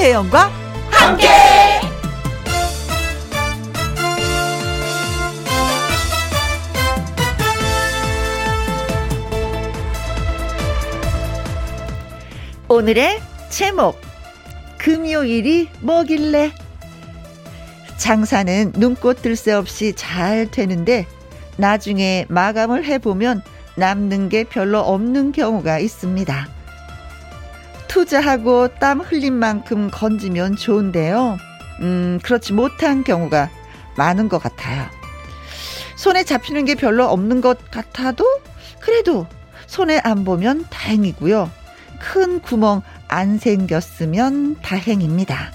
[0.00, 0.50] 김혜영과
[0.90, 1.28] 함께.
[12.68, 13.20] 오늘의
[13.50, 14.00] 제목
[14.78, 16.52] 금요일이 뭐길래
[17.98, 21.06] 장사는 눈꽃 들 새 없이 잘 되는데
[21.58, 23.42] 나중에 마감을 해보면
[23.76, 26.59] 남는 게 별로 없는 경우가 있습니다.
[27.90, 31.38] 투자하고 땀 흘린 만큼 건지면 좋은데요.
[31.80, 33.50] 음, 그렇지 못한 경우가
[33.96, 34.86] 많은 것 같아요.
[35.96, 38.24] 손에 잡히는 게 별로 없는 것 같아도
[38.78, 39.26] 그래도
[39.66, 41.50] 손에 안 보면 다행이고요.
[41.98, 45.50] 큰 구멍 안 생겼으면 다행입니다.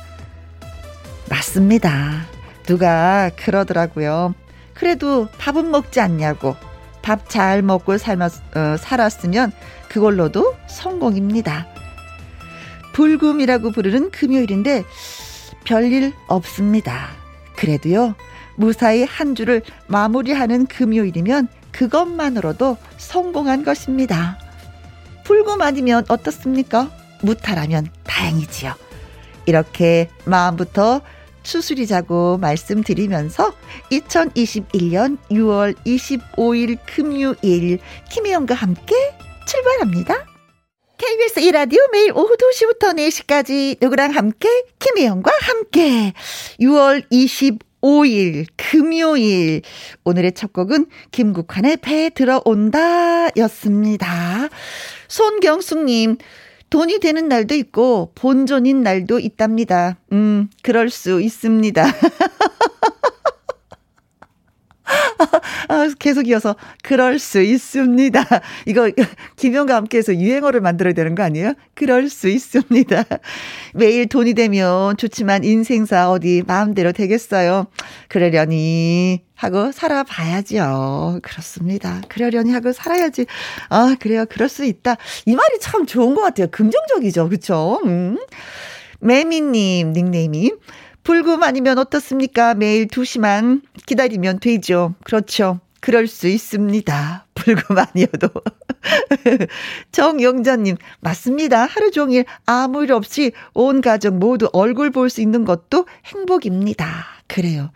[1.30, 2.26] 맞습니다.
[2.64, 4.36] 누가 그러더라고요.
[4.74, 6.58] 그래도 밥은 먹지 않냐고.
[7.02, 9.54] 밥 잘 먹고 삶았, 어, 살았으면
[9.88, 11.75] 그걸로도 성공입니다.
[12.96, 14.86] 불금이라고 부르는 금요일인데
[15.66, 17.10] 별일 없습니다.
[17.58, 18.16] 그래도요,
[18.56, 24.40] 무사히 한 주를 마무리하는 금요일이면 그것만으로도 성공한 것입니다.
[25.26, 26.90] 불금 아니면 어떻습니까?
[27.22, 28.74] 무탈하면 다행이지요.
[29.46, 31.02] 이렇게 마음부터
[31.44, 33.54] 추스리자고 말씀드리면서
[33.92, 37.80] 2021년 6월 25일 금요일
[38.10, 38.96] 김혜영과 함께
[39.46, 40.35] 출발합니다.
[40.98, 44.48] KBS 이라디오 매일 오후 2시부터 4시까지 누구랑 함께
[44.80, 46.14] 김혜영과 함께
[46.62, 49.62] 6월 25일 금요일
[50.06, 54.48] 오늘의 첫 곡은 김국환의 배 들어온다 였습니다.
[55.10, 56.18] 손경숙님
[56.70, 59.98] 돈이 되는 날도 있고 본전인 날도 있답니다.
[60.14, 61.86] 음, 그럴 수 있습니다.
[65.68, 68.24] 아, 계속 이어서 그럴 수 있습니다.
[68.66, 68.92] 이거
[69.36, 71.54] 김영과 함께해서 유행어를 만들어야 되는 거 아니에요?
[71.74, 73.04] 그럴 수 있습니다.
[73.74, 77.68] 매일 돈이 되면 좋지만 인생사 어디 마음대로 되겠어요.
[78.08, 81.20] 그러려니 하고 살아봐야죠.
[81.24, 82.02] 그렇습니다.
[82.08, 83.26] 그러려니 하고 살아야지.
[83.70, 84.26] 아 그래요.
[84.30, 84.96] 그럴 수 있다.
[85.26, 86.48] 이 말이 참 좋은 것 같아요.
[86.52, 87.28] 긍정적이죠.
[87.28, 87.82] 그렇죠?
[87.86, 88.18] 음.
[89.00, 90.54] 매미님 닉네임이
[91.06, 92.56] 불금 아니면 어떻습니까?
[92.56, 94.96] 매일 2시만 기다리면 되죠.
[95.04, 95.60] 그렇죠.
[95.80, 97.28] 그럴 수 있습니다.
[97.36, 98.30] 불금 아니어도.
[99.92, 101.66] 정영자님, 맞습니다.
[101.66, 107.06] 하루 종일 아무 일 없이 온 가족 모두 얼굴 볼 수 있는 것도 행복입니다.
[107.28, 107.70] 그래요.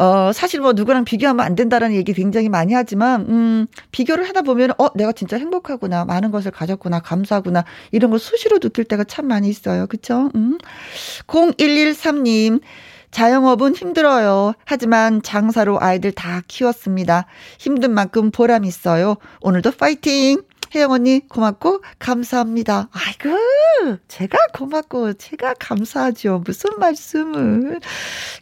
[0.00, 4.70] 어, 사실 뭐 누구랑 비교하면 안 된다라는 얘기 굉장히 많이 하지만, 음, 비교를 하다 보면,
[4.78, 6.06] 어, 내가 진짜 행복하구나.
[6.06, 7.00] 많은 것을 가졌구나.
[7.00, 7.66] 감사하구나.
[7.92, 9.86] 이런 걸 수시로 느낄 때가 참 많이 있어요.
[9.86, 10.30] 그쵸?
[10.34, 10.56] 음.
[11.26, 12.62] 0113님.
[13.10, 14.54] 자영업은 힘들어요.
[14.64, 17.26] 하지만 장사로 아이들 다 키웠습니다.
[17.58, 19.16] 힘든 만큼 보람 있어요.
[19.42, 20.40] 오늘도 파이팅!
[20.74, 22.88] 혜영 언니 고맙고 감사합니다.
[22.92, 26.42] 아이고 제가 고맙고 제가 감사하죠.
[26.46, 27.80] 무슨 말씀을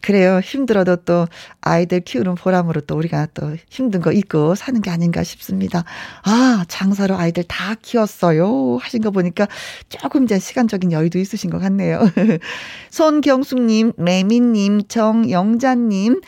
[0.02, 0.40] 그래요.
[0.40, 1.26] 힘들어도 또
[1.62, 5.84] 아이들 키우는 보람으로 또 우리가 또 힘든 거 잊고 사는 게 아닌가 싶습니다.
[6.22, 9.48] 아 장사로 아이들 다 키웠어요 하신 거 보니까
[9.88, 12.00] 조금 이제 시간적인 여유도 있으신 것 같네요.
[12.90, 16.20] 손경숙님, 매미님, 정영자님.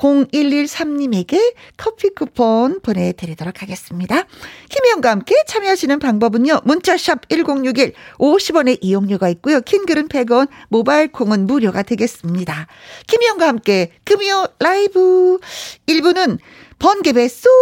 [0.00, 4.24] 0113님에게 커피 쿠폰 보내드리도록 하겠습니다.
[4.70, 6.62] 김혜영과 함께 참여하시는 방법은요.
[6.64, 9.60] 문자샵 1061 50원의 이용료가 있고요.
[9.60, 12.66] 킹글은 100원, 모바일 콩은 무료가 되겠습니다.
[13.06, 15.38] 김혜영과 함께 금요 라이브
[15.86, 16.38] 1부는
[16.78, 17.52] 번개배 송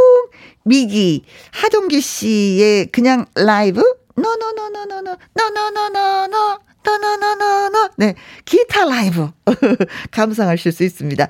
[0.65, 3.83] 미기 하동기 씨의 그냥 라이브
[4.21, 8.15] 노노노노노노 노노노노노 노노노노노 네
[8.45, 9.31] 기타 라이브
[10.11, 11.29] 감상하실 수 있습니다.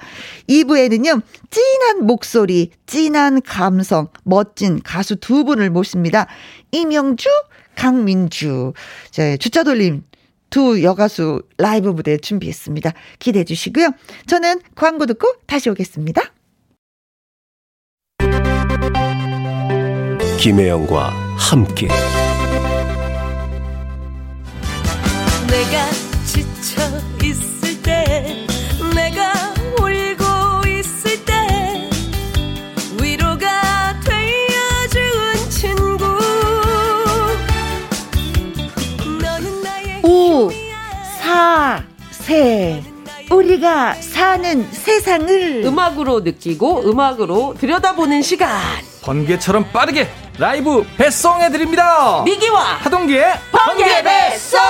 [0.48, 6.26] 2부에는요 진한 목소리, 진한 감성, 멋진 가수 두 분을 모십니다.
[6.72, 7.28] 임영주,
[7.76, 8.72] 강민주,
[9.10, 10.04] 제 주차 돌림
[10.50, 12.92] 두 여가수 라이브 무대 준비했습니다.
[13.18, 13.90] 기대해 주시고요.
[14.26, 16.22] 저는 광고 듣고 다시 오겠습니다.
[20.40, 21.88] 김혜영과 함께.
[42.28, 42.98] 4 3
[43.30, 48.50] 우리가 사는 세상을 음악으로 느끼고 음악으로 들여다보는 시간.
[49.02, 50.08] 번개처럼 빠르게
[50.38, 52.22] 라이브 배송 해 드립니다.
[52.24, 54.60] 미기와 하동기의 번개 배송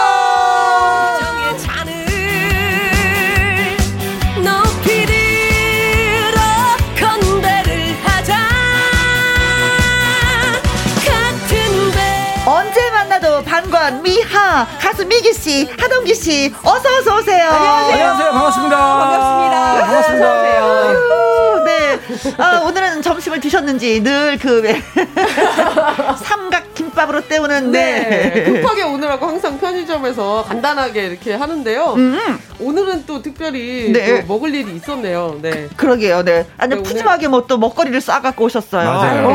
[14.81, 17.51] 가수 미기 씨, 하동기 씨, 어서 어서 오세요.
[17.51, 18.31] 안녕하세요.
[18.33, 18.77] 반갑습니다.
[18.77, 19.87] 반갑습니다.
[19.87, 20.29] 반갑습니다.
[20.29, 22.01] 아유, 네.
[22.39, 24.63] 아, 오늘은 점심을 드셨는지 늘 그
[26.25, 28.33] 삼각 김밥으로 때우는 네.
[28.35, 28.43] 네.
[28.45, 31.95] 급하게 오느라고 항상 편의점에서 간단하게 이렇게 하는데요.
[31.97, 32.19] 음,
[32.61, 34.21] 오늘은 또 특별히 네.
[34.23, 35.39] 또 먹을 일이 있었네요.
[35.41, 35.69] 네.
[35.77, 36.47] 그 러게요, 네.
[36.59, 38.85] 아주 네, 오늘- 푸짐하게 뭐또 먹거리를 싸 갖고 오셨어요.
[38.85, 39.29] 맞아요.
[39.29, 39.33] 어,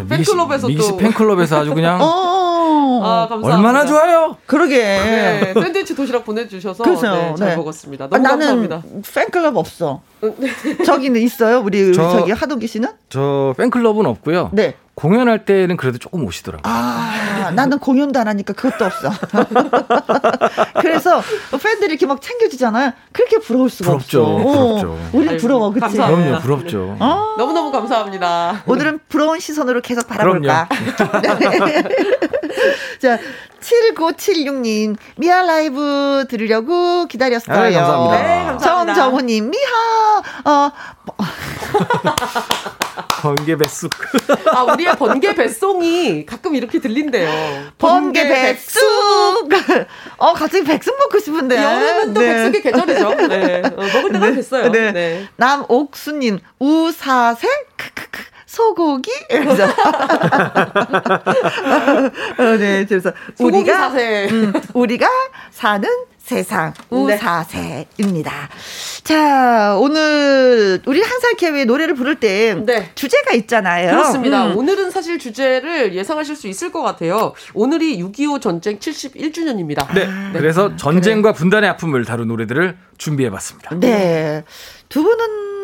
[0.00, 3.56] 아, 팬클럽에서 미기 씨 또- 팬클럽에서 아주 그냥 어, 아, 감사합니다.
[3.56, 4.36] 얼마나 좋아요.
[4.44, 4.76] 그러게.
[4.82, 7.56] 네, 샌드위치 도시락 보내주셔서 그래서, 네, 잘 네.
[7.56, 8.04] 먹었습니다.
[8.04, 8.38] 아, 너무 나는
[8.68, 8.82] 감사합니다.
[9.14, 10.02] 팬클럽 없어.
[10.84, 11.60] 저기는 있어요?
[11.64, 12.88] 우리, 우리 저- 저기 하동기 씨는?
[13.08, 14.50] 저 팬클럽은 없고요.
[14.52, 14.74] 네.
[14.98, 16.62] 공연할 때는 그래도 조금 오시더라고요.
[16.64, 19.12] 아, 나는 공연도 안 하니까 그것도 없어.
[20.82, 21.22] 그래서
[21.62, 22.90] 팬들이 이렇게 막 챙겨주잖아요.
[23.12, 24.42] 그렇게 부러울 수가 부럽죠, 없어.
[24.42, 24.90] 부럽죠.
[24.90, 25.82] 어, 우리 아이고, 부러워, 그치?
[25.82, 26.40] 감사합니다.
[26.40, 26.96] 그럼요, 부럽죠.
[26.98, 27.34] 어?
[27.38, 28.64] 너무너무 감사합니다.
[28.66, 30.68] 오늘은 부러운 시선으로 계속 바라볼까.
[33.00, 33.18] 자,
[33.60, 37.56] 7976님, 미아 라이브 들으려고 기다렸어요.
[37.56, 38.22] 아이, 감사합니다.
[38.22, 38.94] 네, 감사합니다.
[38.94, 40.72] 정정호님, 미하, 어,
[43.18, 43.90] 번개 배쑥.
[44.52, 47.28] 아, 우리의 번개 뱃송이 가끔 이렇게 들린대요.
[47.78, 48.80] 번개 백숙!
[50.18, 51.60] 어, 갑자기 백숙 먹고 싶은데요.
[51.60, 52.34] 여름은 또 네.
[52.34, 53.14] 백숙의 계절이죠.
[53.28, 53.62] 네.
[53.64, 54.70] 어, 먹을 때가 됐어요.
[54.70, 54.92] 네.
[54.92, 55.28] 네.
[55.36, 57.48] 남옥수님, 우사세?
[57.76, 58.22] 크크크.
[58.46, 59.10] 소고기?
[59.28, 59.64] 그래서.
[62.38, 64.28] 어, 네, 그래서 소고기 우리가 사세.
[64.30, 65.08] 음, 우리가
[65.50, 65.88] 사는
[66.28, 66.96] 세상 네.
[66.96, 68.50] 우사세입니다.
[69.02, 72.90] 자, 오늘 우리 한살 캐의 노래를 부를 때 네.
[72.94, 73.90] 주제가 있잖아요.
[73.90, 74.48] 그렇습니다.
[74.48, 74.58] 음.
[74.58, 77.32] 오늘은 사실 주제를 예상하실 수 있을 것 같아요.
[77.54, 79.94] 오늘이 6.25 전쟁 71주년입니다.
[79.94, 80.06] 네.
[80.34, 83.74] 그래서 전쟁과 분단의 아픔을 다룬 노래들을 준비해 봤습니다.
[83.76, 84.44] 네.
[84.90, 85.57] 두 분은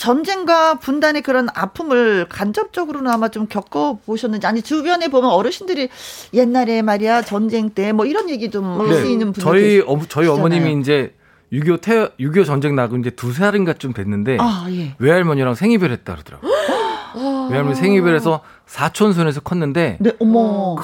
[0.00, 5.90] 전쟁과 분단의 그런 아픔을 간접적으로는 아마 좀 겪어보셨는지, 아니, 주변에 보면 어르신들이
[6.32, 9.42] 옛날에 말이야, 전쟁 때 뭐 이런 얘기 좀할수 있는 분들.
[9.42, 9.44] 네.
[9.44, 10.26] 저희 어, 저희.
[10.28, 11.14] 어머님이 이제
[11.52, 14.94] 6.25 태 6.25 전쟁 나고 이제 두 살인가 좀 됐는데 아, 예.
[14.98, 16.50] 외할머니랑 생이별 했다 그러더라고요.
[17.50, 20.76] 외할머니 생이별해서 사촌 손에서 컸는데 네, 어머.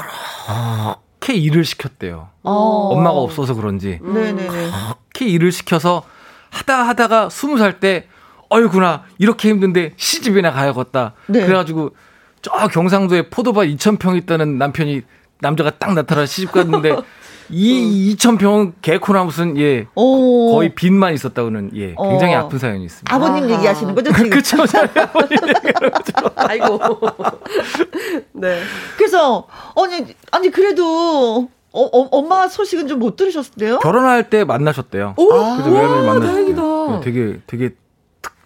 [1.21, 2.29] 그렇게 일을 시켰대요.
[2.43, 2.53] 어.
[2.93, 4.47] 엄마가 없어서 그런지 네네네.
[4.49, 6.03] 그렇게 일을 시켜서
[6.51, 8.09] 하다 하다가 스무 살 때
[8.49, 11.15] 어이구나 이렇게 힘든데 시집이나 가야겠다.
[11.27, 11.45] 네.
[11.45, 11.91] 그래가지고
[12.43, 15.03] 저 경상도에 포도밭 2천 평 있다는 남편이
[15.41, 16.97] 남자가 딱 나타나 시집 갔는데
[17.51, 20.53] 이 2천 평은 개코나 무슨 예 오.
[20.55, 22.41] 거의 빚만 있었다고는 예 굉장히 어.
[22.41, 23.15] 아픈 사연이 있습니다.
[23.15, 23.53] 아버님 아하.
[23.55, 24.31] 얘기하시는 거죠, 지금?
[24.31, 24.57] 그렇죠.
[26.37, 26.81] 아이고.
[28.33, 28.61] 네.
[28.97, 29.47] 그래서,
[29.77, 33.79] 아니, 아니, 그래도, 어, 어, 엄마 소식은 좀 못 들으셨대요?
[33.81, 35.15] 결혼할 때 만나셨대요.
[35.17, 36.21] 오, 그래서 외할머니 와.
[36.21, 36.63] 다행이다.
[36.63, 37.71] 네, 되게 되게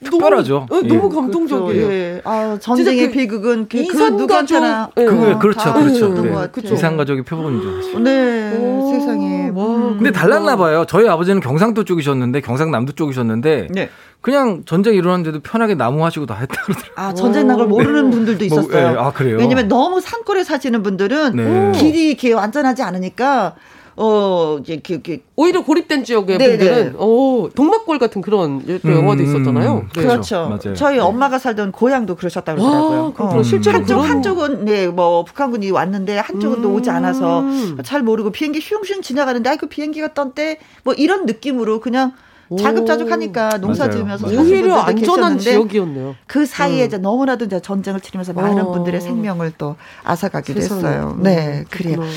[0.02, 0.67] 특, 특별하죠.
[0.69, 0.88] 너무, 어, 예.
[0.88, 1.87] 너무 감동적이에요.
[1.87, 2.20] 그렇죠, 예.
[2.25, 4.91] 아, 전쟁의 그 비극은 그, 그 누구한테나.
[4.97, 5.05] 예.
[5.05, 5.38] 그거예요.
[5.38, 6.08] 그렇죠, 다 그렇죠.
[6.08, 6.14] 네.
[6.14, 6.50] 것 같아요.
[6.52, 6.75] 그쵸.
[6.75, 7.99] 이산 가족의 표본이죠.
[8.00, 9.50] 네, 오, 세상에.
[9.55, 9.97] 와, 음.
[9.99, 10.85] 근데 달랐나 봐요.
[10.88, 13.91] 저희 아버지는 경상도 쪽이셨는데 경상남도 쪽이셨는데 네.
[14.23, 16.94] 그냥 전쟁 일어났는데도 편하게 나무 하시고 다 했다 그러더라고요.
[16.97, 18.93] 아, 전쟁 난 걸 모르는 분들도 뭐, 있었어요.
[18.93, 19.37] 예, 아, 그래요?
[19.38, 21.73] 왜냐면 너무 산골에 사시는 분들은 네.
[21.79, 23.55] 길이 이렇게 완전하지 않으니까,
[24.02, 26.99] 어, 이제, 그, 그, 오히려 고립된 지역의 네, 분들은 네.
[26.99, 29.75] 오, 동막골 같은 그런 또 음, 영화도 있었잖아요.
[29.95, 30.00] 네.
[30.02, 30.49] 그렇죠.
[30.49, 30.75] 맞아요.
[30.75, 31.00] 저희 네.
[31.02, 33.14] 엄마가 살던 고향도 그러셨다고 그러더라고요.
[33.19, 33.35] 와.
[33.37, 33.42] 어.
[33.42, 37.76] 실제로 한쪽, 그런- 한쪽은, 네, 뭐, 북한군이 왔는데, 한쪽은 또 오지 않아서 음.
[37.85, 40.57] 잘 모르고 비행기 슝슝 지나가는데, 아이고, 비행기가 떴대.
[40.83, 42.12] 뭐, 이런 느낌으로 그냥
[42.59, 43.97] 자급자족하니까 농사 맞아요.
[43.99, 44.38] 지으면서 맞아요.
[44.38, 46.16] 사신 오히려 안전한 지역이었네요.
[46.26, 46.87] 그 사이에 음.
[46.87, 48.73] 이제 너무나도 이제 전쟁을 치르면서 많은 어.
[48.73, 50.80] 분들의 생명을 또 앗아가기도 세상에.
[50.83, 51.14] 했어요.
[51.16, 51.97] 음, 네, 그래요.
[51.97, 52.11] 그렇구나.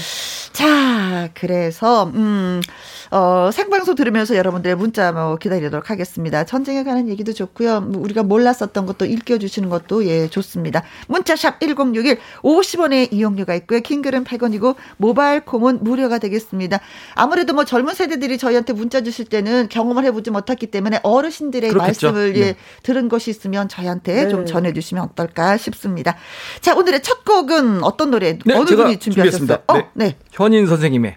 [0.54, 2.62] 자, 그래서 음,
[3.10, 6.46] 어, 생방송 들으면서 여러분들의 문자 뭐 기다리도록 하겠습니다.
[6.46, 7.82] 전쟁에 관한 얘기도 좋고요.
[7.82, 10.84] 뭐 우리가 몰랐었던 것도 읽혀주시는 것도 예 좋습니다.
[11.08, 13.80] 문자샵 1061 50원의 이용료가 있고요.
[13.82, 16.80] 킹글은 100원이고 모바일 콩은 무료가 되겠습니다.
[17.16, 22.12] 아무래도 뭐 젊은 세대들이 저희한테 문자 주실 때는 경험을 해보지 못했기 때문에 어르신들의 그렇겠죠.
[22.12, 22.56] 말씀을 예 네.
[22.84, 24.30] 들은 것이 있으면 저희한테 네.
[24.30, 26.16] 좀 전해주시면 어떨까 싶습니다.
[26.62, 29.58] 자 오늘의 첫 곡은 어떤 노래 네, 어느 분이 준비하셨어요?
[29.68, 29.88] 어, 네.
[29.94, 30.18] 네.
[30.44, 31.16] 현인 선생님의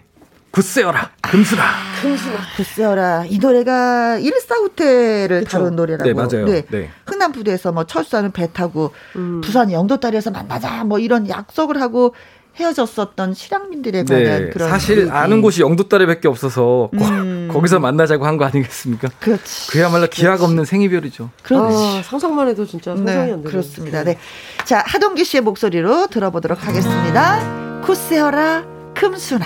[0.51, 1.63] 굳세어라 금수라.
[2.55, 5.57] 글쎄요라 이 노래가 일사후퇴를 그쵸.
[5.57, 6.03] 다룬 노래라고.
[6.05, 6.45] 네, 맞아요.
[6.45, 6.89] 네.
[7.05, 9.41] 흥남부두에서 뭐 철수하는 배 타고 음.
[9.41, 12.15] 부산 영도다리에서 만나자 뭐 이런 약속을 하고
[12.55, 15.11] 헤어졌었던 실향민들에 관한 네, 그런 사실 얘기.
[15.11, 17.49] 아는 곳이 영도다리밖에 없어서 거- 음.
[17.53, 19.09] 거 기서 만나자고 한 거 아니겠습니까?
[19.19, 19.71] 그렇지.
[19.71, 21.29] 그야말로 기약 없는 생이별이죠.
[21.43, 21.75] 그렇지.
[21.99, 23.43] 아, 상상만 해도 진짜 상상이 안 네, 되네요.
[23.43, 24.03] 그렇습니다.
[24.03, 24.17] 네.
[24.65, 27.81] 자, 하동기 씨의 목소리로 들어보도록 하겠습니다.
[27.85, 29.45] 쿠세어라 금수나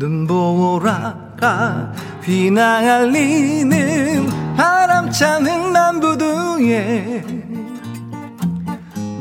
[0.00, 1.92] 눈보라가
[2.24, 3.81] 휘낭할 리는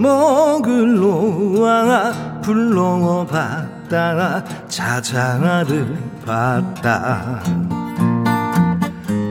[0.02, 7.40] 목을 놓아 불러 봤다 자장아를 봤다.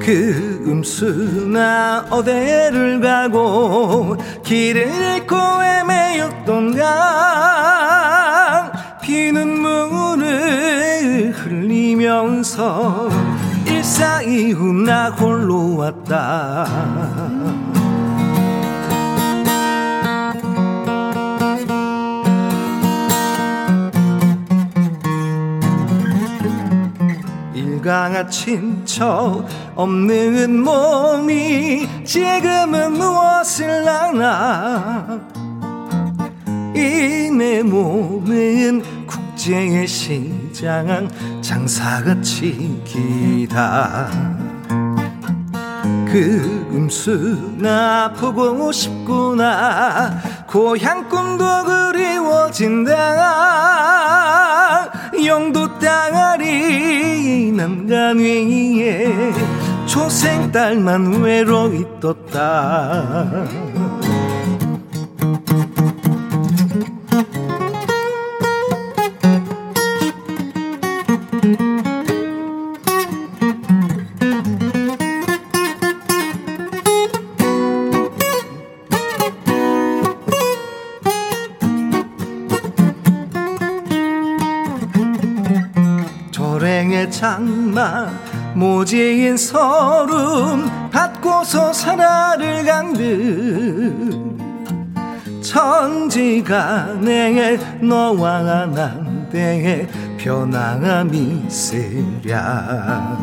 [0.00, 6.86] 그 음수나 어디를 가고 길을 잃고 헤매였던가.
[9.02, 13.08] 피는 물을 흘리면서
[13.66, 16.64] 일사이후 나 홀로 왔다
[27.80, 35.18] 일강아 친척 없는 몸이 지금은 무엇을 나나?
[36.74, 41.08] 이 내 몸은 국제의 시장
[41.40, 44.10] 장사같이 기다.
[46.06, 50.18] 그 음수나 보고 싶구나.
[50.46, 52.90] 고향 꿈도 그리워진다
[55.24, 59.32] 영도 땅 아리 남간 위에
[59.86, 63.44] 초생 딸만 외로이 떴다
[87.20, 88.08] 장마
[88.54, 94.10] 모지인 서름 받고서 살아를 간듯
[95.42, 99.86] 천지간에 너와 난대에
[100.16, 103.18] 변함이 있으랴.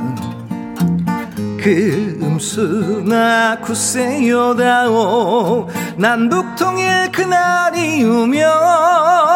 [1.60, 9.27] 그 음수나 구세요다오 남북통일 그날이 오면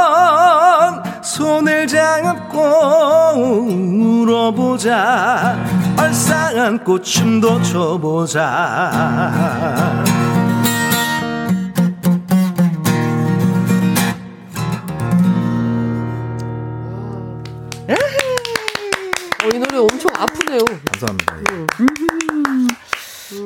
[4.81, 5.57] 울어보자
[5.97, 8.41] 얼싸안고 춤도 춰보자
[19.43, 20.59] 어, 이 노래 엄청 아프네요.
[20.91, 21.35] 감사합니다.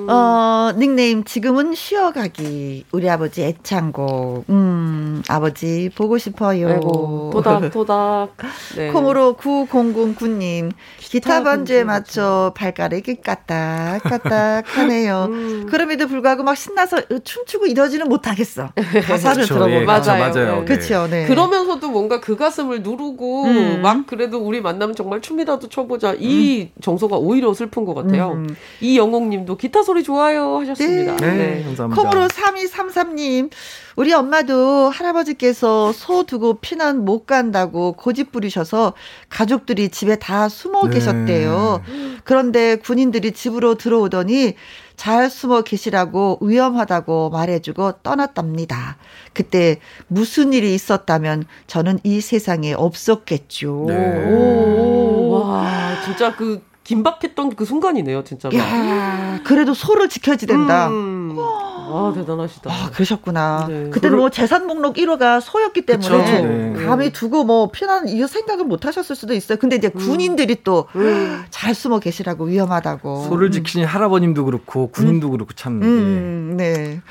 [0.07, 2.85] 어, 닉네임 지금은 쉬어가기.
[2.91, 4.45] 우리 아버지 애창곡.
[4.49, 6.69] 음, 아버지 보고 싶어요.
[6.69, 8.35] 아이고, 도닥 도닥.
[8.77, 8.91] 네.
[8.91, 15.27] 콩으로 9009님 기타 반주에 맞춰 발가락이 까딱 까딱 하네요.
[15.31, 15.65] 음.
[15.69, 18.69] 그럼에도 불구하고 막 신나서 춤추고 이러지는 못하겠어.
[19.07, 19.81] 가사를 그쵸, 들어보면.
[19.81, 20.19] 예, 맞아요.
[20.19, 20.33] 맞아요.
[20.33, 20.59] 네.
[20.59, 20.65] 네.
[20.65, 21.07] 그렇죠.
[21.07, 21.25] 네.
[21.27, 23.81] 그러면서도 뭔가 그 가슴을 누르고 음.
[23.81, 28.33] 막 그래도 우리 만나면 정말 춤이라도 춰보자 이 정서가 오히려 슬픈 것 같아요.
[28.33, 28.55] 음.
[28.81, 31.15] 이영옥님도 기타 소리 좋아요 하셨습니다.
[31.17, 31.33] 네.
[31.33, 32.01] 네, 감사합니다.
[32.01, 33.51] 콩으로 3233님,
[33.95, 38.93] 우리 엄마도 할아버지께서 소 두고 피난 못 간다고 고집 부리셔서
[39.29, 40.95] 가족들이 집에 다 숨어 네.
[40.95, 41.81] 계셨대요.
[42.23, 44.55] 그런데 군인들이 집으로 들어오더니
[44.95, 48.97] 잘 숨어 계시라고 위험하다고 말해주고 떠났답니다.
[49.33, 53.85] 그때 무슨 일이 있었다면 저는 이 세상에 없었겠죠.
[53.87, 54.25] 네.
[54.31, 55.29] 오.
[55.31, 58.55] 와 진짜 그 긴박했던 그 순간이네요 진짜로.
[58.57, 60.87] 야, 그래도 소를 지켜야지 된다.
[60.87, 61.35] 음.
[61.37, 62.71] 아 대단하시다.
[62.71, 63.67] 아, 그러셨구나.
[63.67, 63.89] 네.
[63.89, 66.41] 그때는 뭐 재산 목록 1호가 소였기 때문에.
[66.73, 66.85] 네.
[66.85, 69.57] 감히 두고 뭐 피난 이거 생각을 못 하셨을 수도 있어요.
[69.57, 71.73] 근데 이제 군인들이 또잘 음.
[71.73, 73.25] 숨어 계시라고 위험하다고.
[73.29, 75.87] 소를 지키신 할아버님도 그렇고 군인도 그렇고 참 예.
[75.87, 77.01] 음, 네.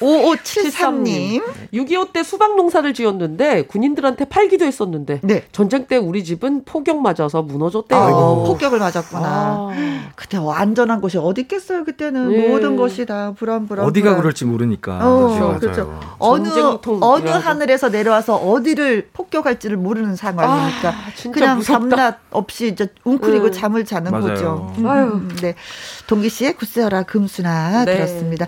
[0.00, 1.42] 5573님.
[1.72, 5.44] 6.25 때 수박 농사를 지었는데 군인들한테 팔기도 했었는데 네.
[5.52, 7.98] 전쟁 때 우리 집은 폭격 맞아서 무너졌대요.
[8.00, 9.22] 어, 폭격을 맞았구나.
[9.24, 10.06] 아.
[10.14, 12.30] 그때 안전한 곳이 어디 있겠어요, 그때는.
[12.30, 12.48] 네.
[12.48, 13.84] 모든 것이 다 불안불안.
[13.86, 14.20] 어디가 불안.
[14.22, 14.98] 그럴지 모르니까.
[15.02, 15.58] 어.
[15.60, 15.98] 그렇죠.
[16.18, 17.48] 어느 전쟁통 어느 이래가지고.
[17.48, 21.60] 하늘에서 내려와서 어디를 폭격할지를 모르는 상황이니까 아, 진짜 그냥.
[21.60, 23.52] 밤낮 없이 이제 웅크리고 음.
[23.52, 24.26] 잠을 자는 맞아요.
[24.26, 24.74] 거죠.
[24.78, 25.04] 음, 아유.
[25.06, 25.54] 음, 네,
[26.06, 27.94] 동기 씨의 구세어라 금수나 네.
[27.96, 28.46] 들었습니다.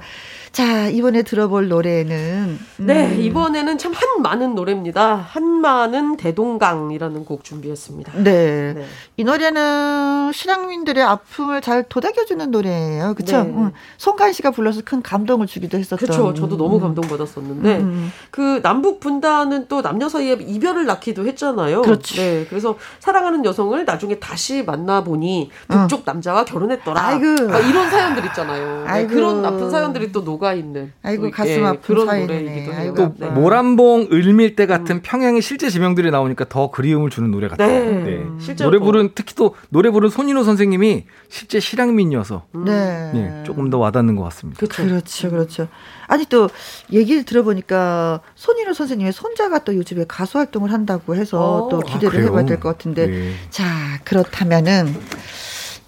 [0.58, 5.14] 자 이번에 들어볼 노래는 음, 네, 이번에는 참 한 많은 노래입니다.
[5.14, 8.12] 한 많은 대동강이라는 곡 준비했습니다.
[8.24, 8.72] 네.
[8.74, 8.84] 네.
[9.16, 13.14] 이 노래는 신앙민들의 아픔을 잘 도닥여 주는 노래예요.
[13.14, 13.42] 그렇죠?
[13.44, 13.70] 네.
[13.98, 15.98] 송가인 씨가 불러서 큰 감동을 주기도 했었던.
[15.98, 16.34] 그렇죠.
[16.34, 18.12] 저도 너무 감동받았었는데 음.
[18.30, 21.82] 그 남북 분단은 또 남녀 사이에 이별을 낳기도 했잖아요.
[21.82, 22.16] 그렇지.
[22.16, 27.00] 네, 그래서 사랑하는 여성을 나중에 다시 만나 보니 북쪽 남자와 결혼했더라.
[27.00, 27.04] 어.
[27.04, 27.52] 아이고.
[27.52, 28.84] 아, 이런 사연들 있잖아요.
[28.92, 29.06] 네.
[29.06, 32.40] 그런 나쁜 사연들이 또 녹아 있는 아이고, 또, 가슴 예, 아픈 그런 사연이네.
[32.40, 32.94] 노래이기도 해요.
[32.96, 33.26] 또 아파.
[33.34, 37.68] 모란봉 을밀대 같은 평양의 실제 지명들이 나오니까 더 그리움을 주는 노래 같아요.
[38.04, 38.24] 네.
[38.40, 43.10] 실제로 노래 또- 부른 특히 또 노래 부른 손인호 선생님이 실제 실향민이어서 네.
[43.14, 44.58] 예, 조금 더 와닿는 것 같습니다.
[44.58, 44.84] 그렇죠.
[44.84, 45.68] 그렇죠, 그렇죠.
[46.06, 46.48] 아니 또
[46.92, 51.68] 얘기를 들어보니까 손인호 선생님의 손자가 또 요즘에 가수 활동을 한다고 해서 어.
[51.68, 52.26] 또 아, 기대를 그래요?
[52.28, 53.32] 해봐야 될 것 같은데 네.
[53.50, 53.64] 자
[54.04, 54.86] 그렇다면은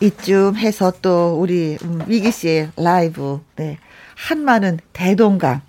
[0.01, 3.79] 이쯤 해서 또 우리 음, 위기 씨의 라이브 네
[4.17, 5.61] 한마는 대동강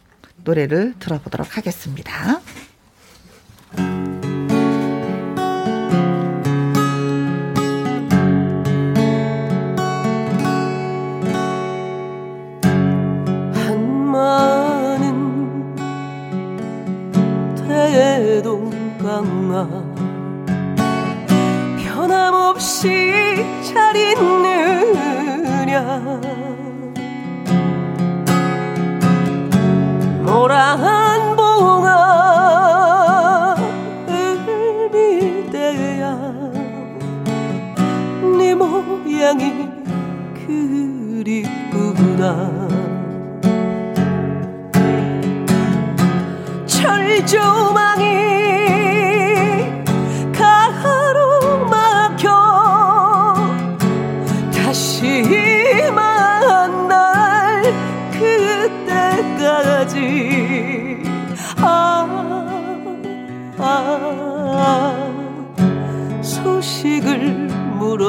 [0.44, 2.42] 노래를 들어보도록 하겠습니다.
[13.54, 15.76] 한마는
[17.68, 19.81] 대동강아
[22.32, 24.22] 변함없이 잘 있느냐.
[30.26, 31.96] 노란 봉아
[34.08, 36.18] 을 밀대야
[38.38, 39.70] 네 모양이
[41.28, 42.26] 그립구나.
[46.66, 47.81] 철조망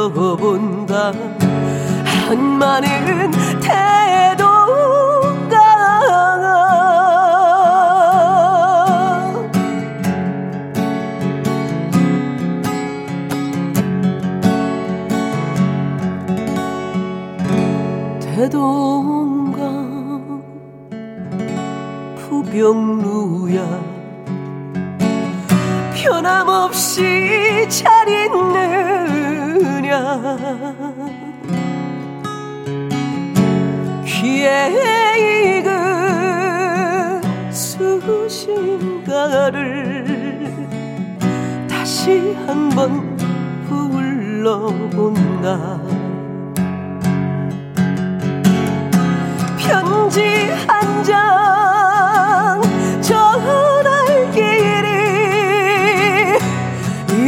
[0.09, 1.13] 물어본다
[2.29, 3.31] 한마는
[3.61, 4.43] 태동강아
[18.21, 19.63] 대동강
[22.17, 23.61] 부병루야.
[25.95, 28.13] 변함없이 잘 있
[29.63, 30.39] 느냐
[34.05, 37.23] 귀에 익은
[37.53, 39.23] 수신가를
[41.69, 43.17] 다시 한번
[43.69, 45.49] 불러본다.
[49.59, 52.61] 편지 한 장
[53.01, 54.89] 전할 길이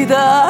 [0.02, 0.48] 이다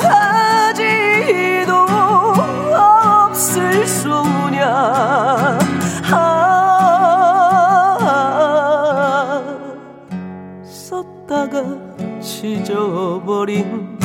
[12.65, 13.99] 찢어버린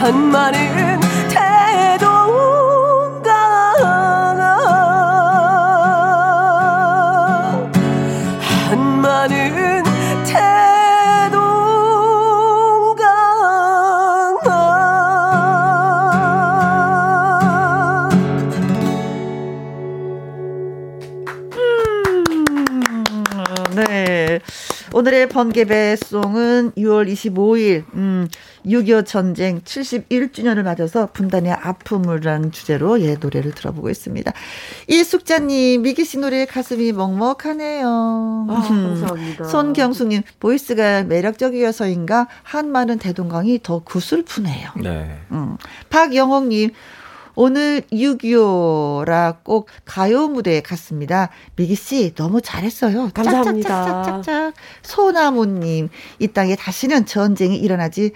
[0.00, 1.05] 한마는
[25.06, 28.26] 오늘의 번개배송은 6월 25일, 음,
[28.66, 34.32] 6.25 전쟁 71주년을 맞아서 분단의 아픔을란 주제로 예, 노래를 들어보고 있습니다.
[34.88, 38.46] 이숙자님, 미기 씨 노래에 가슴이 먹먹하네요.
[38.50, 39.44] 아, 감사합니다.
[39.46, 44.70] 손경숙님, 보이스가 매력적이어서인가 한마는 대동강이 더 구슬프네요.
[44.82, 45.20] 네.
[45.30, 45.56] 음.
[45.88, 46.70] 박영옥님,
[47.36, 51.28] 오늘 6.25라 꼭 가요 무대에 갔습니다.
[51.56, 53.10] 미기씨, 너무 잘했어요.
[53.14, 54.52] 감사합니다.
[54.82, 58.12] 소나무님, 이 땅에 다시는 전쟁이 일어나지,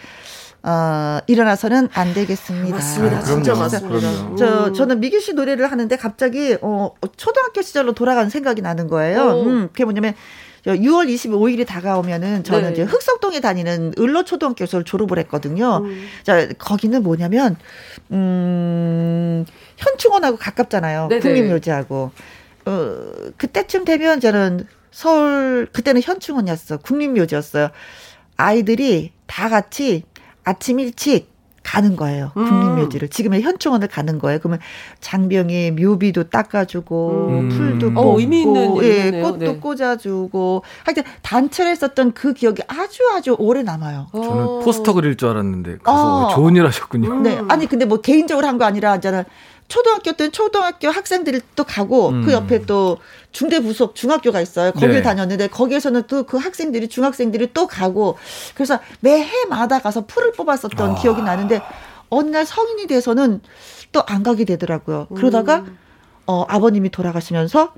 [0.62, 2.76] 어, 일어나서는 안 되겠습니다.
[2.76, 3.18] 맞습니다.
[3.18, 3.60] 아, 진짜 그럼요.
[3.60, 3.88] 맞습니다.
[4.00, 4.36] 그럼요.
[4.36, 4.74] 저, 음.
[4.74, 9.22] 저는 미기 씨 노래를 하는데 갑자기, 어, 초등학교 시절로 돌아가는 생각이 나는 거예요.
[9.36, 9.42] 오.
[9.44, 10.18] 음, 그게 뭐냐면, 저
[10.66, 12.72] 6월 25일이 다가오면은 저는 네.
[12.72, 15.78] 이제 흑석동에 다니는 을로 초등학교에서 졸업을 했거든요.
[15.84, 16.06] 음.
[16.22, 17.56] 자, 거기는 뭐냐면,
[18.12, 19.46] 음,
[19.76, 21.08] 현충원하고 가깝잖아요.
[21.08, 21.20] 네네.
[21.20, 22.10] 국립묘지하고.
[22.66, 22.96] 어,
[23.36, 26.78] 그때쯤 되면 저는 서울, 그때는 현충원이었어.
[26.78, 27.70] 국립묘지였어요.
[28.36, 30.04] 아이들이 다 같이
[30.44, 31.29] 아침 일찍
[31.70, 32.32] 가는 거예요.
[32.36, 32.48] 음.
[32.48, 33.08] 국립묘지를.
[33.08, 34.40] 지금의 현충원을 가는 거예요.
[34.40, 34.58] 그러면
[35.00, 37.48] 장병에 묘비도 닦아주고, 음.
[37.48, 39.20] 풀도 어, 뽑고, 의미 있는 예.
[39.22, 39.56] 꽃도 네.
[39.56, 40.64] 꽂아주고.
[40.84, 44.08] 하여튼 단체를 했었던 그 기억이 아주 아주 오래 남아요.
[44.12, 44.58] 저는 어.
[44.64, 46.28] 포스터 그릴 줄 알았는데 가서 어.
[46.34, 47.20] 좋은 일 하셨군요.
[47.20, 47.40] 네.
[47.48, 49.24] 아니, 근데 뭐 개인적으로 한 거 아니라, 저는
[49.70, 52.26] 초등학교 때는 초등학교 학생들이 또 가고, 음.
[52.26, 52.98] 그 옆에 또
[53.32, 54.72] 중대 부속 중학교가 있어요.
[54.72, 55.02] 거길 네.
[55.02, 58.18] 다녔는데, 거기에서는 또 그 학생들이, 중학생들이 또 가고,
[58.54, 60.94] 그래서 매 해마다 가서 풀을 뽑았었던 아.
[60.96, 61.62] 기억이 나는데,
[62.10, 63.40] 어느 날 성인이 돼서는
[63.92, 65.06] 또 안 가게 되더라고요.
[65.14, 65.78] 그러다가, 음.
[66.26, 67.72] 어, 아버님이 돌아가시면서,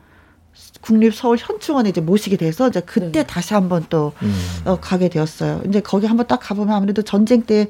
[0.82, 3.26] 국립 서울 현충원에 이제 모시게 돼서 이제 그때 네.
[3.26, 4.34] 다시 한번 또 음.
[4.66, 5.62] 어, 가게 되었어요.
[5.66, 7.68] 이제 거기 한번 딱 가보면 아무래도 전쟁 때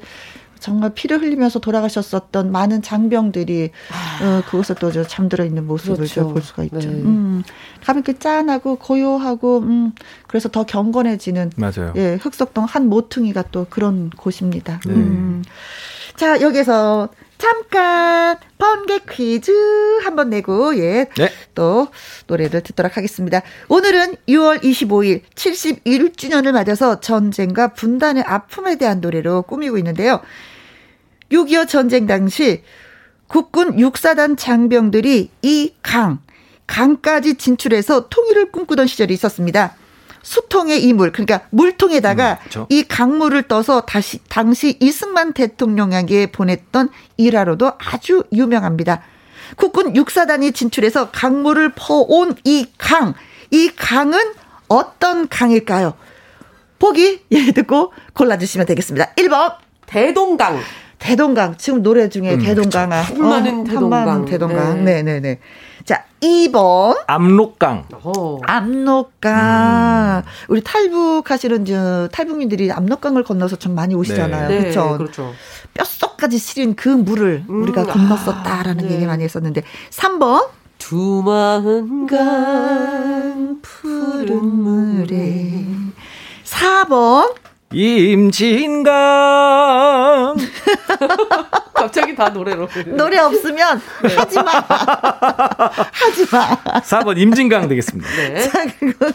[0.63, 3.71] 정말 피를 흘리면서 돌아가셨었던 많은 장병들이
[4.21, 6.21] 어, 그곳에 또 잠들어 있는 모습을 그렇죠.
[6.21, 6.77] 저볼 수가 있죠.
[6.79, 6.85] 네.
[6.87, 7.43] 음,
[7.83, 9.91] 가면 이렇게 짠하고 고요하고 음,
[10.25, 11.91] 그래서 더 경건해지는 맞아요.
[11.97, 14.79] 예, 흑석동 한 모퉁이가 또 그런 곳입니다.
[14.85, 14.93] 네.
[14.93, 15.43] 음.
[16.15, 19.51] 자, 여기서 잠깐 번개 퀴즈
[20.05, 21.07] 한번 내고 예.
[21.17, 21.29] 네.
[21.55, 21.89] 또
[22.27, 23.41] 노래를 듣도록 하겠습니다.
[23.67, 30.21] 오늘은 6월 25일 71주년을 맞아서 전쟁과 분단의 아픔에 대한 노래로 꾸미고 있는데요.
[31.33, 32.63] 6.25 전쟁 당시
[33.27, 36.19] 국군 육사단 장병들이 이 강,
[36.67, 39.75] 강까지 진출해서 통일을 꿈꾸던 시절이 있었습니다.
[40.21, 42.67] 수통의 이물, 그러니까 물통에다가 음, 그쵸.
[42.69, 49.01] 이 강물을 떠서 다시 당시 이승만 대통령에게 보냈던 일화로도 아주 유명합니다.
[49.57, 53.13] 국군 육사단이 진출해서 강물을 퍼온 이 강,
[53.51, 54.17] 이 강은
[54.69, 55.95] 어떤 강일까요?
[56.79, 59.13] 보기 예 듣고 골라주시면 되겠습니다.
[59.15, 60.59] 1번 대동강.
[61.03, 63.99] 대동강 지금 노래 중에 음, 대동강아 물 많은 대동강.
[63.99, 65.03] 한마는 대동강 네.
[65.03, 65.39] 네네 네
[65.85, 67.87] 자 2번 압록강.
[68.03, 68.39] 어.
[68.47, 70.29] 압록강 음.
[70.47, 75.33] 우리 탈북하시는 저 탈북민들이 압록강을 건너서 좀 많이 오시잖아요 네, 그렇죠 그렇죠.
[75.73, 78.95] 뼛속까지 시린 그 물을 음, 우리가 건넜었다라는 아, 네.
[78.95, 85.65] 얘기 많이 했었는데 3번 두마은 강 푸른 물에
[86.45, 87.33] 4번
[87.73, 88.93] 임진강.
[91.73, 92.69] 갑자기 다 노래로.
[92.95, 94.15] 노래 없으면 네.
[94.15, 94.51] 하지 마
[95.91, 98.09] 하지 마 4번 임진강 되겠습니다.
[98.09, 98.47] 네.
[98.47, 99.11] 자, 그거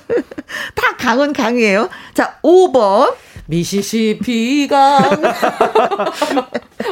[0.74, 1.88] 다 강은 강이에요.
[2.14, 3.14] 자, 5번.
[3.48, 4.76] 미시시피강.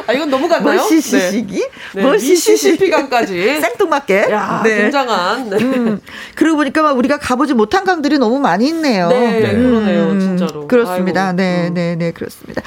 [0.07, 0.79] 아 이건 너무 갔나요?
[0.81, 1.67] 머시시시기?
[1.93, 2.03] 네.
[2.03, 2.11] 네.
[2.11, 3.61] 미시시피강까지.
[3.61, 4.27] 생뚱맞게.
[4.31, 4.81] 야, 네.
[4.83, 5.49] 굉장한.
[5.51, 5.57] 네.
[5.57, 6.01] 음,
[6.35, 9.07] 그러고 보니까 막 우리가 가보지 못한 강들이 너무 많이 있네요.
[9.09, 9.53] 네, 네.
[9.53, 10.67] 그러네요, 진짜로.
[10.67, 11.27] 그렇습니다.
[11.27, 11.73] 아이고, 네, 음.
[11.75, 12.63] 네, 네, 그렇습니다.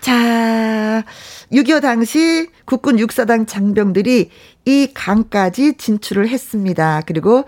[0.00, 1.04] 자,
[1.52, 4.30] 6.25 당시 국군 육사당 장병들이
[4.64, 7.02] 이 강까지 진출을 했습니다.
[7.06, 7.44] 그리고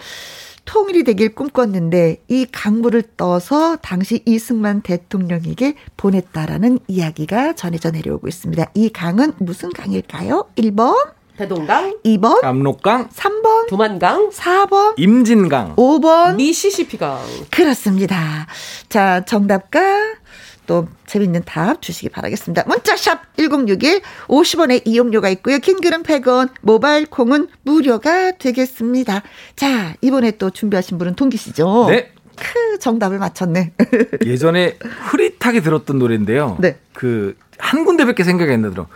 [0.65, 8.71] 통일이 되길 꿈꿨는데 이 강물을 떠서 당시 이승만 대통령에게 보냈다라는 이야기가 전해져 내려오고 있습니다.
[8.75, 10.49] 이 강은 무슨 강일까요?
[10.57, 10.95] 1번,
[11.37, 15.77] 대동강, 2번, 압록강, 3번, 두만강, 4번, 임진강.
[15.77, 16.37] 5번.
[16.37, 17.19] 미시시피강.
[17.51, 18.47] 그렇습니다.
[18.89, 19.81] 자, 정답과
[20.67, 22.65] 또 재밌는 답 주시기 바라겠습니다.
[22.67, 25.59] 문자샵 1061 50원의 이용료가 있고요.
[25.59, 29.23] 킹글은 100원, 모바일 콩은 무료가 되겠습니다.
[29.57, 31.87] 자, 이번에 또 준비하신 분은 동기 씨죠?
[31.89, 32.11] 네.
[32.37, 33.75] 크, 정답을 맞췄네.
[34.27, 36.57] 예전에 흐릿하게 들었던 노래인데요.
[36.61, 36.79] 네.
[36.93, 38.89] 그 한 군데밖에 생각이 안 나더라고.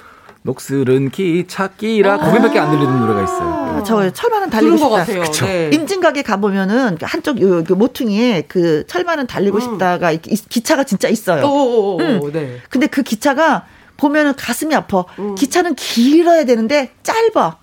[0.42, 3.48] 녹슬은 기찻기라 거기밖에 안 들리는 노래가 있어요.
[3.78, 5.20] 아, 저 철만은 달리고 들은 것 싶다.
[5.20, 5.46] 같아요.
[5.46, 5.70] 네.
[5.74, 9.60] 임진각에 가보면은 한쪽 요, 요 모퉁이에 그 철만은 달리고 음.
[9.60, 11.44] 싶다가 이- 이 기차가 진짜 있어요.
[11.44, 12.32] 오, 음.
[12.32, 12.60] 네.
[12.70, 15.04] 근데 그 기차가 보면은 가슴이 아파.
[15.18, 15.34] 음.
[15.34, 17.58] 기차는 길어야 되는데 짧아.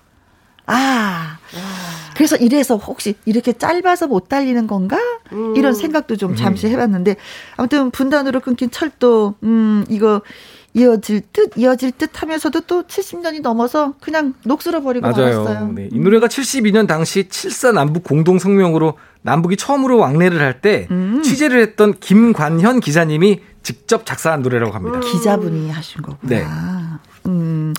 [0.68, 1.38] 아.
[2.14, 4.98] 그래서 이래서 혹시 이렇게 짧아서 못 달리는 건가?
[5.32, 5.54] 음.
[5.56, 7.16] 이런 생각도 좀 잠시 해봤는데
[7.56, 10.22] 아무튼 분단으로 끊긴 철도 음 이거
[10.76, 15.06] 이어질 듯 이어질 듯 하면서도 또 70년이 넘어서 그냥 녹슬어 버리고.
[15.08, 15.72] 말았어요.
[15.74, 15.88] 네.
[15.90, 21.22] 이 노래가 72년 당시 7사 남북 공동 성명으로 남북이 처음으로 왕래를 할때 음.
[21.22, 25.00] 취재를 했던 김관현 기자님이 직접 작사한 노래라고 합니다.
[25.00, 26.20] 기자분이 하신 거구나.
[26.28, 26.44] 네.
[27.26, 27.74] 음.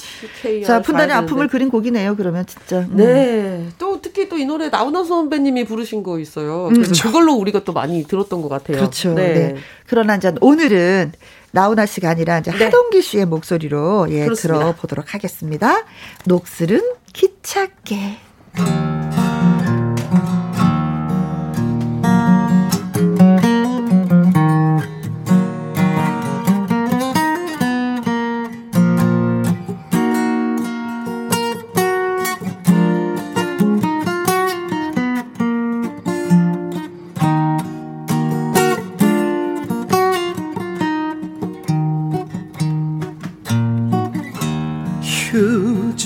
[0.66, 1.48] 자, 분단의 아픔을.
[1.48, 2.16] 그린 곡이네요.
[2.18, 2.80] 그러면 진짜.
[2.80, 2.96] 음.
[2.98, 3.70] 네.
[3.78, 6.70] 또 특히 또 이 노래 나훈아 선배님이 부르신 거 있어요.
[6.74, 8.78] 그래서 그걸로 우리가 또 많이 들었던 것 같아요.
[8.78, 8.80] 음.
[8.80, 9.14] 그렇죠.
[9.14, 9.34] 네.
[9.34, 9.56] 네.
[9.88, 11.14] 그러나 이제 오늘은
[11.58, 12.66] 나훈아 씨가 아니라 이제 네.
[12.66, 14.28] 하동기 씨의 목소리로 예.
[14.28, 15.86] 들어보도록 하겠습니다.
[16.26, 18.18] 녹슬은 기찻게.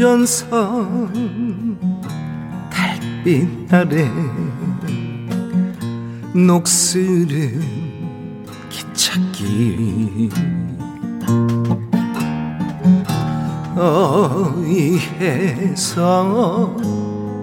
[0.01, 1.77] 휴전선
[2.71, 4.09] 달빛 아래
[6.33, 7.61] 녹슬은
[8.67, 10.31] 기찻길.
[14.97, 15.95] 어이해서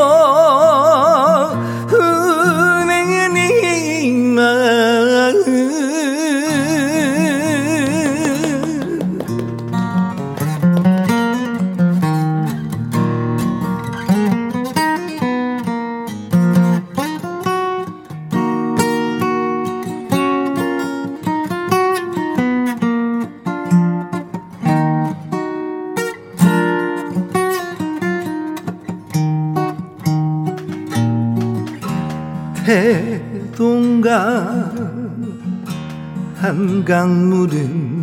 [36.36, 38.00] 한강물은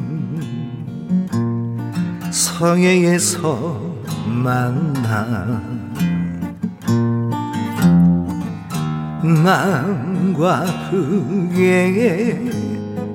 [2.32, 3.82] 서해에서
[4.26, 5.62] 만나
[9.24, 12.48] 남과 북의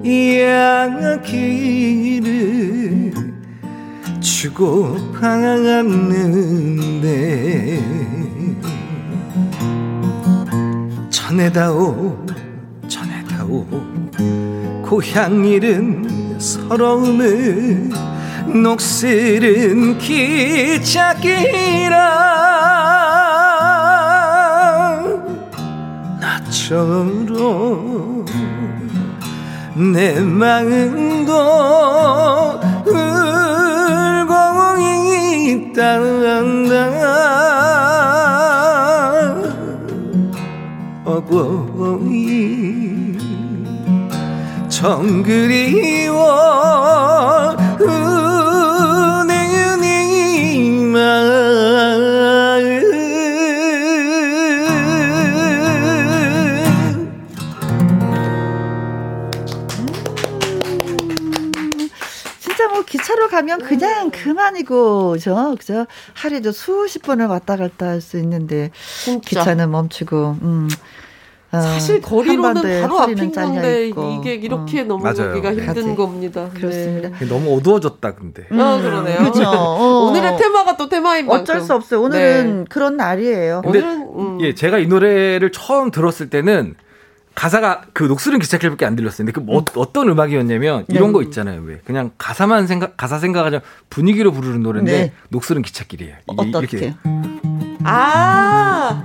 [0.05, 1.23] 이야기를
[4.21, 6.23] 주고 가는데
[11.09, 12.22] 전해다오
[13.53, 13.67] 전해다오.
[14.83, 17.91] 고향 잃은 서러움을
[18.63, 21.33] 녹슬은 기찻길아
[26.21, 27.27] 나처럼
[29.93, 31.33] 내 마음도
[32.87, 34.33] 울고
[35.49, 36.93] 있단다
[41.05, 42.82] 어버이
[44.83, 46.27] 정그리워
[49.31, 51.23] 은행이 마음
[62.41, 68.19] 진짜 뭐 기차로 가면 그냥 그만이고 저 그죠 하루에도 수십 번을 왔다 갔다 할 수
[68.19, 68.71] 있는데
[69.05, 69.21] 진짜.
[69.41, 70.69] 기차는 멈추고 음.
[71.53, 73.89] 어, 사실 거리로는 바로 앞인 건데.
[73.89, 74.85] 이게 이렇게 어.
[74.85, 75.53] 넘어가기가.
[75.53, 75.95] 힘든 가지.
[75.95, 76.49] 겁니다.
[76.55, 77.11] 그렇습니다.
[77.19, 77.29] 네.
[77.29, 78.45] 너무 어두워졌다 근데.
[78.51, 79.19] 아, 그러네요.
[79.19, 79.43] 그렇죠.
[79.49, 80.07] 어.
[80.09, 81.43] 오늘의 테마가 또 테마인 만큼.
[81.43, 82.01] 어쩔 수 없어요.
[82.03, 82.65] 오늘은 네.
[82.71, 83.61] 그런 날이에요.
[83.65, 84.39] 근데 오늘은 음.
[84.41, 86.75] 예, 제가 이 노래를 처음 들었을 때는
[87.35, 89.27] 가사가 그 녹슬은 기차길밖에 안 들렸어요.
[89.27, 91.13] 근데 그 뭐, 어떤 음악이었냐면 이런 네.
[91.13, 91.63] 거 있잖아요.
[91.65, 93.61] 왜 그냥 가사만 생각 가사 생각하자
[93.91, 95.13] 분위기로 부르는 노래인데 네.
[95.31, 96.15] 녹슬은 기차길이에요.
[96.31, 96.77] 이게 어떻게?
[96.77, 96.95] 이렇게
[97.85, 98.97] 아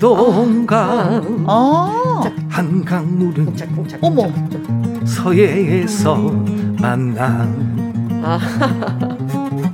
[0.00, 2.22] 대동강 어.
[2.48, 3.54] 한강 물은
[4.00, 4.32] 어머.
[5.04, 6.16] 서해에서
[6.80, 7.46] 만나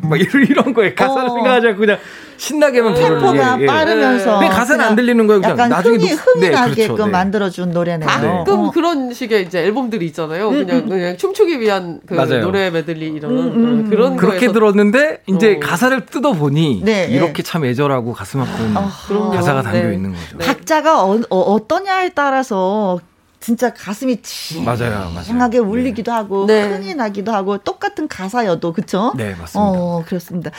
[0.03, 1.35] 막 이런, 이런 거에 가사를 어.
[1.35, 1.99] 생각하지 않고 그냥
[2.41, 3.67] 신나게만 부르는 템포가 예, 예.
[3.67, 5.41] 빠르면서 근데 가사는 안 들리는 거예요.
[5.43, 7.05] 그냥 약간 나중에 흥이 녹- 흥이 네, 나게끔 그렇죠.
[7.05, 7.11] 네.
[7.13, 8.09] 만들어준 노래네요.
[8.09, 8.71] 가끔 어.
[8.71, 10.49] 그런 식의 이제 앨범들이 있잖아요.
[10.51, 12.15] 그냥 그냥 춤추기 위한 그.
[12.15, 13.85] 노래 메들리 이런 음, 음.
[13.87, 15.61] 어, 그런 그렇게 거에서 들었는데 이제 어.
[15.61, 18.75] 가사를 뜯어 보니 네, 이렇게 참 애절하고 가슴 아픈
[19.07, 19.31] 그럼요.
[19.31, 19.95] 가사가 담겨 네.
[19.95, 20.39] 있는 거죠.
[20.39, 20.47] 네.
[20.47, 22.99] 각자가 어, 어, 떠냐에 따라서
[23.41, 24.19] 진짜 가슴이
[24.65, 25.11] 맞아요.
[25.27, 26.63] 강하게 울리기도 하고 네.
[26.69, 29.15] 흥이 나기도 하고 똑같은 가사여도 그쵸?
[29.17, 29.59] 네, 맞습니다.
[29.59, 30.51] 어 그렇습니다.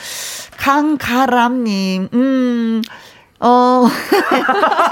[0.56, 2.82] 강가람님, 음.
[3.44, 3.88] 어,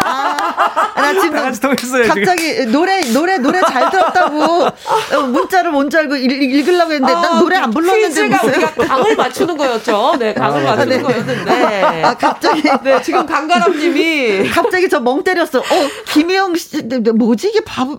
[0.02, 2.24] 아, 나 지금 다 같이 통했어요, 지금.
[2.24, 7.56] 갑자기 노래, 노래, 노래 잘 들었다고 어, 문자를 온줄 알고 읽, 읽으려고 했는데 난 노래
[7.56, 8.48] 안 불렀는데 퀴즈가 무슨.
[8.48, 10.16] 우리가 강을 맞추는 거였죠.
[10.18, 11.02] 네, 강을 아, 맞추는 네.
[11.02, 12.02] 거였는데.
[12.02, 12.62] 아, 갑자기.
[12.82, 15.60] 네, 지금 강가람 님이 갑자기 저 멍 때렸어.
[15.60, 15.62] 어,
[16.08, 16.82] 김희영 씨,
[17.14, 17.98] 뭐지, 이게 바보.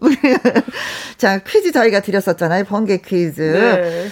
[1.17, 2.65] 자, 퀴즈 저희가 드렸었잖아요.
[2.65, 3.41] 번개 퀴즈.
[3.41, 4.11] 네.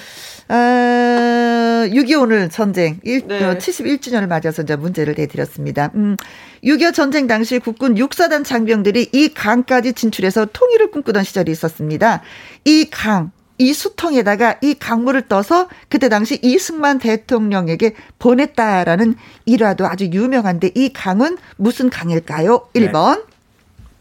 [0.49, 3.43] 어, 6.25 오늘 전쟁 일, 네.
[3.43, 5.91] 어, 71주년을 맞아서 이제 문제를 내드렸습니다.
[5.93, 6.17] 음,
[6.63, 12.21] 6.25 전쟁 당시 국군 육사단 장병들이 이 강까지 진출해서 통일을 꿈꾸던 시절이 있었습니다.
[12.65, 20.71] 이 강, 이 수통에다가 이 강물을 떠서 그때 당시 이승만 대통령에게 보냈다라는 일화도 아주 유명한데
[20.73, 22.69] 이 강은 무슨 강일까요?
[22.73, 22.91] 네.
[22.91, 23.23] 1번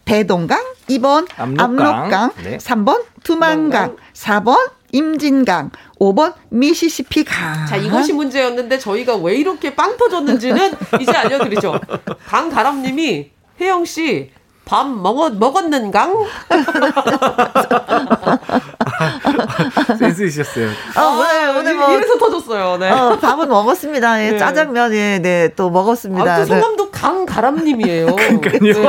[0.07, 0.59] 대동강,
[0.89, 2.57] 2번 압록강, 압록강, 네.
[2.57, 5.71] 3번 두만강, 4번 임진강,
[6.01, 7.67] 5번 미시시피 강.
[7.67, 11.79] 자, 이것이 문제였는데 저희가 왜 이렇게 빵 터졌는지는 이제 알려드리죠.
[12.27, 14.31] 강가람님이 혜영 씨,
[14.69, 16.15] 밥 먹었, 먹었는 강?
[19.99, 20.69] 센스 있으셨어요.
[20.69, 21.91] 어, 오늘, 오늘 뭐.
[21.95, 22.77] 이래서 터졌어요.
[22.77, 22.91] 네.
[22.91, 24.23] 어, 밥은 먹었습니다.
[24.23, 24.39] 예, 네.
[24.39, 26.35] 짜장면, 예, 네, 또 먹었습니다.
[26.35, 26.49] 아, 또 네.
[26.61, 28.07] 성함도 강가람님이에요.
[28.61, 28.85] 네.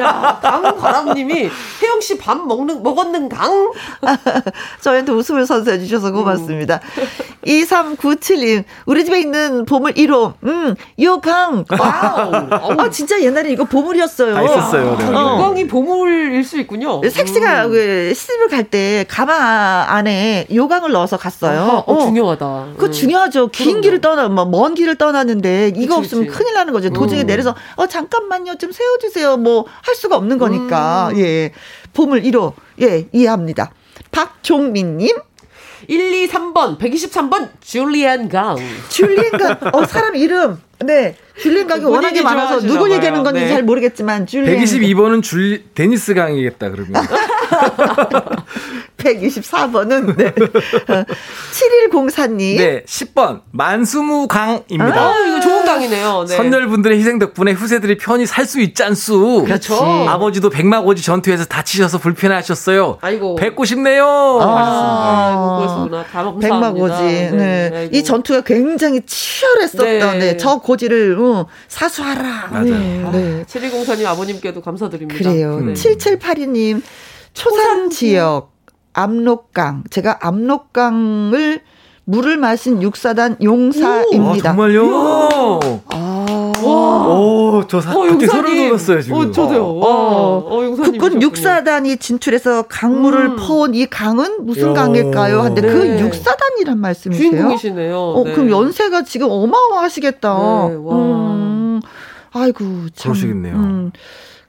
[0.00, 1.50] 야, 강가람님이
[1.82, 3.72] 혜영 씨 밥 먹는 먹었는 강?
[4.80, 6.78] 저희한테 웃음을 선사해 주셔서 고맙습니다.
[7.44, 11.64] 2397님, 우리 집에 있는 보물 1호, 음, 요강.
[11.78, 12.32] 와우.
[12.78, 14.34] 아, 진짜 옛날에 이거 보물이었어요.
[14.34, 14.96] 다 있었어요.
[14.98, 15.15] 네.
[15.20, 17.00] 요강이 보물일 수 있군요.
[17.08, 19.40] 색시가 그 시집을 갈 때 가방
[19.88, 21.60] 안에 요강을 넣어서 갔어요.
[21.60, 22.66] 아하, 어, 중요하다.
[22.74, 22.92] 그거 네.
[22.92, 23.48] 중요하죠.
[23.48, 23.80] 긴 그럼요.
[23.82, 26.36] 길을 떠나, 뭐, 먼 길을 떠나는데, 이거 그치, 없으면 그치.
[26.38, 26.90] 큰일 나는 거죠.
[26.90, 27.26] 도중에 음.
[27.26, 28.56] 내려서, 어, 잠깐만요.
[28.56, 29.36] 좀 세워주세요.
[29.36, 31.10] 뭐, 할 수가 없는 거니까.
[31.12, 31.18] 음.
[31.18, 31.52] 예.
[31.94, 32.52] 보물 1호.
[32.82, 33.70] 예, 이해합니다.
[34.10, 35.16] 박종민님,
[35.88, 38.56] 1, 2, 3번, 123번, 줄리안 강.
[38.88, 40.60] 줄리엔강, 어, 사람 이름.
[40.84, 41.16] 네.
[41.40, 42.94] 줄리엔강이 본인이 워낙에 많아서 봐요.
[42.94, 43.48] 얘기하는 건지 네.
[43.48, 44.64] 잘 모르겠지만, 줄리엔.
[44.64, 46.94] 122번은 줄 데니스 강이겠다 그러면.
[48.96, 50.26] 124번은, 네.
[50.26, 51.04] 어,
[51.90, 52.56] 7104님.
[52.58, 55.00] 네, 10번 만수무강입니다.
[55.00, 56.24] 아, 이거 좋은 강이네요.
[56.28, 56.36] 네.
[56.36, 59.42] 선열분들의 희생 덕분에 후세들이 편히 살 수 있지 않수.
[59.44, 59.74] 그렇죠.
[60.08, 62.98] 아버지도 백마고지 전투에서 다치셔서 불편하셨어요.
[63.00, 63.34] 아이고.
[63.34, 64.06] 뵙고 싶네요.
[64.40, 65.58] 아.
[65.58, 66.04] 아이고, 그렇구나.
[66.04, 66.48] 다 감사합니다.
[66.48, 67.02] 백마고지.
[67.36, 67.70] 네.
[67.74, 67.96] 아이고.
[67.96, 70.18] 이 전투가 굉장히 치열했었던, 네.
[70.18, 70.36] 네.
[70.36, 72.48] 저 고지를, 어, 사수하라.
[72.52, 72.64] 맞아요.
[72.64, 73.10] 네.
[73.12, 73.44] 네.
[73.48, 75.18] 7204님 아버님께도 감사드립니다.
[75.18, 75.60] 그래요.
[75.60, 75.72] 네.
[75.72, 76.82] 7782님,
[77.46, 78.52] 초산 지역,
[78.94, 79.84] 압록강.
[79.90, 81.60] 제가 압록강을
[82.04, 84.54] 물을 마신 육사단 아, 용사입니다.
[84.54, 85.60] 정말요?
[85.92, 86.52] 아.
[86.64, 87.08] 와.
[87.08, 88.26] 오, 저 사, 어, 용사님.
[88.26, 89.16] 소름 돋았어요, 지금.
[89.18, 89.76] 어, 저도요.
[89.78, 89.86] 와.
[89.88, 90.98] 어, 용사님.
[90.98, 93.36] 국군 육사단이 진출해서 강물을 음.
[93.36, 94.72] 퍼온 이 강은 무슨 야.
[94.72, 95.42] 강일까요?
[95.42, 95.68] 한데 네.
[95.68, 97.30] 그 육사단이란 말씀이세요?
[97.30, 97.98] 주인공이시네요.
[97.98, 98.32] 어, 네.
[98.32, 100.28] 그럼 연세가 지금 어마어마하시겠다.
[100.30, 100.96] 네, 와.
[100.96, 101.80] 음,
[102.32, 103.12] 아이고, 참.
[103.12, 103.54] 그러시겠네요.
[103.56, 103.92] 음,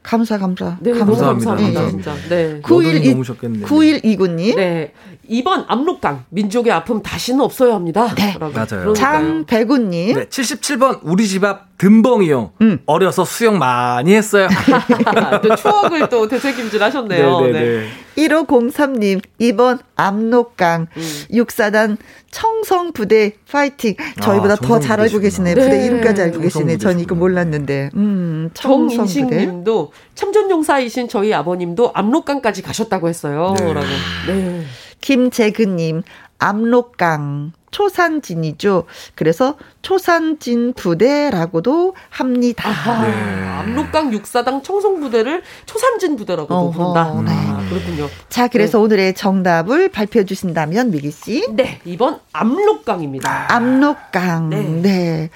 [0.08, 0.78] 감사, 감사.
[0.80, 1.52] 네, 감사합니다.
[1.52, 1.82] 감사합니다.
[1.82, 2.13] 감사합니다.
[2.13, 2.30] 진짜.
[2.30, 2.62] 네.
[2.62, 3.60] 구- 여든이 91 넘으셨겠네.
[3.65, 4.56] 9129님.
[4.56, 4.93] 네.
[5.30, 8.15] 2번 압록강 민족의 아픔 다시는 없어야 합니다.
[8.15, 8.38] 네.
[8.39, 8.65] 맞아요.
[8.67, 8.93] 그러니까요.
[8.93, 10.15] 장배구 님.
[10.15, 12.52] 네, 77번 우리 집 앞 듬벙이요.
[12.62, 12.80] 음.
[12.88, 14.48] 어려서 수영 많이 했어요.
[15.44, 17.42] 또 추억을 또 되새김질 하셨네요.
[17.42, 17.52] 네.
[17.52, 17.88] 네네 네.
[18.18, 21.12] 1503님, 2번 압록강, 음.
[21.34, 21.98] 육사단
[22.32, 23.96] 청성부대 파이팅.
[24.22, 25.54] 저희보다 아, 더잘 알고 계시네.
[25.54, 25.66] 청성부대시구나.
[25.66, 25.86] 부대 네.
[25.86, 26.78] 이름까지 알고 계시네.
[26.78, 27.13] 전 이거.
[27.13, 27.92] 몰랐는데.
[27.96, 28.96] 음, 청성부대.
[28.96, 33.54] 정인식님도 참전용사이신 저희 아버님도 압록강까지 가셨다고 했어요.
[33.60, 33.74] 네.
[33.74, 33.86] 라고.
[34.28, 34.63] 네.
[35.02, 36.02] 김재근님,
[36.39, 37.54] 압록강.
[37.69, 38.86] 초산진이죠.
[39.13, 42.69] 그래서 초산진 부대라고도 합니다.
[42.69, 43.13] 아하, 네.
[43.47, 47.21] 압록강 육사당 청송 부대를 초산진 부대라고도 어허, 부른다.
[47.21, 47.32] 네.
[47.32, 48.10] 아, 그렇군요.
[48.30, 51.45] 자, 그래서 오늘의 정답을 발표해 주신다면 미기 씨.
[51.52, 53.54] 네, 이번 압록강입니다.
[53.54, 54.50] 압록강.
[54.50, 54.62] 네.
[54.63, 55.30] 네.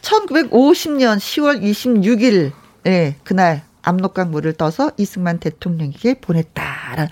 [0.00, 2.52] 1950년 10월 26일,
[2.84, 7.08] 네, 그날 압록강 물을 떠서 이승만 대통령에게 보냈다라는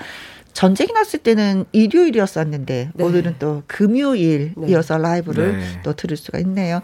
[0.57, 3.05] 전쟁이 났을 때는 일요일이었었는데 네.
[3.05, 5.81] 오늘은 또 금요일이어서 라이브를 네.
[5.83, 6.81] 또 들을 수가 있네요.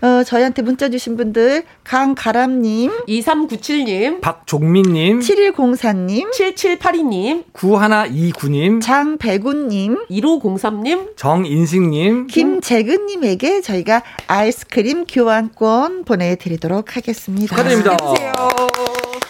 [0.00, 13.62] 어, 저희한테 문자 주신 분들 강가람님, 2397님, 박종민님, 7104님, 7782님, 9129님, 장배구님, 1503님, 정인식님, 김재근님에게
[13.62, 17.56] 저희가 아이스크림 교환권 보내드리도록 하겠습니다.
[17.56, 17.96] 축하드립니다.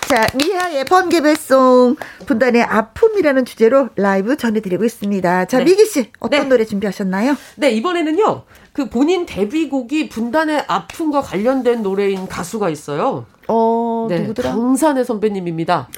[0.08, 5.44] 자, 미아의 번개배송 분단의 아픔이라는 주제로 라이브 전해드리고 있습니다.
[5.44, 5.64] 자, 네.
[5.64, 6.48] 미기 씨 어떤 네.
[6.48, 7.36] 노래 준비하셨나요?
[7.56, 13.26] 네, 이번에는요, 그 본인 데뷔곡이 분단의 아픔과 관련된 노래인 가수가 있어요.
[13.48, 14.52] 어, 네, 누구더라?
[14.52, 15.90] 강산의 선배님입니다.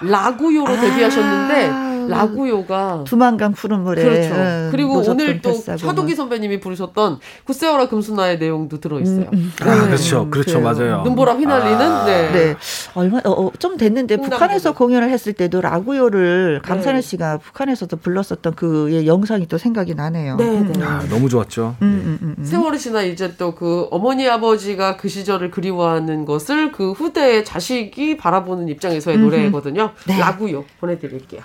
[0.00, 0.80] 라구요로 아.
[0.80, 4.34] 데뷔하셨는데, 라구요가 두만강 푸른 물에 그렇죠.
[4.34, 5.52] 음, 그리고 오늘 또.
[5.54, 9.26] 차도기 선배님이 부르셨던 굿세어라 금수나의 내용도 들어 있어요.
[9.32, 9.52] 음, 음.
[9.62, 10.28] 아, 그렇죠.
[10.30, 10.60] 그렇죠.
[10.60, 10.74] 그래요.
[10.74, 11.02] 맞아요.
[11.04, 12.04] 눈보라 휘날리는 아.
[12.04, 12.32] 네.
[12.32, 12.56] 네.
[12.94, 14.18] 얼마, 어, 어, 좀 됐는데.
[14.18, 17.02] 북한에서 공연을 했을 때도 라구요를 강산혜 네.
[17.02, 20.36] 씨가 북한에서도 불렀었던 그 예, 영상이 또 생각이 나네요.
[20.36, 20.72] 네, 음.
[20.72, 20.84] 네.
[20.84, 21.76] 아, 너무 좋았죠.
[21.82, 22.44] 음, 음, 음, 음.
[22.44, 28.68] 세월이 지나 이제 또 그 어머니 아버지가 그 시절을 그리워하는 것을 그 후대의 자식이 바라보는
[28.68, 29.16] 입장에서의.
[29.18, 29.92] 노래거든요.
[30.06, 30.18] 네.
[30.18, 31.42] 라구요 보내드릴게요.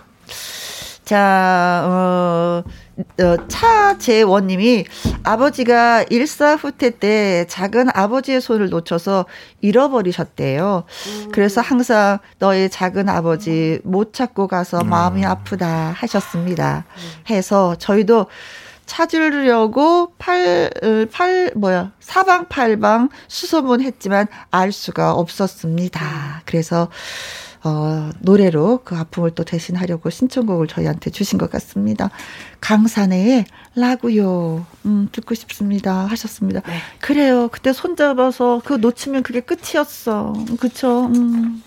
[1.09, 2.63] 자, 어,
[3.23, 4.85] 어, 차재원님이
[5.23, 9.25] 아버지가 일사 후퇴 때 작은 아버지의 손을 놓쳐서
[9.61, 10.83] 잃어버리셨대요.
[11.31, 16.85] 그래서 항상 너의 작은 아버지 못 찾고 가서 마음이 아프다 하셨습니다.
[17.27, 18.27] 해서 저희도
[18.85, 26.43] 찾으려고 팔, 어, 팔, 뭐야, 사방팔방 수소문 했지만 알 수가 없었습니다.
[26.45, 26.87] 그래서
[27.63, 32.09] 어, 노래로 그 아픔을 또 대신하려고 신청곡을 저희한테 주신 것 같습니다.
[32.61, 33.45] 강산의
[33.75, 36.05] 라구요, 음, 듣고 싶습니다.
[36.05, 36.61] 하셨습니다.
[36.99, 37.49] 그래요.
[37.49, 40.33] 그때 손잡아서 그거 놓치면 그게 끝이었어.
[40.59, 41.61] 그쵸, 음.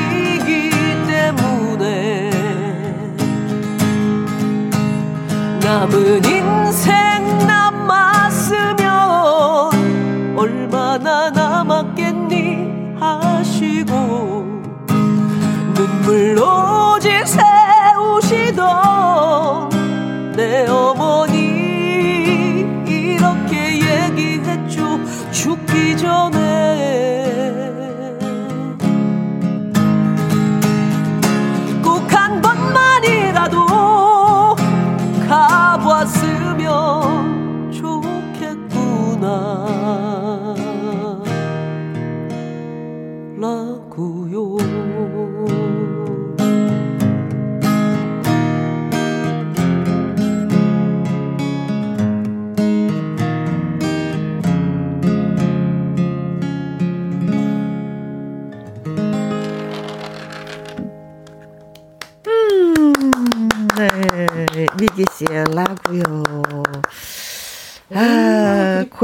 [5.62, 8.82] 남은 인생 남았으면
[10.36, 13.94] 얼마나 남았겠니 하시고
[15.74, 18.62] 눈물로 지새우시던
[20.34, 20.66] 내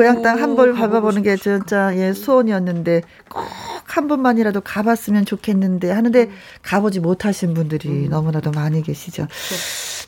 [0.09, 3.45] 고향 땅 한 번 밟아보는 게 진짜 예 소원이었는데 꼭
[3.89, 6.31] 한 번만이라도 가봤으면 좋겠는데 하는데
[6.63, 9.27] 가보지 못하신 분들이 너무나도 많이 계시죠.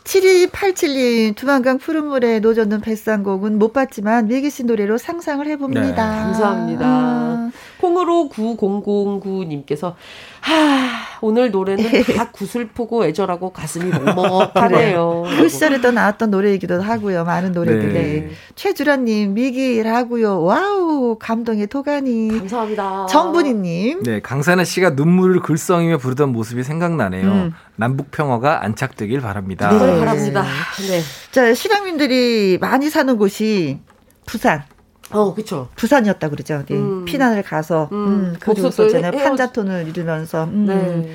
[0.05, 5.87] 7287님 두만강 푸른 물에 노젓는 뱃상곡은 못 봤지만 미기 씨 노래로 상상을 해봅니다.
[5.87, 6.87] 네, 감사합니다.
[6.87, 9.95] 아, 콩으로 9009님께서
[10.41, 11.85] 하 오늘 노래는
[12.17, 15.25] 다 구슬프고 애절하고 가슴이 먹먹하네요.
[15.39, 17.25] 그 시절에 또 나왔던 노래이기도 하고요.
[17.25, 17.93] 많은 노래들이.
[17.93, 18.31] 네.
[18.55, 20.43] 최주라님, 미기라고요.
[20.43, 22.39] 와우, 감동의 도가니.
[22.39, 23.07] 감사합니다.
[23.07, 24.03] 정분이님.
[24.03, 27.27] 네, 강산에 씨가 눈물을 글썽이며 부르던 모습이 생각나네요.
[27.31, 27.55] 음.
[27.77, 29.71] 남북 평화가 안착되길 바랍니다.
[29.71, 29.79] 네.
[29.79, 29.99] 네.
[29.99, 30.45] 바랍니다.
[30.89, 31.01] 네.
[31.33, 33.79] 자, 실향민들이 많이 사는 곳이
[34.27, 34.65] 부산.
[35.11, 35.69] 어, 그쵸.
[35.77, 36.65] 부산이었다 그러죠.
[36.67, 36.75] 네.
[36.75, 37.05] 음.
[37.05, 37.97] 피난을 가서 음.
[37.97, 41.11] 음, 그리고 판자촌을 이루면서 음, 네.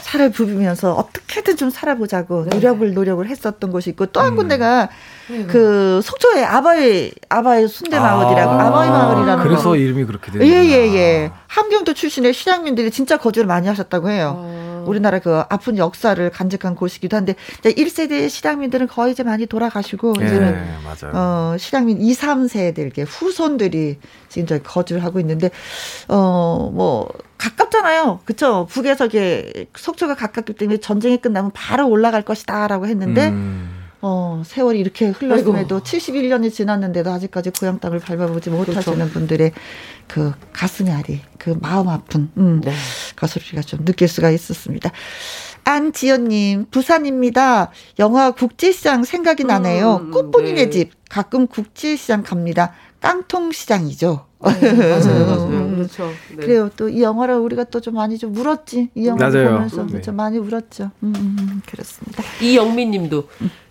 [0.00, 2.56] 살을 부비면서 어떻게든 좀 살아보자고 네.
[2.56, 4.36] 노력을 노력을 했었던 곳이 있고 또한 음.
[4.36, 4.88] 군데가
[5.28, 5.44] 네.
[5.46, 9.76] 그 속초에 아바이 아바이 순대 마을이라고 아, 아바이 마을이라는 그래서 거.
[9.76, 11.32] 이름이 그렇게 되는 예예 예.
[11.46, 14.34] 함경도 출신의 실향민들이 진짜 거주를 많이 하셨다고 해요.
[14.36, 14.69] 어.
[14.86, 20.26] 우리나라 그 아픈 역사를 간직한 곳이기도 한데 이제 1세대 실향민들은 거의 이제 많이 돌아가시고 예,
[20.26, 21.12] 이제는 맞아요.
[21.14, 25.50] 어, 실향민 2, 3세들, 후손들이 지금 저기 거주를 하고 있는데,
[26.08, 27.08] 어, 뭐,
[27.38, 28.20] 가깝잖아요.
[28.24, 28.66] 그쵸?
[28.70, 33.79] 북에서 이게 속초가 가깝기 때문에 전쟁이 끝나면 바로 올라갈 것이다 라고 했는데, 음.
[34.02, 39.12] 어, 세월이 이렇게 흘렀음에도 71년이 지났는데도 아직까지 고향 땅을 밟아보지 못하시는 그렇죠.
[39.12, 39.52] 분들의
[40.06, 42.72] 그 가슴이 아리, 그 마음 아픈, 음, 네.
[43.36, 44.90] 우리가 좀 느낄 수가 있었습니다.
[45.64, 47.70] 안지연님, 부산입니다.
[47.98, 49.96] 영화 국제시장 생각이 나네요.
[49.96, 50.70] 음, 꽃보기네 네.
[50.70, 52.72] 집, 가끔 국제시장 갑니다.
[53.00, 54.26] 깡통시장이죠.
[54.40, 54.56] 맞아요,
[55.28, 55.70] 맞아요.
[55.76, 56.10] 그렇죠.
[56.30, 56.36] 네.
[56.36, 56.70] 그래요.
[56.76, 58.88] 또 이 영화를 우리가 또 좀 많이 좀 울었지.
[58.94, 59.54] 이 영화를 맞아요.
[59.56, 60.00] 보면서 네.
[60.00, 60.90] 좀 많이 울었죠.
[61.02, 62.22] 음, 음, 음, 그렇습니다.
[62.40, 63.28] 이영민님도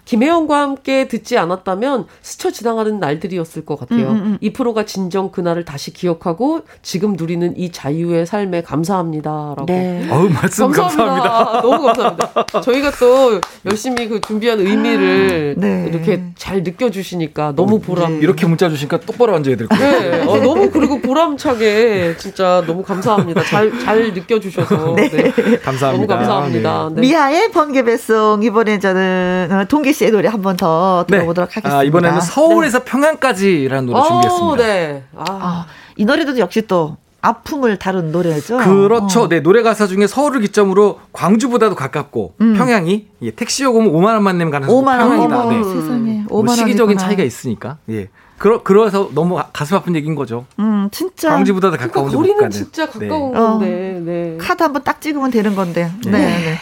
[0.10, 4.07] 김혜영과 함께 듣지 않았다면 스쳐 지나가는 날들이었을 것 같아요.
[4.07, 4.38] 음, 음, 음.
[4.41, 9.68] 이 프로가 진정 그날을 다시 기억하고 지금 누리는 이 자유의 삶에 감사합니다라고.
[9.68, 10.07] 네.
[10.10, 11.62] 어우, 말씀 감사합니다.
[11.62, 12.45] 너무 감사합니다.
[12.60, 13.39] 저희가 또
[13.70, 15.86] 열심히 그 준비한 의미를 네.
[15.88, 18.20] 이렇게 잘 느껴주시니까 너무 보람.
[18.24, 20.12] 이렇게 문자 주시니까 똑바로 앉아야 될 거예요.
[20.12, 23.43] 네, 어, 너무 그리고 보람차게 진짜 너무 감사합니다.
[23.43, 24.95] 잘, 잘 느껴주셔서.
[24.95, 25.32] 네.
[25.62, 25.91] 감사합니다.
[25.91, 26.89] 너무 감사합니다.
[26.95, 27.01] 네.
[27.01, 31.18] 미아의 번개 배송 이번에 저는 어, 동기 씨의 노래 한 번더 네.
[31.18, 31.80] 들어보도록 하겠습니다.
[31.80, 34.64] 아, 이번에는 서울에서 평양까지라는 노래 어, 준비했습니다.
[34.66, 35.04] 네.
[35.16, 35.66] 아, 아,
[35.97, 38.58] 이 노래도 역시 또 아픔을 다룬 노래죠.
[38.60, 39.24] 그렇죠.
[39.24, 39.28] 어.
[39.28, 42.54] 네, 노래 가사 중에 서울을 기점으로 광주보다도 가깝고 음.
[42.54, 45.00] 평양이 예, 택시 요금 5만 원만 내면 가는 5만 원.
[45.00, 45.41] 평양이다.
[45.41, 45.64] 어머, 네.
[45.64, 46.24] 세상에.
[46.26, 46.56] 5만 뭐 원.
[46.56, 47.78] 시기적인 차이가 있으니까.
[47.89, 48.08] 예.
[48.38, 50.45] 그러, 그래서 너무 가슴 아픈 얘기인 거죠.
[50.60, 51.32] 음, 진짜.
[51.32, 52.50] 광주보다도 그러니까 가까운데 못 거리는.
[52.52, 53.38] 진짜 가까운 네.
[53.38, 54.38] 건데, 네.
[54.39, 55.91] 카드 한번 딱 찍으면 되는 건데.
[56.06, 56.12] 네.
[56.12, 56.58] 네.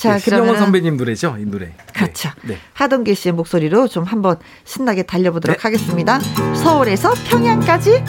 [0.00, 1.74] 자, 네, 신영원 그러면 선배님 노래죠, 이 노래.
[1.92, 2.30] 그렇죠.
[2.42, 2.54] 네.
[2.54, 2.58] 네.
[2.72, 5.62] 하동기 씨의 목소리로 좀 한번 신나게 달려보도록 네.
[5.62, 6.18] 하겠습니다.
[6.54, 8.02] 서울에서 평양까지.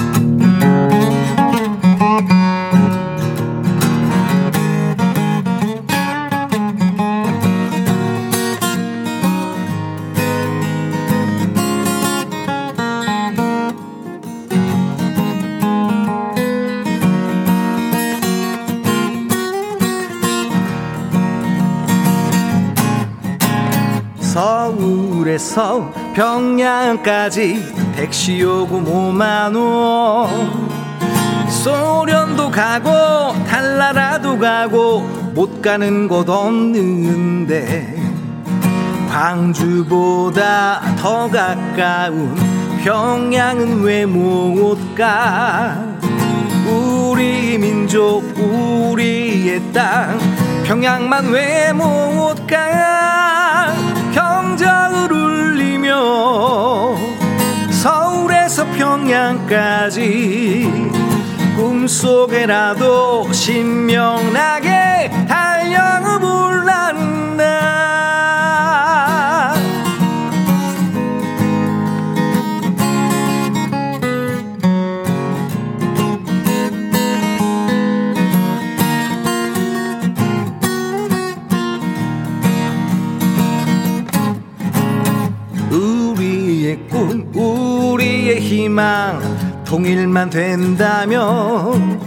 [25.37, 32.89] 서울에서 평양까지 택시 요금 5만 원 소련도 가고
[33.45, 35.01] 달나라도 가고
[35.33, 37.95] 못 가는 곳 없는데
[39.09, 42.35] 광주보다 더 가까운
[42.83, 45.77] 평양은 왜 못 가?
[46.65, 50.17] 우리 민족 우리의 땅
[50.65, 53.90] 평양만 왜 못 가?
[54.13, 56.95] 경적을 울리며
[57.71, 60.01] 서울에서 평양까지
[61.55, 66.50] 꿈속에라도 신명나게 달려불
[88.71, 89.19] 희망
[89.65, 91.99] 통일만 된다면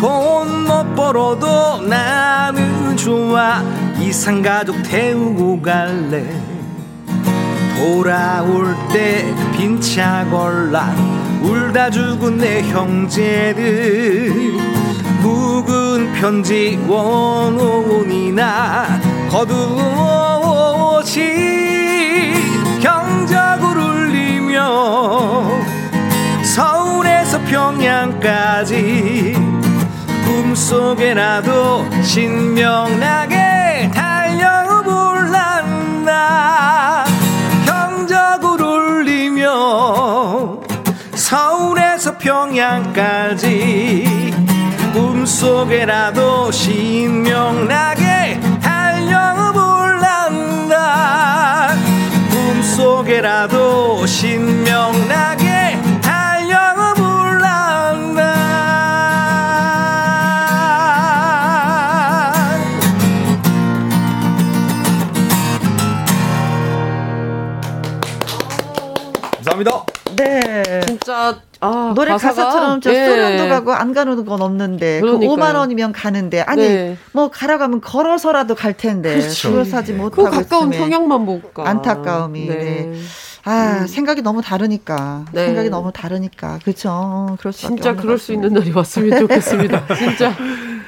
[0.00, 3.60] 돈 못 벌어도 나는 좋아.
[4.00, 6.24] 이상 가족 태우고 갈래.
[7.76, 10.94] 돌아올 때 빈차 걸라
[11.42, 14.30] 울다 죽은 내 형제들.
[15.20, 18.86] 묵은 편지 원혼이나
[19.30, 21.22] 거두어오지.
[22.80, 25.71] 경적을 울리며
[26.54, 29.34] 서울에서 평양까지
[30.26, 34.66] 꿈속에라도 신명나게 달려불란다.
[37.64, 40.60] 경적을 울리며
[41.14, 44.04] 서울에서 평양까지
[44.92, 49.56] 꿈속에라도 신명나게 달려불란다.
[52.30, 55.41] 꿈속에라도 신명나게
[69.62, 69.84] 감사합니다.
[70.16, 70.82] 네.
[70.86, 73.06] 진짜, 아, 노래 가사가, 가사처럼 저 예.
[73.06, 75.36] 소련도 가고 안 가는 건 없는데 그 그러니까요.
[75.36, 76.96] 5만 원이면 가는데 아니 네.
[77.12, 79.50] 뭐 가라 가면 걸어서라도 갈 텐데 그렇죠.
[79.50, 81.68] 그걸 사지 못하고 그 가까운 평양만 못 가.
[81.68, 82.92] 안타까움이, 네.
[83.44, 85.46] 아 생각이 너무 다르니까 네.
[85.46, 89.86] 생각이 너무 다르니까 그렇죠 그럴 수밖에 진짜 그럴 것수 있는 날이 왔으면 좋겠습니다.
[89.96, 90.32] 진짜.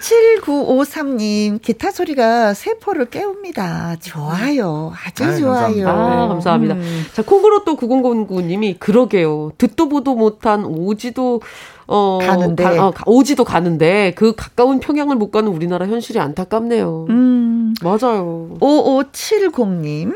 [0.00, 6.74] 7953님 기타 소리가 세포를 깨웁니다 좋아요 아주 아유, 좋아요 아, 감사합니다.
[6.74, 7.04] 음.
[7.12, 9.52] 자, 콩그로 또 9009님이 그러게요.
[9.56, 11.40] 듣도 보도 못한 오지도
[11.86, 12.64] 어 가는데.
[12.64, 17.06] 가, 어, 가- 오지도 가는데 그 가까운 평양을 못 가는 우리나라 현실이 안타깝네요.
[17.10, 17.74] 음.
[17.82, 18.56] 맞아요.
[18.60, 20.14] 5570님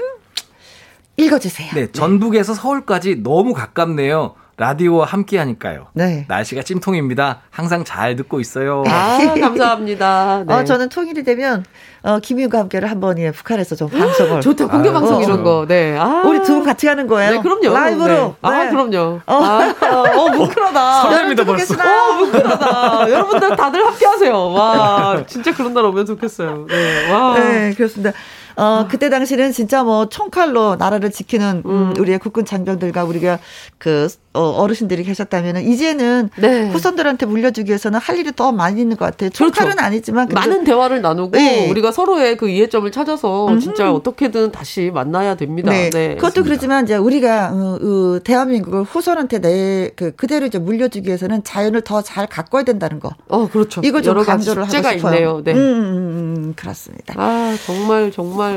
[1.28, 4.34] 읽어주세요 네, 전북에서 서울까지 너무 가깝네요.
[4.56, 5.86] 라디오와 함께 하니까요.
[5.92, 6.24] 네.
[6.26, 7.42] 날씨가 찜통입니다.
[7.48, 8.82] 항상 잘 듣고 있어요.
[8.88, 10.42] 아, 감사합니다.
[10.48, 10.52] 네.
[10.52, 11.64] 어, 저는 통일이 되면,
[12.02, 14.40] 어, 김희우가 함께를 한번, 예, 북한에서 좀 방송을.
[14.40, 14.66] 좋다.
[14.66, 15.42] 공개 아, 방송 어, 이런 어.
[15.44, 15.64] 거.
[15.68, 15.96] 네.
[15.96, 16.22] 아.
[16.26, 17.30] 우리 두 분 같이 하는 거예요.
[17.34, 17.72] 네, 그럼요.
[17.72, 18.08] 라이브로.
[18.08, 18.34] 네.
[18.42, 18.70] 아, 네.
[18.70, 19.20] 그럼요.
[19.26, 19.34] 어.
[19.44, 19.74] 아,
[20.16, 21.02] 어, 뭉클하다.
[21.06, 21.74] 설렙니다, 벌써.
[21.74, 23.10] 어, 뭉클하다.
[23.12, 24.52] 여러분들 다들 함께 하세요.
[24.52, 26.66] 와, 진짜 그런 날 오면 좋겠어요.
[26.68, 27.12] 네.
[27.12, 27.38] 와.
[27.38, 28.10] 네, 그렇습니다.
[28.58, 33.38] 어, 그때 당시는 진짜 뭐 총칼로 나라를 지키는 음, 우리의 국군 장병들과 우리가
[33.78, 36.68] 그 어, 어르신들이 계셨다면은 이제는 네.
[36.70, 39.30] 후손들한테 물려주기 위해서는 할 일이 더 많이 있는 것 같아요.
[39.30, 39.86] 총칼은 그렇죠.
[39.86, 41.68] 아니지만 많은 대화를 나누고 네.
[41.70, 45.70] 우리가 서로의 그 이해점을 찾아서 진짜 어떻게든 다시 만나야 됩니다.
[45.72, 45.90] 네.
[45.90, 46.14] 네.
[46.16, 51.80] 그것도 그렇지만 이제 우리가 어, 어, 대한민국을 후손한테 내 그 그대로 이제 물려주기 위해서는 자연을
[51.82, 53.10] 더 잘 가꿔야 된다는 거.
[53.28, 53.80] 어, 그렇죠.
[53.84, 55.14] 이걸 좀 여러 가지 강조를 하고 숙제가 싶어요.
[55.14, 55.42] 있네요.
[55.44, 55.52] 네.
[55.52, 57.14] 음, 음, 음, 그렇습니다.
[57.16, 58.47] 아, 정말 정말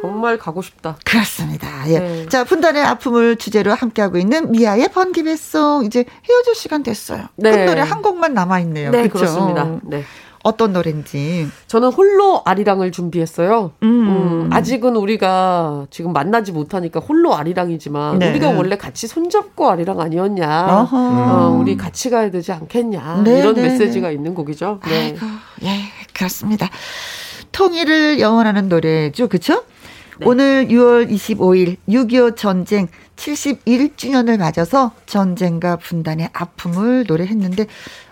[0.00, 0.96] 정말 가고 싶다.
[1.04, 1.66] 그렇습니다.
[1.88, 1.98] 예.
[1.98, 2.28] 네.
[2.28, 7.26] 자, 분단의 아픔을 주제로 함께하고 있는 미아의 번개배송 이제 헤어질 시간 됐어요.
[7.36, 7.50] 네.
[7.50, 8.90] 그 노래 한 곡만 남아 있네요.
[8.90, 9.32] 네, 그렇죠?
[9.32, 9.80] 그렇습니다.
[9.82, 10.04] 네.
[10.44, 11.48] 어떤 노래인지.
[11.68, 13.72] 저는 홀로 아리랑을 준비했어요.
[13.82, 13.88] 음.
[13.88, 18.30] 음, 아직은 우리가 지금 만나지 못하니까 홀로 아리랑이지만 네.
[18.30, 20.80] 우리가 원래 같이 손잡고 아리랑 아니었냐.
[20.80, 20.96] 어허.
[20.96, 23.22] 어, 우리 같이 가야 되지 않겠냐.
[23.24, 24.80] 네, 이런 네, 메시지가 있는 곡이죠.
[24.86, 25.02] 네.
[25.02, 25.26] 아이고,
[25.62, 25.80] 예,
[26.12, 26.68] 그렇습니다.
[27.54, 29.64] 통일을 영원하는 노래죠, 그쵸?
[30.18, 30.26] 네.
[30.26, 37.66] 오늘 6월 25일 6.25 전쟁 71주년을 맞아서 전쟁과 분단의 아픔을 노래했는데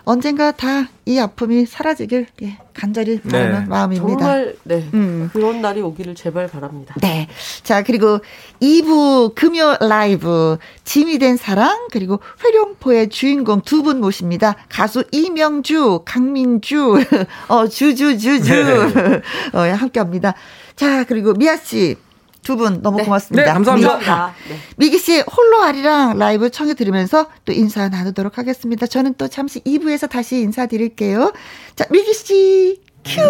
[0.05, 3.65] 언젠가 다 이 아픔이 사라지길 예, 간절히 바라는 네.
[3.67, 4.19] 마음입니다.
[4.19, 4.87] 정말 네.
[4.93, 5.29] 음.
[5.33, 6.95] 그런 날이 오기를 제발 바랍니다.
[7.01, 7.27] 네.
[7.63, 8.19] 자, 그리고
[8.61, 14.55] 2부 금요 라이브 짐이 된 사랑 그리고 회룡포의 주인공 두 분 모십니다.
[14.69, 16.95] 가수 이명주, 강민주,
[17.49, 18.91] 어 주주주주
[19.51, 20.35] 어, 함께 합니다.
[20.77, 21.97] 자, 그리고 미아 씨
[22.43, 23.03] 두 분 너무 네.
[23.05, 23.45] 고맙습니다.
[23.47, 23.97] 네, 감사합니다.
[23.97, 24.57] 미- 아, 네.
[24.77, 28.85] 미기 씨의 홀로 아리랑 라이브 청해 들으면서 또 인사 나누도록 하겠습니다.
[28.85, 31.33] 저는 또 잠시 2부에서 다시 인사드릴게요.
[31.75, 33.21] 자, 미기 씨 큐.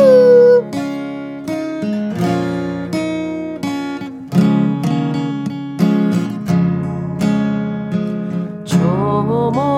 [8.66, 9.73] 저멀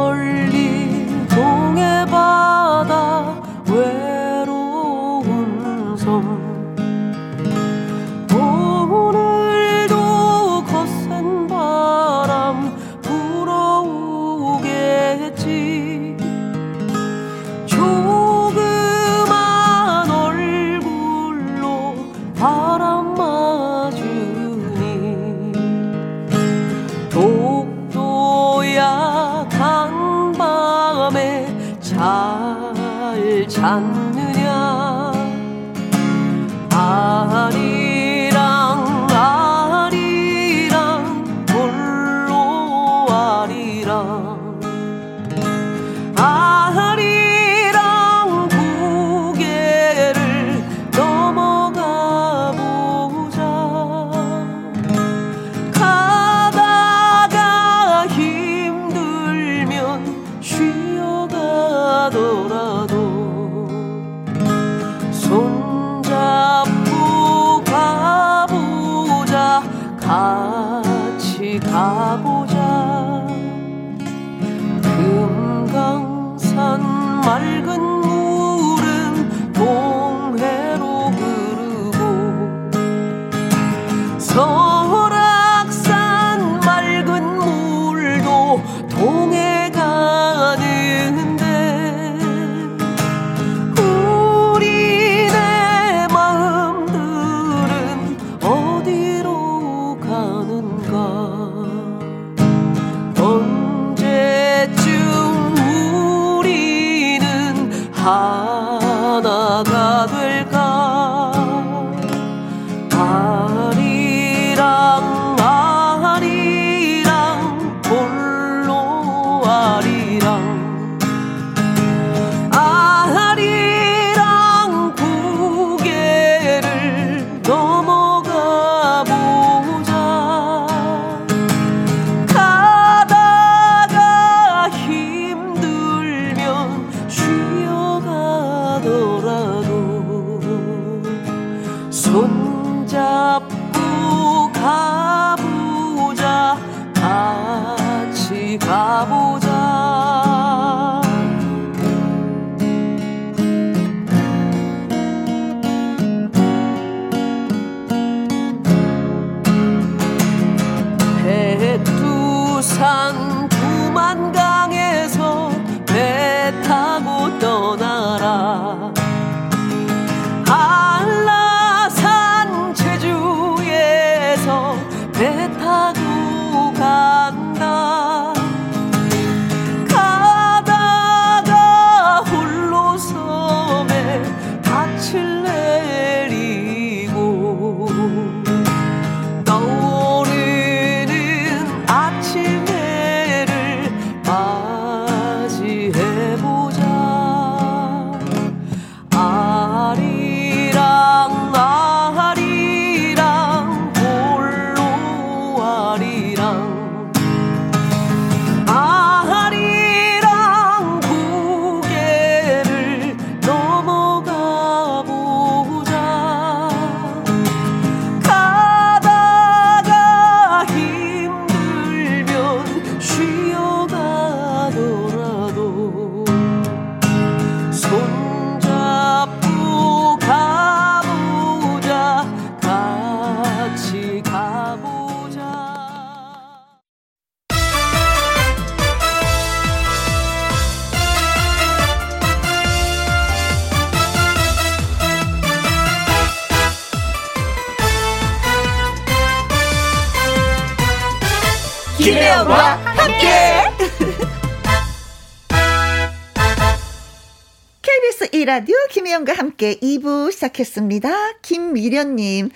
[260.35, 261.09] 시작했습니다.
[261.41, 262.49] 김미련님.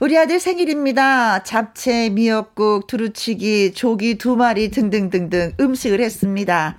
[0.00, 1.42] 우리 아들 생일입니다.
[1.42, 6.76] 잡채, 미역국, 두루치기, 조기 두 마리 등등등등 음식을 했습니다.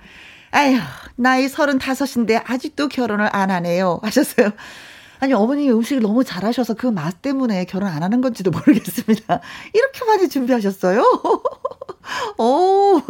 [0.50, 0.78] 아휴,
[1.16, 3.98] 나이 35인데 아직도 결혼을 안 하네요.
[4.02, 4.50] 하셨어요.
[5.20, 9.40] 아니, 어머님이 음식을 너무 잘하셔서 그 맛 때문에 결혼 안 하는 건지도 모르겠습니다.
[9.72, 11.02] 이렇게 많이 준비하셨어요?
[12.38, 13.00] 오,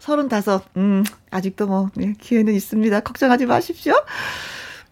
[0.00, 3.00] 35, 음, 아직도 뭐, 예, 기회는 있습니다.
[3.00, 3.94] 걱정하지 마십시오.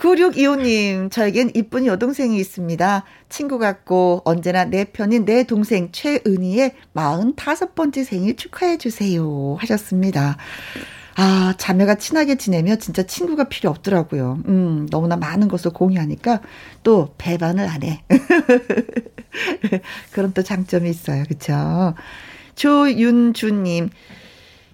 [0.03, 3.05] 9625님, 저에겐 이쁜 여동생이 있습니다.
[3.28, 9.57] 친구 같고 언제나 내 편인 내 동생 최은희의 45번째 생일 축하해 주세요.
[9.61, 10.38] 하셨습니다.
[11.14, 14.42] 아, 자매가 친하게 지내면 진짜 친구가 필요 없더라고요.
[14.48, 16.40] 음, 너무나 많은 것을 공유하니까
[16.82, 18.03] 또 배반을 안 해.
[20.11, 21.22] 그런 또 장점이 있어요.
[21.28, 21.94] 그쵸?
[22.57, 23.90] 조윤주님,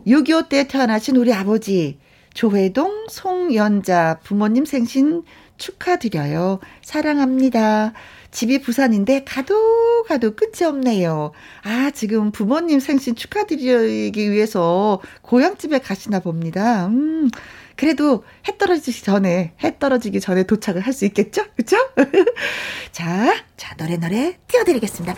[0.07, 1.99] 6.25 때 태어나신 우리 아버지,
[2.39, 5.24] 조회동 송연자 부모님 생신
[5.57, 6.61] 축하드려요.
[6.82, 7.95] 사랑합니다.
[8.30, 11.32] 집이 부산인데 가도 가도 끝이 없네요.
[11.64, 16.86] 아, 지금 부모님 생신 축하드리기 위해서 고향집에 가시나 봅니다.
[16.86, 17.28] 음.
[17.74, 21.43] 그래도 해 떨어지기 전에 해 떨어지기 전에 도착을 할 수 있겠죠?
[21.57, 21.76] 그렇죠?
[22.93, 25.16] 자, 자 노래 노래 띄워 드리겠습니다.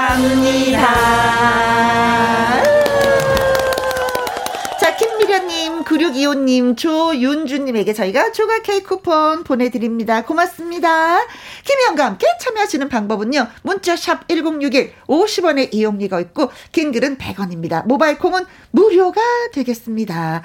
[4.81, 10.25] 자, 김미련님, 9625님, 조윤주님에게 저희가 조각 케이크 쿠폰 보내드립니다.
[10.25, 11.27] 고맙습니다.
[11.65, 13.47] 김희영과 함께 참여하시는 방법은요.
[13.63, 17.87] 문자샵 1061, 50원의 이용료가 있고, 긴 글은 100원입니다.
[17.87, 19.21] 모바일 콩은 무료가
[19.53, 20.43] 되겠습니다.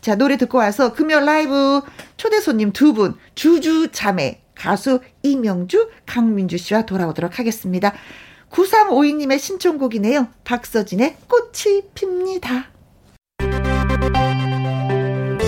[0.00, 1.80] 자, 노래 듣고 와서 금요 라이브
[2.16, 7.92] 초대 손님 두 분, 주주 자매, 가수 이명주, 강민주 씨와 돌아오도록 하겠습니다.
[8.50, 10.28] 9352님의 신청곡이네요.
[10.44, 12.70] 박서진의 꽃이 핍니다.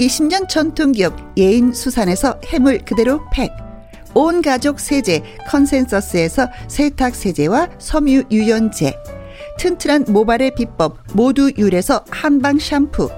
[0.00, 3.50] 20년 전통기업 예인수산에서 해물 그대로 팩.
[4.14, 8.94] 온 가족 세제 컨센서스에서 세탁 세제와 섬유 유연제.
[9.58, 13.10] 튼튼한 모발의 비법 모두 유래서 한방 샴푸.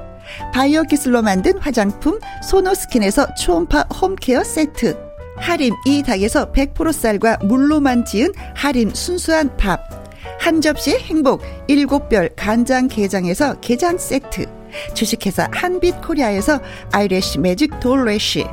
[0.52, 4.96] 바이오 기술로 만든 화장품 소노스킨에서 초음파 홈케어 세트.
[5.36, 10.06] 하림 이 닭에서 100% 쌀과 물로만 지은 하림 순수한 밥.
[10.38, 14.46] 한 접시 행복 일곱 별 간장 게장에서 게장 세트
[14.94, 16.60] 주식회사 한빛코리아에서
[16.92, 18.46] 아이래쉬 매직 돌래쉬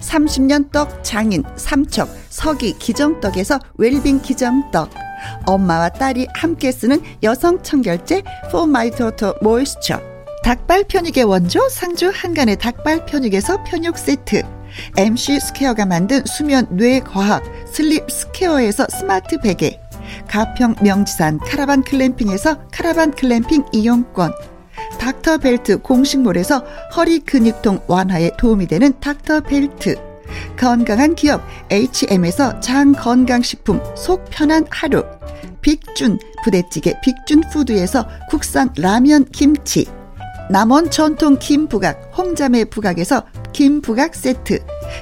[0.00, 4.90] 30년 떡 장인 삼척 서기 기정떡에서 웰빙 기정떡
[5.46, 10.00] 엄마와 딸이 함께 쓰는 여성 청결제 포마이토토 모이스처
[10.42, 14.42] 닭발 편육의 원조 상주 한간의 닭발 편육에서 편육 세트
[14.96, 19.78] MC 스퀘어가 만든 수면 뇌 과학 슬립 스퀘어에서 스마트 베개
[20.28, 24.32] 가평 명지산 카라반 글램핑에서 카라반 글램핑 이용권
[24.98, 26.64] 닥터벨트 공식몰에서
[26.96, 29.96] 허리 근육통 완화에 도움이 되는 닥터벨트.
[30.56, 35.04] 건강한 기업 H&M에서 장 건강식품 속 편한 하루.
[35.62, 39.86] 빅준 부대찌개 빅준푸드에서 국산 라면 김치.
[40.50, 44.58] 남원 전통 김부각 홍자매 부각에서 김부각 세트.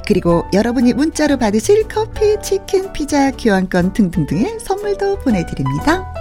[0.06, 6.12] 그리고 여러분이 문자로 받으실 커피, 치킨, 피자, 교환권 등등등의 선물도 보내드립니다.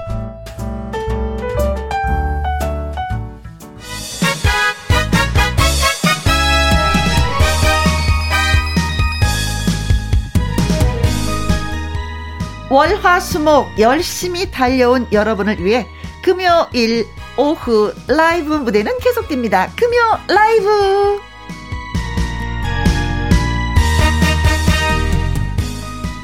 [12.70, 15.88] 월화수목 열심히 달려온 여러분을 위해
[16.22, 17.08] 금요일
[17.38, 19.72] 오후 라이브 무대는 계속됩니다.
[19.76, 21.22] 금요 라이브.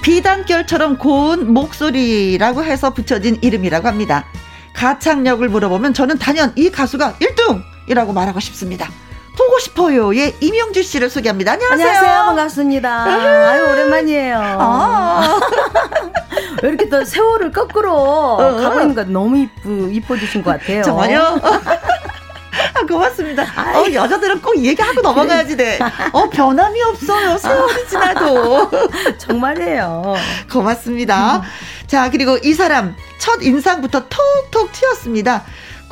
[0.02, 4.26] 비단결처럼 고운 목소리라고 해서 붙여진 이름이라고 합니다.
[4.74, 8.90] 가창력을 물어보면 저는 단연 이 가수가 1등이라고 말하고 싶습니다.
[9.38, 11.54] 보고 싶어요의 이명주 씨를 소개합니다.
[11.54, 11.88] 안녕하세요.
[11.88, 12.26] 안녕하세요.
[12.26, 13.04] 반갑습니다.
[13.06, 14.38] 아유, 오랜만이에요.
[14.38, 15.40] 아,
[16.64, 20.82] 왜 이렇게 또 세월을 거꾸로 가고 있는 거 너무 이쁘, 이뻐지신 것 같아요.
[20.82, 21.20] 정말요?
[22.76, 23.44] 아, 고맙습니다.
[23.44, 25.78] 어, 여자들은 꼭 얘기하고 넘어가야지 돼.
[26.14, 27.38] 어, 변함이 없어요.
[27.38, 28.72] 세월이 지나도.
[29.18, 30.16] 정말이에요.
[30.50, 31.42] 고맙습니다.
[31.86, 35.44] 자, 그리고 이 사람 첫 인상부터 톡톡 튀었습니다.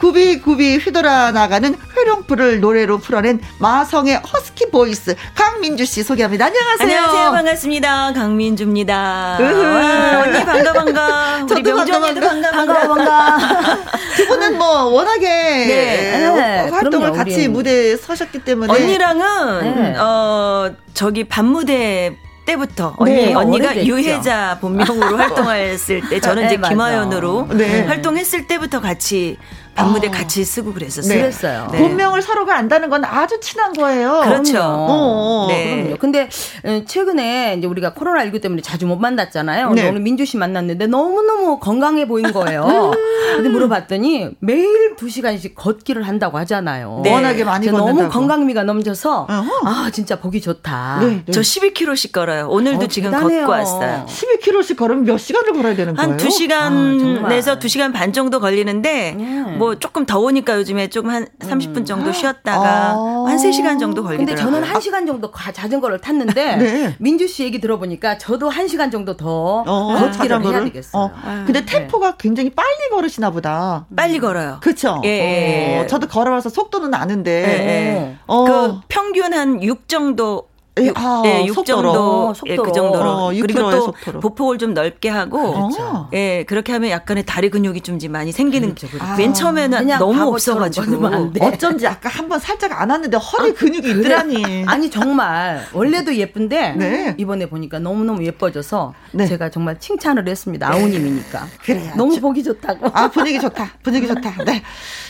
[0.06, 6.46] 구비구비 휘돌아 나가는 회룡포를 노래로 풀어낸 마성의 허스키 보이스 강민주 씨 소개합니다.
[6.48, 6.88] 안녕하세요.
[6.90, 7.32] 안녕하세요.
[7.32, 8.14] 반갑습니다.
[8.14, 9.38] 강민주입니다.
[9.40, 11.46] 와, 언니 반가 반가.
[11.48, 12.52] 저도 명주 반가, 언니도 반가.
[12.52, 13.38] 반가 반가.
[14.18, 16.26] 두 분은 뭐 워낙에 네.
[16.72, 17.54] 활동을 그럼요, 같이 우리는.
[17.54, 19.98] 무대에 서셨기 때문에 언니랑은 네.
[20.00, 23.76] 어 저기 반무대 때부터 언니 네, 언니가.
[23.86, 26.70] 유혜자 본명으로 활동했을 때 저는 이제 네.
[26.70, 27.86] 김하연으로 네.
[27.86, 29.38] 활동했을 때부터 같이
[29.76, 30.12] 반무대 아.
[30.12, 31.14] 같이 쓰고 그랬었어요.
[31.14, 31.22] 네.
[31.22, 31.70] 그랬어요.
[31.72, 31.80] 네.
[31.80, 34.22] 본명을 서로가 안다는 건 아주 친한 거예요.
[34.24, 34.60] 그렇죠.
[34.62, 35.84] 어, 네.
[35.84, 35.98] 그럼요.
[35.98, 36.30] 근데
[36.66, 39.72] 어, 최근에 이제 우리가 코로나 19 때문에 자주 못 만났잖아요.
[39.72, 39.88] 네.
[39.90, 42.64] 오늘 민주 씨 만났는데 너무 너무 건강해 보인 거예요.
[42.64, 43.36] 음.
[43.36, 47.02] 근데 물어봤더니 매일 두 시간씩 걷기를 한다고 하잖아요.
[47.04, 47.14] 네.
[47.14, 47.98] 워낙에 많이 걷는다고.
[48.02, 49.52] 너무 건강미가 넘쳐서 어허.
[49.68, 51.00] 아 진짜 보기 좋다.
[51.02, 51.32] 네, 네.
[51.32, 52.48] 저 12km씩 걸어요.
[52.50, 53.40] 오늘도 어, 지금 대단해요.
[53.48, 54.06] 걷고 왔어요.
[54.08, 56.10] 12km씩 걸으면 몇 시간을 걸어야 되는 거예요?
[56.12, 57.40] 한 아, 정말.
[57.40, 59.58] 2시간에서 2시간 반 정도 걸리는데 음.
[59.62, 63.26] 뭐 조금 더우니까 요즘에 조금 한 30분 정도 쉬었다가 아.
[63.28, 64.44] 한 3시간 정도 근데 걸리더라고요.
[64.56, 66.96] 저는 한 시간 정도 가- 자전거를 탔는데 네.
[67.00, 70.64] 민주 씨 얘기 들어보니까 저도 한 시간 정도 더 어, 걷기를 해야?
[70.64, 71.04] 되겠어요.
[71.04, 71.12] 어.
[71.46, 73.86] 근데 템포가 굉장히 빨리 걸으시나 보다.
[73.96, 74.58] 빨리 걸어요.
[74.62, 75.00] 그쵸?
[75.06, 75.80] 예, 예, 예.
[75.80, 77.32] 어, 저도 걸어봐서 속도는 아는데.
[77.32, 78.16] 예, 예.
[78.26, 78.46] 어.
[78.46, 80.48] 그 평균 한 6 정도
[80.80, 81.82] 예, 육- 아, 예, 6 속도로.
[81.92, 82.52] 정도, 속도로.
[82.54, 83.10] 예, 그 정도로.
[83.10, 84.20] 어, 6 그리고 또 속도로.
[84.22, 85.38] 보폭을 좀 넓게 하고,
[85.78, 86.10] 어.
[86.14, 88.74] 예, 그렇게 하면 약간의 다리 근육이 좀 많이 생기는.
[88.74, 89.16] 그렇죠, 그렇죠.
[89.18, 91.10] 맨 처음에는 그냥 너무 없어가지고.
[91.42, 94.64] 어쩐지 아까 한번 살짝 안 왔는데 허리 근육이 있더라니.
[94.66, 97.16] 아니 정말 원래도 예쁜데 네.
[97.18, 99.26] 이번에 보니까 너무 너무 예뻐져서 네.
[99.28, 100.72] 제가 정말 칭찬을 했습니다.
[100.72, 101.92] 아우님이니까 그래요.
[101.98, 102.88] 너무 저- 보기 좋다고.
[102.94, 103.72] 아, 분위기 좋다.
[103.84, 104.44] 분위기 좋다.
[104.46, 104.64] 네.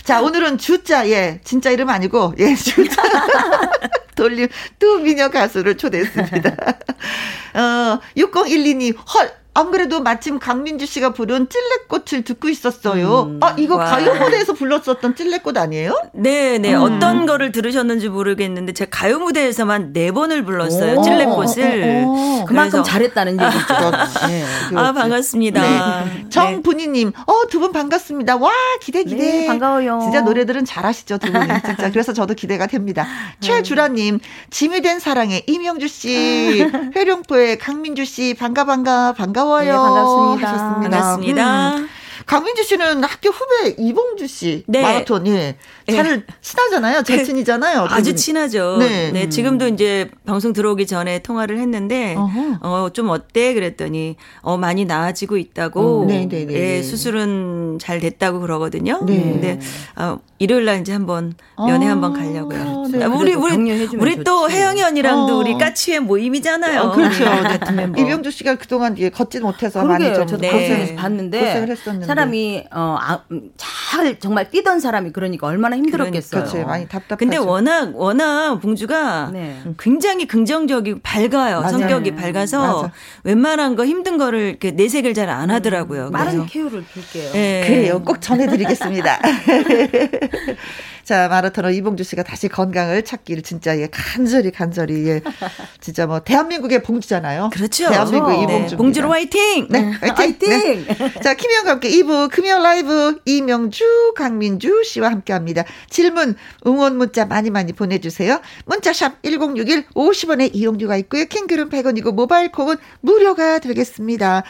[0.04, 1.39] 자, 오늘은 주자, 예.
[1.43, 3.02] 진짜 이름 아니고, 예, 주자.
[4.16, 4.47] 돌림,
[4.80, 6.49] 뚜미녀 가수를 초대했습니다.
[7.56, 9.32] 어, 6012님, 헐.
[9.54, 13.38] 안 그래도 마침 강민주 씨가 부른 찔레꽃을 듣고 있었어요.
[13.41, 13.84] 아, 이거 와.
[13.84, 15.93] 가요 무대에서 불렀었던 찔레꽃 아니에요?
[16.14, 16.74] 네, 네.
[16.74, 16.82] 음.
[16.82, 20.99] 어떤 거를 들으셨는지 모르겠는데, 제가 가요 무대에서만 네 번을 불렀어요.
[20.99, 21.02] 오.
[21.04, 22.04] 찔레꽃을.
[22.06, 22.10] 어,
[22.41, 23.91] 어, 그만큼 그래서- 잘했다는 얘기죠.
[24.30, 24.45] 네.
[24.78, 25.62] 아, 반갑습니다.
[26.06, 26.30] 네.
[26.30, 28.38] 정분이님, 어, 두 분 반갑습니다.
[28.38, 29.22] 와, 기대, 기대.
[29.41, 29.99] 네, 반가워요.
[30.02, 31.45] 진짜 노래들은 잘하시죠, 두 분이.
[31.66, 31.91] 진짜.
[31.91, 33.06] 그래서 저도 기대가 됩니다.
[33.41, 39.72] 최주라님, 짐이 된 사랑의 이명주 씨, 회룡포의 강민주 씨, 반가, 반가, 반가 워요.
[39.72, 40.48] 네, 반갑습니다.
[40.48, 40.89] 하셨습니다.
[40.89, 41.76] 반갑습니다.
[41.78, 41.89] 음.
[42.32, 44.82] 강민주 씨는 학교 후배 이봉주 씨 네.
[44.82, 45.58] 마라톤 예.
[45.92, 47.04] 잘 친하잖아요.
[47.04, 47.88] 절친이잖아요.
[47.90, 48.16] 두 아주 분이.
[48.16, 48.78] 친하죠.
[48.80, 49.12] 네.
[49.12, 49.28] 네.
[49.28, 52.16] 지금도 이제 방송 들어오기 전에 통화를 했는데.
[52.62, 53.54] 어, 좀 어때?
[53.54, 56.04] 그랬더니, 어, 많이 나아지고 있다고.
[56.04, 56.54] 어, 네네 네.
[56.54, 59.04] 예, 수술은 잘 됐다고 그러거든요.
[59.06, 59.22] 네.
[59.22, 59.60] 근데,
[59.98, 62.88] 어, 일요일 날 이제 한번 면회 아, 한번 가려고요.
[62.92, 63.04] 네.
[63.04, 63.56] 아, 우리, 우리,
[63.96, 64.50] 우리 또.
[64.50, 65.38] 혜영이 언니랑도 어.
[65.38, 66.82] 우리 까치회 모임이잖아요.
[66.82, 67.26] 어, 그렇죠.
[67.26, 68.02] 같은 멤버.
[68.02, 70.20] 이병주 씨가 그동안 예, 걷지 못해서 많이 그러게요.
[70.20, 70.50] 좀 저도 네.
[70.50, 72.08] 방송에서 봤는데 고생을 했었는데.
[72.22, 76.44] 사람이 어, 아, 음, 잘 정말 뛰던 사람이 그러니까 얼마나 힘들었겠어요.
[76.44, 76.66] 그렇죠.
[76.66, 77.18] 많이 답답하죠.
[77.18, 79.62] 근데 워낙 워낙 봉주가 네.
[79.80, 81.62] 굉장히 긍정적이고 밝아요.
[81.62, 81.70] 맞아요.
[81.70, 82.94] 성격이 밝아서 맞아.
[83.24, 86.12] 웬만한 거 힘든 거를 이렇게 내색을 잘 안 하더라고요.
[86.12, 87.32] 빠른 그래서 쾌유를 줄게요.
[87.36, 87.64] 예.
[87.66, 88.02] 그래요.
[88.04, 89.20] 꼭 전해드리겠습니다.
[91.12, 95.22] 자, 마라토너 이봉주 씨가 다시 건강을 찾기를 진짜 예, 간절히 간절히 예.
[95.82, 97.49] 진짜 뭐 대한민국의 봉주잖아요.
[97.51, 97.89] 그렇죠.
[97.89, 98.43] 대한민국 네.
[98.43, 98.78] 이봉주.
[98.78, 99.68] 봉주로 화이팅!
[99.70, 100.49] 네, 화이팅!
[100.49, 100.86] 네.
[101.22, 105.66] 자, 김희영과 함께 2부 금요 라이브 이명주, 강민주 씨와 함께 합니다.
[105.89, 108.39] 질문, 응원 문자 많이 많이 보내주세요.
[108.64, 111.26] 문자샵 1061 50원의 이용료가 있고요.
[111.26, 114.43] 킹글은 100원이고 모바일 콩은 무료가 되겠습니다.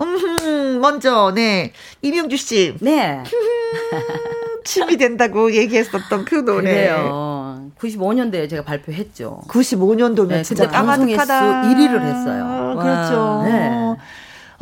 [0.00, 1.72] 음, 먼저, 네.
[2.02, 2.74] 이명주 씨.
[2.80, 3.22] 네.
[4.64, 6.72] 침이 된다고 얘기했었던 그 노래.
[6.72, 7.70] 그래요.
[7.78, 9.42] 95년도에 제가 발표했죠.
[9.48, 11.62] 95년도면 네, 진짜 그때 방송 횟수 까마득하다.
[11.74, 12.76] 1위를 했어요.
[12.80, 13.42] 그렇죠.
[13.44, 13.96] 네.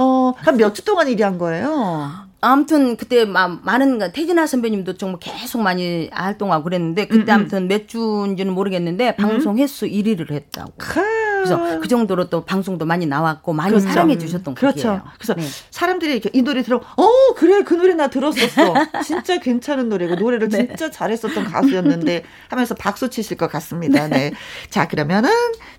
[0.01, 2.11] 어, 한 몇 주 동안 1위 한 거예요?
[2.41, 8.53] 아무튼 그때 마, 많은 태진아 선배님도 정말 계속 많이 활동하고 그랬는데 그때 아무튼 몇 주인지는
[8.53, 10.73] 모르겠는데 방송 횟수 1위를 했다고.
[10.79, 11.03] 카.
[11.45, 13.89] 그래서 그 정도로 또 방송도 많이 나왔고 많이 그렇죠.
[13.89, 14.89] 사랑해 주셨던 그렇죠.
[14.89, 15.03] 곡이에요.
[15.19, 15.47] 그래서 네.
[15.71, 18.75] 사람들이 이렇게 이 노래 들어, 어, 그래, 그 노래 나 들었었어.
[19.05, 20.67] 진짜 괜찮은 노래고, 노래를 네.
[20.67, 24.09] 진짜 잘했었던 가수였는데 하면서 박수 치실 것 같습니다.
[24.09, 24.33] 네.
[24.71, 25.31] 자, 그러면은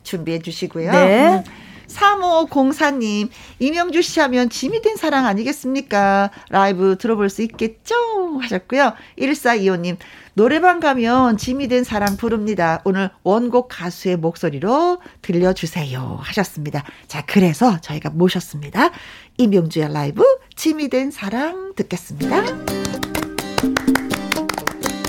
[0.03, 0.91] 준비해 주시고요.
[0.91, 1.27] 네.
[1.37, 1.43] 음.
[1.89, 3.29] 3504님,
[3.59, 6.29] 이명주 씨 하면 짐이 된 사랑 아니겠습니까?
[6.49, 7.95] 라이브 들어볼 수 있겠죠?
[8.41, 8.93] 하셨고요.
[9.17, 9.97] 1425님,
[10.33, 12.81] 노래방 가면 짐이 된 사랑 부릅니다.
[12.85, 16.19] 오늘 원곡 가수의 목소리로 들려주세요.
[16.21, 16.83] 하셨습니다.
[17.07, 18.91] 자, 그래서 저희가 모셨습니다.
[19.37, 20.23] 이명주의 라이브,
[20.55, 22.43] 짐이 된 사랑 듣겠습니다.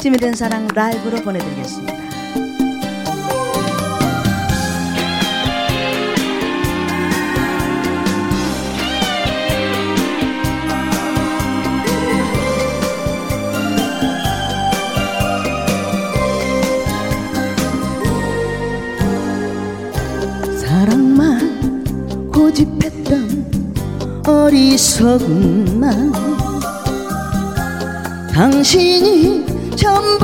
[0.00, 1.99] 찜이 된 사랑 라이브로 보내드리겠습니다.
[22.40, 25.92] 고집했던 어리석은 나
[28.32, 29.44] 당신이
[29.76, 30.16] 전부였는데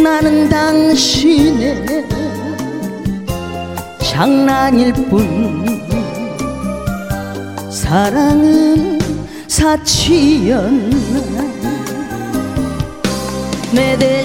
[0.00, 2.06] 나는 당신의
[3.98, 5.80] 장난일 뿐.
[7.68, 9.00] 사랑은
[9.48, 11.00] 사치였나?
[13.72, 14.22] 내 누가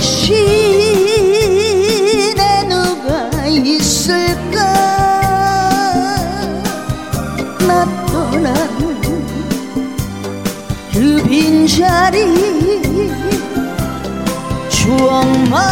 [3.64, 4.95] 있을까?
[7.68, 8.53] 나 떠난
[10.93, 12.26] 그 빈자리
[14.70, 15.66] 추억마저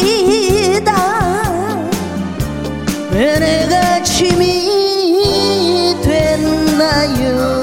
[3.12, 7.62] 왜 내가 짐이 됐나요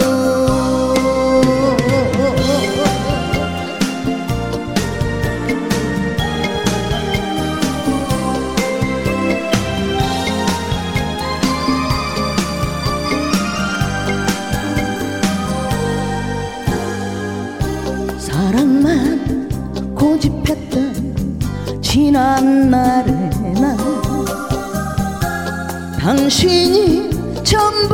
[26.29, 27.09] 당신이
[27.43, 27.89] 전부였는데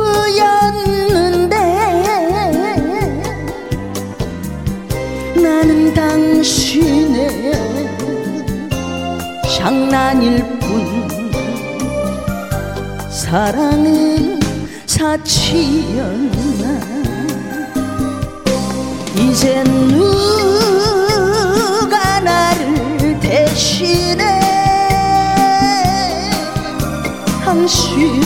[5.36, 7.54] 나는 당신의
[9.56, 11.08] 장난일 뿐.
[13.10, 14.38] 사랑은
[14.84, 16.36] 사치였나?
[19.16, 20.85] 이젠 누
[27.56, 28.20] 당신을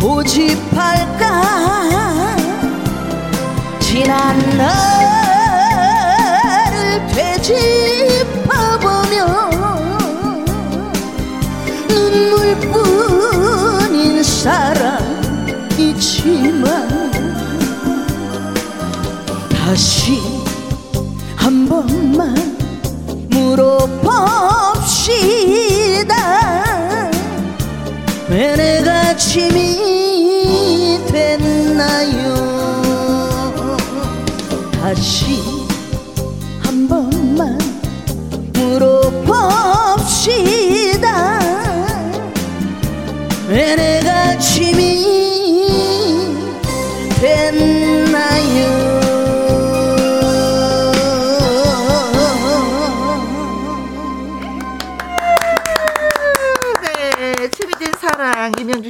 [0.00, 1.26] 고집할까?
[3.78, 5.46] 지난 나를
[7.08, 8.46] 되짚어보며
[11.90, 13.02] 눈물뿐인
[14.22, 14.86] 사랑이지만
[19.50, 20.18] 다시
[21.36, 22.34] 한 번만
[23.28, 24.65] 물어봅
[28.36, 32.34] 왜 내가 짐이 됐나요?
[34.72, 35.55] 다시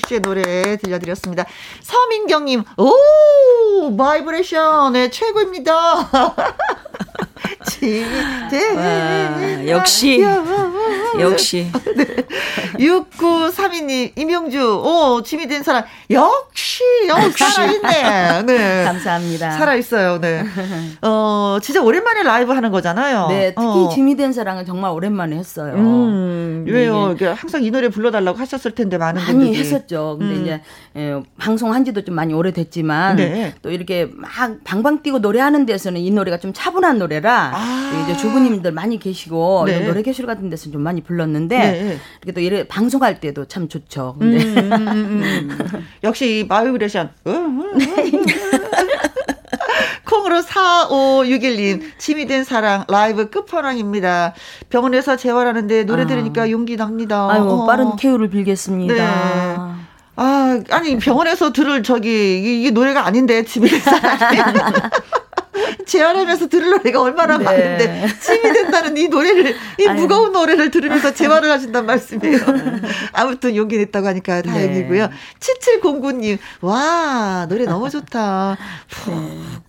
[0.07, 1.45] 씨의 노래 들려드렸습니다.
[1.83, 5.75] 서민경님, 오 바이브레이션의 최고입니다.
[8.77, 10.23] 와, 역시.
[11.21, 11.67] 역시.
[12.79, 18.43] 6932님, 이명주, 오, 짐이 된 사랑, 역시, 어, 살아있네.
[18.43, 18.85] 네.
[18.87, 19.53] 감사합니다.
[19.53, 20.45] 살아있어요, 네.
[21.03, 23.29] 어, 진짜 오랜만에 라이브 하는 거잖아요.
[23.29, 23.89] 네, 특히 어.
[23.93, 25.75] 짐이 된 사랑은 정말 오랜만에 했어요.
[25.75, 27.13] 음, 왜요?
[27.15, 29.59] 이게 항상 이 노래 불러달라고 하셨을 텐데, 많은 많이 분들이.
[29.59, 30.17] 했었죠.
[30.19, 30.43] 근데 음.
[30.43, 30.61] 이제
[30.97, 33.55] 예, 방송한 지도 좀 많이 오래됐지만 네.
[33.63, 34.31] 또 이렇게 막
[34.65, 38.03] 방방 뛰고 노래하는 데서는 이 노래가 좀 차분한 노래라 아.
[38.05, 39.81] 이제 주부님들 많이 계시고 네.
[39.81, 41.99] 노래 교실 같은 데서 좀 많이 불렀는데 네.
[42.23, 44.17] 이렇게 또 이래 방송할 때도 참 좋죠.
[44.19, 45.87] 근데 음, 음, 음, 음.
[46.05, 47.11] 역시 이 바이브레이션.
[47.27, 48.27] 음, 음, 음.
[50.05, 54.35] 콩으로 4561님, 짐이 된 사랑, 라이브 끝판왕입니다.
[54.71, 56.07] 병원에서 재활하는데 노래 아.
[56.07, 57.29] 들으니까 용기 납니다.
[57.31, 57.67] 아이고 어.
[57.67, 58.95] 빠른 쾌유를 빌겠습니다.
[58.95, 59.57] 네.
[60.19, 64.39] 아, 아니, 병원에서 들을 저기, 이게, 노래가 아닌데, 침이 된 사랑이.
[65.87, 67.45] 재활하면서 들을 노래가 얼마나 네.
[67.45, 70.01] 많은데, 침이 된다는 이 노래를, 이 아유.
[70.01, 72.39] 무거운 노래를 들으면서 재활을 하신단 말씀이에요.
[73.13, 74.49] 아무튼 용기 냈다고 하니까 네.
[74.49, 75.09] 다행이고요.
[75.41, 78.57] 7709님, 와, 노래 너무 좋다.
[78.89, 79.15] 푹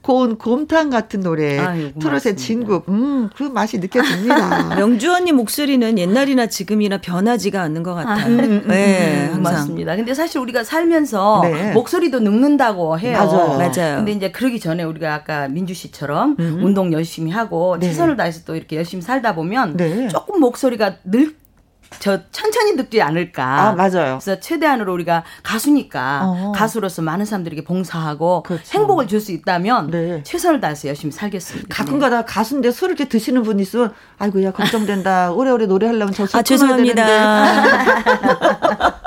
[0.02, 1.58] 고운 곰탕 같은 노래.
[1.58, 1.60] 네.
[1.60, 2.38] 아유, 트롯의.
[2.38, 2.88] 진국.
[2.90, 4.76] 음, 그 맛이 느껴집니다.
[4.76, 8.28] 명주 언니 목소리는 옛날이나 지금이나 변하지가 않는 것 같아요.
[8.28, 9.42] 음, 네, 항상.
[9.42, 9.96] 맞습니다.
[9.96, 11.72] 근데 사실 우리가 살면서 네.
[11.74, 13.18] 목소리도 늙는다고 해요.
[13.18, 13.58] 맞아요.
[13.58, 13.98] 맞아요.
[13.98, 17.80] 근데 이제 그러기 전에 우리가 아까 민주 씨처럼 운동 열심히 하고 음.
[17.80, 17.88] 네.
[17.88, 20.08] 최선을 다해서 또 이렇게 열심히 살다 보면 네.
[20.10, 21.38] 조금 목소리가 늙,
[22.00, 23.44] 저 천천히 늙지 않을까.
[23.70, 24.20] 아, 맞아요.
[24.22, 26.52] 그래서 최대한으로 우리가 가수니까 어.
[26.54, 28.78] 가수로서 많은 사람들에게 봉사하고 그렇죠.
[28.78, 30.22] 행복을 줄 수 있다면 네.
[30.24, 31.68] 최선을 다해서 열심히 살겠습니다.
[31.74, 36.42] 가끔 가다 가수인데 술을 이렇게 드시는 분 있으면 아이고 야 걱정된다 오래오래 노래하려면 저술 아,
[36.44, 37.06] 죄송합니다.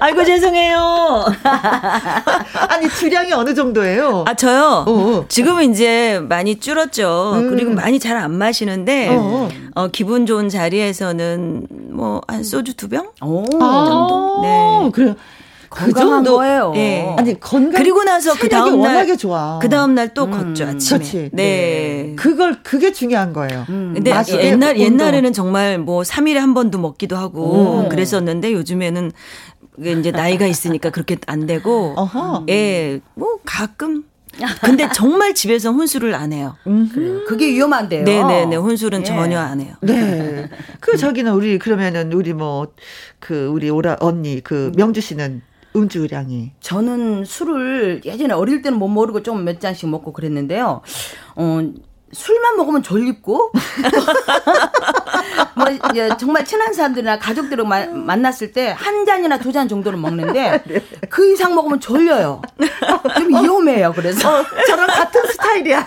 [0.00, 1.24] 아이고, 죄송해요.
[2.68, 4.24] 아니 주량이 어느 정도예요?
[4.26, 4.84] 아, 저요?
[4.86, 5.24] 어.
[5.28, 7.32] 지금은 이제 많이 줄었죠.
[7.36, 7.50] 음.
[7.50, 9.48] 그리고 많이 잘 안 마시는데, 어.
[9.74, 13.08] 어, 기분 좋은 자리에서는 뭐, 한 소주 두 병?
[13.22, 13.44] 오.
[13.60, 14.90] 아, 네.
[14.92, 15.14] 그래요.
[15.68, 16.72] 그 건강한 정도 거예요.
[16.76, 17.14] 예.
[17.18, 19.58] 아니 건강 그리고 나서 그 다음 날 워낙에 좋아.
[19.60, 20.98] 그 다음 날또 걷죠 아침에.
[20.98, 21.30] 그렇지.
[21.32, 22.12] 네.
[22.16, 23.64] 그걸 그게 중요한 거예요.
[23.66, 24.84] 근데 맛있게 옛날 운동.
[24.84, 27.88] 옛날에는 정말 뭐 3일에 한 번도 먹기도 하고 음.
[27.90, 29.10] 그랬었는데 요즘에는
[29.78, 32.46] 이제 나이가 있으니까 그렇게 안 되고 어허.
[32.48, 34.04] 예, 뭐 가끔
[34.62, 36.56] 근데 정말 집에서 혼술을 안 해요.
[36.92, 37.24] 그래요.
[37.26, 38.04] 그게 위험한데요.
[38.04, 38.56] 네, 네, 네.
[38.56, 39.04] 혼술은 예.
[39.04, 39.74] 전혀 안 해요.
[39.80, 40.48] 네.
[40.80, 42.66] 그 저기는 우리 그러면은 우리 뭐
[43.18, 45.40] 그 우리 오라 언니 그 명주 씨는
[45.74, 50.82] 음주량이 저는 술을 예전에 어릴 때는 못 모르고 좀 몇 잔씩 먹고 그랬는데요.
[51.34, 51.60] 어,
[52.20, 53.52] 술만 먹으면 졸립고,
[55.54, 60.62] 뭐, 이제 정말 친한 사람들이나 가족들을 마- 만났을 때 한 잔이나 두 잔 정도는 먹는데,
[61.08, 62.42] 그 이상 먹으면 졸려요.
[63.16, 64.44] 좀 위험해요, 그래서.
[64.66, 65.86] 저랑 같은 스타일이야.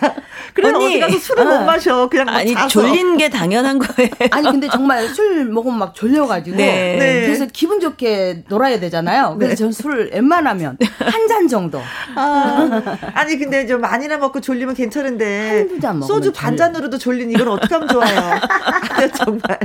[0.53, 0.85] 그래 언니.
[0.85, 2.09] 어디 가서 술을 못 마셔.
[2.09, 2.67] 그냥 막 아니 자서.
[2.67, 4.09] 졸린 게 당연한 거예요.
[4.31, 6.57] 아니, 근데 정말 술 먹으면 막 졸려가지고.
[6.57, 6.95] 네.
[6.97, 7.21] 네.
[7.25, 9.35] 그래서 기분 좋게 놀아야 되잖아요.
[9.39, 11.79] 그래서 저는 술을 웬만하면 한 잔 정도.
[12.15, 12.81] 아,
[13.13, 16.31] 아니 근데 좀 많이나 먹고 졸리면 괜찮은데 한두 잔 먹으면 소주.
[16.33, 18.17] 반 잔으로도 졸린 이건 어떻게 하면 좋아요?
[18.39, 19.59] 아, 정말.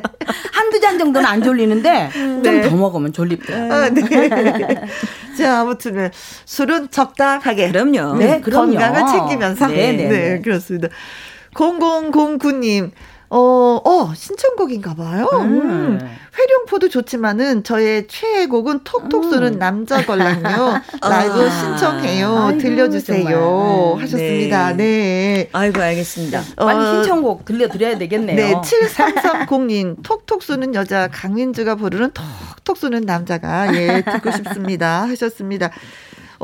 [0.53, 2.11] 한두 잔 정도는 안 졸리는데,
[2.43, 2.63] 네.
[2.63, 3.73] 좀더 먹으면 졸립더라고요.
[3.73, 4.03] 아, 네.
[5.39, 6.11] 자, 아무튼
[6.45, 7.73] 술은 적당하게.
[7.73, 8.17] 그럼요.
[8.17, 8.73] 네, 그럼요.
[8.73, 9.67] 건강을 챙기면서.
[9.69, 10.41] 네, 네, 네.
[10.41, 10.89] 그렇습니다.
[11.55, 12.91] 0009님.
[13.31, 15.29] 어, 어, 신청곡인가 봐요.
[15.33, 15.99] 음.
[16.37, 20.81] 회룡포도 좋지만은 저의 최애곡은 톡톡 쏘는 남자 걸랑요.
[21.01, 21.51] 라이브 아.
[21.51, 22.37] 신청해요.
[22.37, 23.25] 아이고, 들려주세요.
[23.25, 24.03] 정말.
[24.03, 24.73] 하셨습니다.
[24.73, 25.49] 네.
[25.53, 26.43] 아이고 알겠습니다.
[26.57, 28.37] 빨리 어, 신청곡 들려드려야 되겠네요.
[28.37, 35.03] 네, 7330님, 톡톡 쏘는 여자, 강민주가 부르는 톡톡 쏘는 남자가, 예, 듣고 싶습니다.
[35.03, 35.71] 하셨습니다.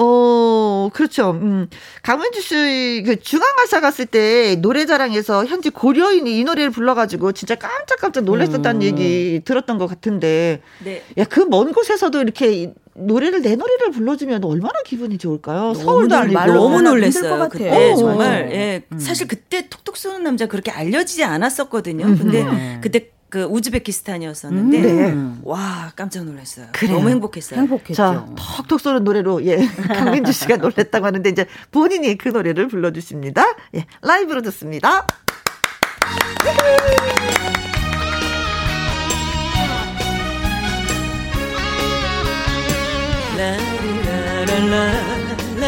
[0.03, 1.33] 어, 그렇죠.
[1.33, 1.69] 음,
[2.03, 8.83] 강민주 씨, 그 중앙가사 갔을 때 노래자랑에서 현지 고려인이 이 노래를 불러가지고 진짜 깜짝깜짝 놀랐었다는
[8.83, 11.03] 얘기 들었던 것 같은데, 네.
[11.19, 15.75] 야, 그 먼 곳에서도 이렇게 이 노래를, 내 노래를 불러주면 얼마나 기분이 좋을까요?
[15.75, 16.33] 서울도 놀- 아니고.
[16.35, 17.23] 말로 너무 놀랐어요.
[17.25, 17.97] 힘들 것 그때 같아요.
[17.97, 18.51] 정말 어.
[18.53, 18.99] 예 음.
[18.99, 22.05] 사실 그때 톡톡 쏘는 남자 그렇게 알려지지 않았었거든요.
[22.17, 22.79] 근데 네.
[22.83, 24.79] 그때 그 우즈베키스탄이었었는데
[25.13, 25.41] 음.
[25.45, 26.67] 와 깜짝 놀랐어요.
[26.73, 26.97] 그래요.
[26.97, 27.61] 너무 행복했어요.
[27.61, 27.95] 행복했죠.
[27.95, 29.57] 자, 톡톡 쏘는 노래로, 예,
[29.95, 33.45] 강민주 씨가 놀랬다고 하는데, 이제 본인이 그 노래를 불러주십니다.
[33.77, 35.07] 예, 라이브로 듣습니다.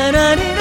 [0.02, 0.51] 꽃잎에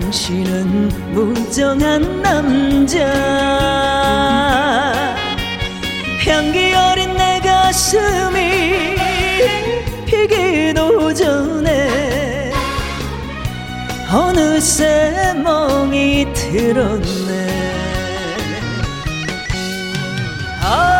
[0.00, 3.04] 당신은 무정한 남자.
[6.26, 8.96] 향기 어린 내 가슴이
[10.06, 12.50] 피기도 전에
[14.10, 17.50] 어느새 멍이 들었네.
[20.62, 20.99] 아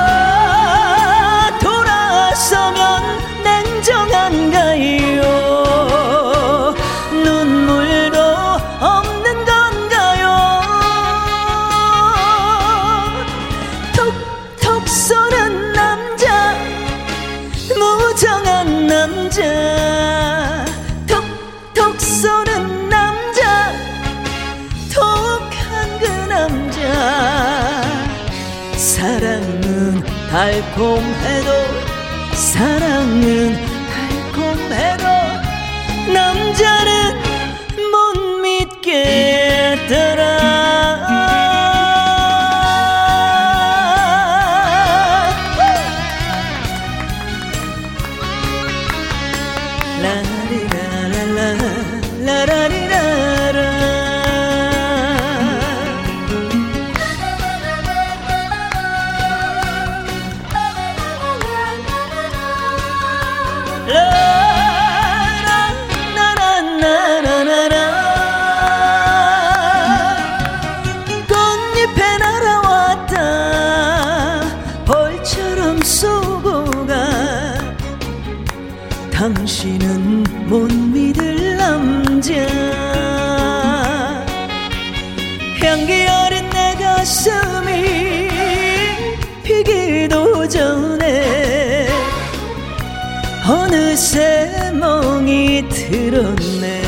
[30.30, 31.50] 달콤해도
[32.34, 33.59] 사랑은
[76.00, 76.94] 쏘고 가
[79.12, 82.32] 당신은 못 믿을 남자.
[85.62, 88.30] 향기 어린 내 가슴이
[89.42, 91.86] 피기도 전에
[93.46, 96.79] 어느새 멍이 들었네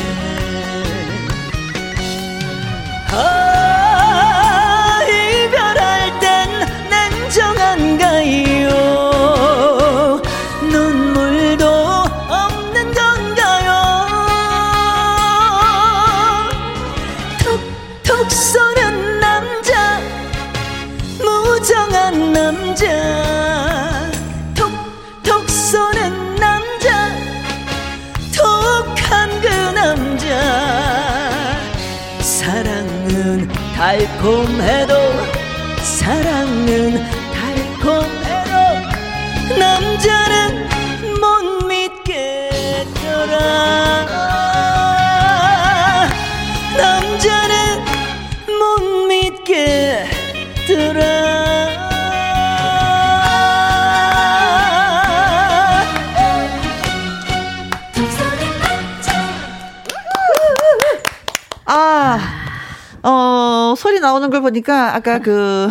[64.42, 65.68] 보니까 아까 그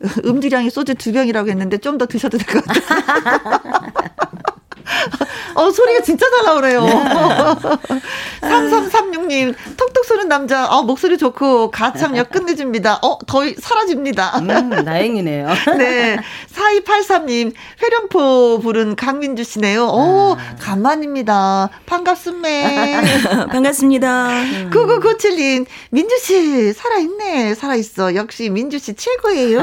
[0.24, 3.90] 음주량이 소주 두 병이라고 했는데 좀 더 드셔도 될 것 같아요.
[5.54, 6.80] 어, 소리가 진짜 잘 나오네요.
[8.40, 12.98] 3336님, 톡톡 쏘는 남자, 어, 목소리 좋고, 가창력 끝내줍니다.
[13.00, 14.40] 어, 더 사라집니다.
[14.40, 15.46] 음, 다행이네요.
[15.78, 16.18] 네.
[16.52, 19.86] 4283님, 회령포 부른 강민주 씨네요.
[19.86, 20.56] 오, 아.
[20.58, 21.70] 간만입니다.
[21.86, 23.46] 반갑습니다.
[23.52, 24.30] 반갑습니다.
[24.72, 27.54] 9997님, 민주 씨, 살아있네.
[27.54, 28.16] 살아있어.
[28.16, 29.60] 역시 민주 씨 최고예요.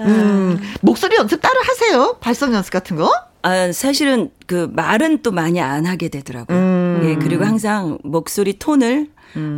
[0.00, 2.16] 음, 목소리 연습 따로 하세요?
[2.20, 3.12] 발성 연습 같은 거?
[3.42, 6.58] 아, 사실은 그 말은 또 많이 안 하게 되더라고요.
[6.58, 6.79] 음.
[7.02, 9.08] 예, 그리고 항상 목소리 톤을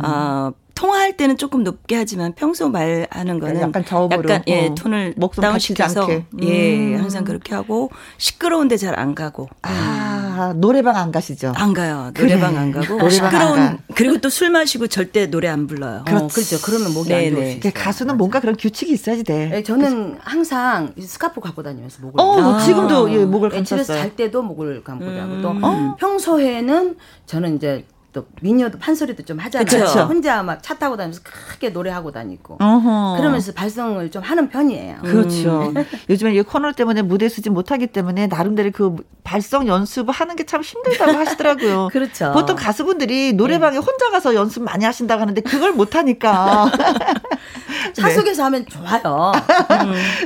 [0.03, 4.29] 어, 통화할 때는 조금 높게 하지만 평소 말하는 거는 약간 저음으로.
[4.29, 4.75] 약간 예, 어.
[4.75, 6.25] 톤을 목소리 다운 다치지 시켜서 않게.
[6.41, 6.99] 예, 음.
[6.99, 11.53] 항상 그렇게 하고 시끄러운데 잘 안 가고 아, 노래방 안 가시죠?
[11.55, 12.11] 안 가요.
[12.15, 12.59] 노래방 그래.
[12.61, 13.83] 안 가고 노래방 시끄러운 안 가.
[13.95, 15.99] 그리고 또 술 마시고 절대 노래 안 불러요.
[15.99, 16.57] 어, 그렇죠.
[16.63, 17.35] 그러면 목이 안 네네.
[17.35, 17.83] 좋을 수 이게 있어요.
[17.83, 19.51] 가수는 뭔가 그런 규칙이 있어야지 돼.
[19.53, 23.97] 예, 저는 항상 스카프 갖고 다니면서 목을 어, 감고 지금도 예, 목을 예, 집에서 감쌌어요.
[23.99, 25.95] 잘 때도 목을 감고 자고 또 어?
[25.99, 26.95] 평소에는
[27.27, 29.65] 저는 이제 또 미녀도 판소리도 좀 하잖아요.
[29.65, 30.01] 그쵸.
[30.01, 33.15] 혼자 막 차 타고 다니면서 크게 노래하고 다니고 어허.
[33.17, 34.97] 그러면서 발성을 좀 하는 편이에요.
[35.01, 35.73] 그렇죠.
[36.09, 40.61] 요즘에 이 코로나 때문에 무대 쓰지 못하기 때문에 나름대로 그 발성 연습을 하는 게 참
[40.61, 41.87] 힘들다고 하시더라고요.
[41.91, 42.31] 그렇죠.
[42.33, 46.69] 보통 가수분들이 노래방에 혼자 가서 연습 많이 하신다고 하는데 그걸 못 하니까.
[47.93, 49.31] 차 속에서 하면 좋아요.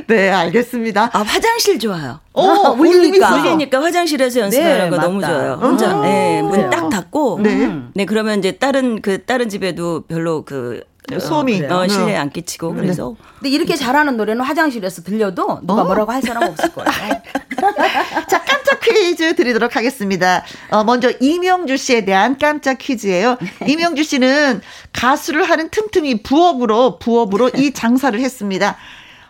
[0.06, 1.10] 네, 알겠습니다.
[1.12, 2.20] 아, 화장실 좋아요.
[2.34, 3.30] 오, 울리니까.
[3.30, 3.30] 울리니까.
[3.36, 5.32] 울리니까 화장실에서 연습하는 네, 거 너무 맞다.
[5.32, 5.52] 좋아요.
[5.60, 6.70] 혼자 아, 네, 문 그래요.
[6.70, 7.77] 딱 닫고 네.
[7.94, 8.04] 네.
[8.04, 10.82] 그러면 이제 다른 그 다른 집에도 별로 그
[11.18, 11.62] 소음이.
[11.64, 11.88] 어, 네.
[11.88, 15.84] 실내 안 끼치고 그래서 근데 이렇게 잘하는 노래는 화장실에서 들려도 누가 어?
[15.84, 16.90] 뭐라고 할 사람 없을 거예요.
[18.28, 20.44] 자, 깜짝 퀴즈 드리도록 하겠습니다.
[20.70, 23.38] 어, 먼저 이명주 씨에 대한 깜짝 퀴즈예요.
[23.66, 24.60] 이명주 씨는
[24.92, 28.76] 가수를 하는 틈틈이 부업으로 부업으로 이 장사를 했습니다.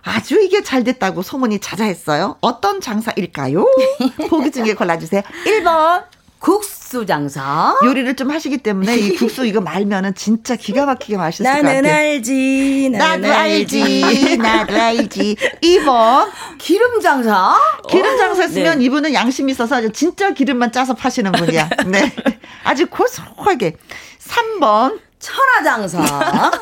[0.02, 2.36] 아주 이게 잘 됐다고 소문이 자자했어요.
[2.40, 3.66] 어떤 장사일까요?
[4.30, 5.22] 보기 중에 골라주세요.
[5.44, 6.04] 1번.
[6.39, 7.74] 국수 장사.
[7.85, 11.94] 요리를 좀 하시기 때문에 이 국수 이거 말면은 진짜 기가 막히게 맛있을 것 나는 같아요.
[11.94, 14.36] 알지 나는 나도 알지.
[14.39, 15.36] 나도 알지.
[15.62, 16.31] 2번.
[16.59, 17.56] 기름 장사.
[17.89, 18.85] 기름 장사했으면 네.
[18.85, 21.69] 이분은 양심이 있어서 진짜 기름만 짜서 파시는 분이야.
[21.86, 22.12] 네.
[22.65, 23.77] 아주 고소하게.
[24.20, 25.01] 3번.
[25.19, 26.52] 천하 장사.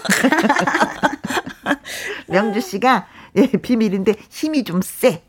[2.29, 5.23] 명주 씨가 예, 비밀인데 힘이 좀 세.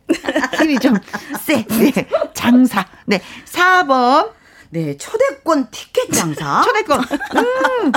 [0.57, 0.95] 힘이 좀
[1.41, 1.65] 세.
[1.81, 2.07] 예.
[2.33, 2.85] 장사.
[3.05, 3.21] 네.
[3.45, 4.36] 4번.
[4.69, 6.61] 네, 초대권 티켓 장사.
[6.63, 6.99] 초대권.
[7.03, 7.91] 음.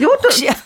[0.00, 0.56] 이것도 티켓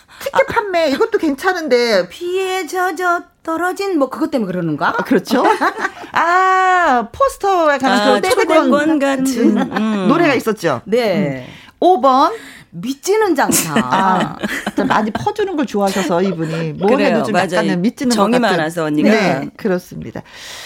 [0.47, 4.89] 판매 이것도 괜찮은데 비에 젖어 떨어진 뭐 그것 때문에 그러는가?
[4.89, 5.43] 아, 그렇죠.
[6.13, 10.07] 아, 포스터에 관한 아, 그 초대권 같은 음.
[10.07, 10.81] 노래가 있었죠.
[10.85, 11.47] 네.
[11.79, 12.33] 5번.
[12.75, 13.73] 믿지는 장사.
[13.77, 14.35] 아,
[14.75, 17.45] 좀 많이 퍼주는 걸 좋아하셔서 이분이 해도 좀 맞아요.
[17.53, 18.39] 약간은 믿지는 정이.
[18.39, 19.09] 많아서 언니가.
[19.09, 20.21] 네, 그렇습니다.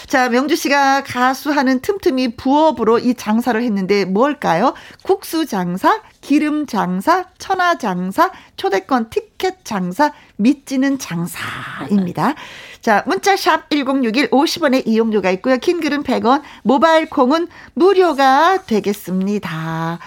[0.08, 4.74] 자, 명주 씨가 가수하는 틈틈이 부업으로 이 장사를 했는데 뭘까요?
[5.04, 12.36] 국수 장사, 기름 장사, 천하 장사, 초대권 티켓 장사, 믿지는 장사입니다.
[12.82, 15.58] 자, 문자샵 1061 50원의 이용료가 있고요.
[15.58, 20.00] 킹글은 100원, 모바일 콩은 무료가 되겠습니다.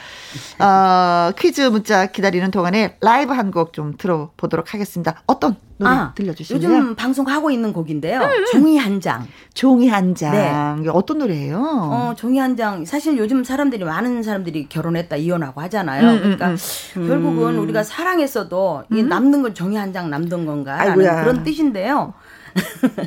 [0.58, 5.22] 어, 퀴즈 문자 기다리는 동안에 라이브 한 곡 좀 들어보도록 하겠습니다.
[5.26, 6.62] 어떤 노래 아, 들려주실래요?
[6.68, 8.20] 요즘 방송 하고 있는 곡인데요.
[8.52, 9.26] 종이 한 장.
[9.54, 10.32] 종이 한 장.
[10.32, 10.80] 네.
[10.80, 11.58] 이게 어떤 노래예요?
[11.60, 12.84] 어, 종이 한 장.
[12.84, 16.08] 사실 요즘 사람들이 많은 사람들이 결혼했다 이혼하고 하잖아요.
[16.10, 16.48] 음, 그러니까
[16.96, 21.22] 음, 결국은 우리가 사랑했어도 이 남는 건 종이 한 장 남던 건가 라는 아이고야.
[21.22, 22.14] 그런 뜻인데요.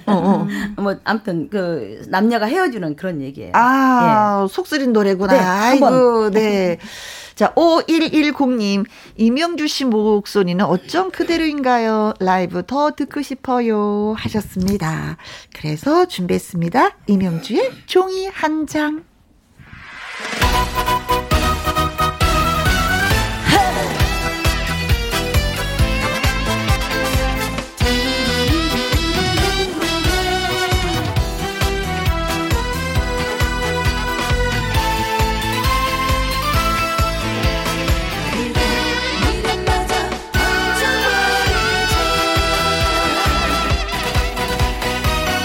[0.06, 0.48] 어, 어.
[0.82, 3.52] 뭐 아무튼 그 남녀가 헤어지는 그런 얘기예요.
[3.56, 5.34] 아, 속 쓰린 노래구나.
[5.34, 6.30] 네, 아이고.
[6.32, 6.78] 네.
[7.36, 8.86] 자, 5110님,
[9.18, 12.14] 이명주 씨 목소리는 어쩜 그대로인가요?
[12.20, 14.14] 라이브 더 듣고 싶어요.
[14.18, 15.18] 하셨습니다.
[15.54, 16.98] 그래서 준비했습니다.
[17.08, 19.04] 이명주의 종이 한 장.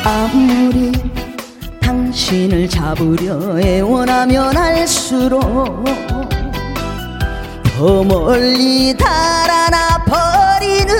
[0.05, 0.93] 아무리
[1.81, 5.85] 당신을 잡으려 애원하면 할수록
[7.77, 10.95] 더 멀리 달아나 버리는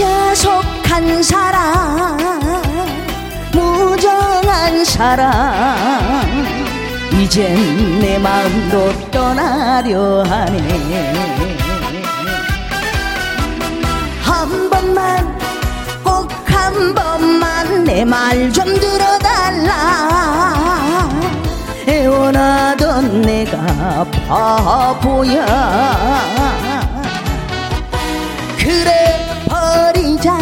[0.00, 2.16] 야속한 사랑
[3.52, 5.76] 무정한 사랑
[7.20, 11.12] 이젠 내 마음도 떠나려 하네.
[14.22, 15.37] 한 번만 꼭
[16.68, 19.72] 한 번만 내 말 좀 들어달라.
[21.88, 25.46] 애원하던 내가 바보야
[28.58, 30.36] 그래 버리자.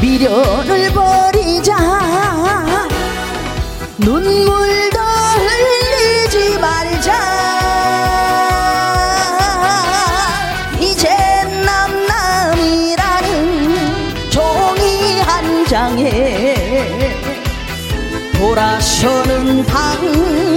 [0.00, 1.76] 미련을 버리자.
[3.98, 4.97] 눈물도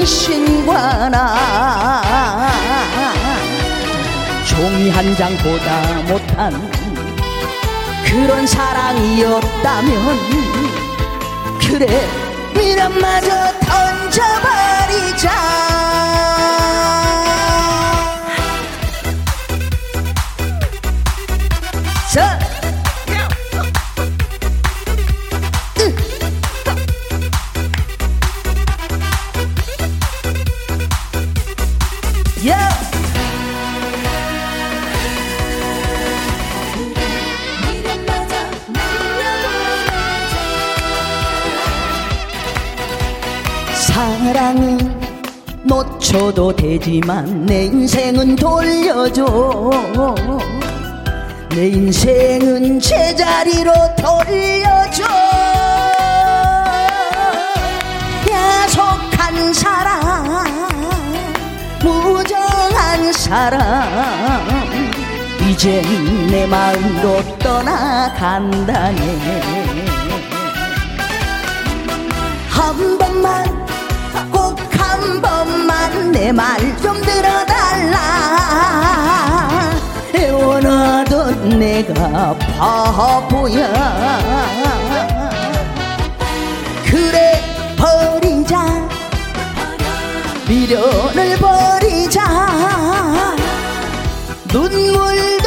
[0.06, 2.52] 신과 나
[4.48, 6.72] 종이 한 장보다 못한
[8.06, 10.18] 그런 사랑이었다면
[11.60, 12.08] 그래
[12.54, 13.30] 미련마저
[13.62, 16.41] 던져버리자 자.
[46.12, 49.26] 놓쳐도 되지만 내 인생은 돌려줘.
[51.50, 55.04] 내 인생은 제자리로 돌려줘.
[58.30, 60.46] 야속한 사랑
[61.82, 63.90] 무정한 사랑.
[65.50, 65.82] 이젠
[66.28, 69.02] 내 마음도 떠나간다네.
[72.50, 73.61] 한 번만
[76.12, 77.98] 내 말 좀 들어달라.
[80.16, 83.68] 애원하던 내가 바보야
[86.86, 87.40] 그래
[87.78, 88.66] 버리자.
[90.48, 92.22] 미련을 버리자.
[94.50, 95.41] 눈물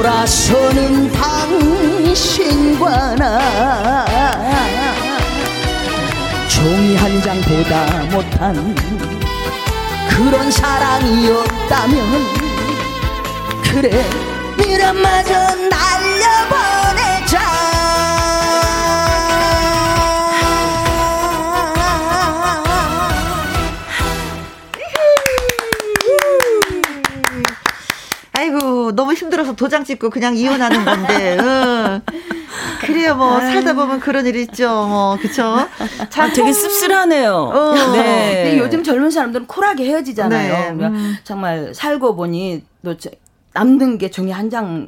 [0.00, 2.86] 돌아서는 당신과
[3.16, 4.06] 나
[6.48, 8.74] 종이 한 장보다 못한
[10.08, 12.24] 그런 사랑이었다면
[13.62, 14.02] 그래
[14.56, 15.34] 미련마저
[15.68, 15.89] 날
[28.50, 31.36] 아이고 너무 힘들어서 도장 찍고 그냥 이혼하는 건데.
[31.40, 32.00] 응.
[32.80, 34.68] 그래요 뭐 살다 보면 그런 일 있죠.
[34.88, 35.68] 뭐 그쵸?
[36.08, 37.32] 참 아, 되게 씁쓸하네요.
[37.34, 37.74] 어.
[37.92, 38.44] 네.
[38.44, 40.52] 근데 요즘 젊은 사람들은 쿨하게 헤어지잖아요.
[40.52, 41.16] 네, 그러니까 음.
[41.22, 43.10] 정말 살고 보니 또 저-
[43.52, 44.86] 남는 게 종이 한 장이구나.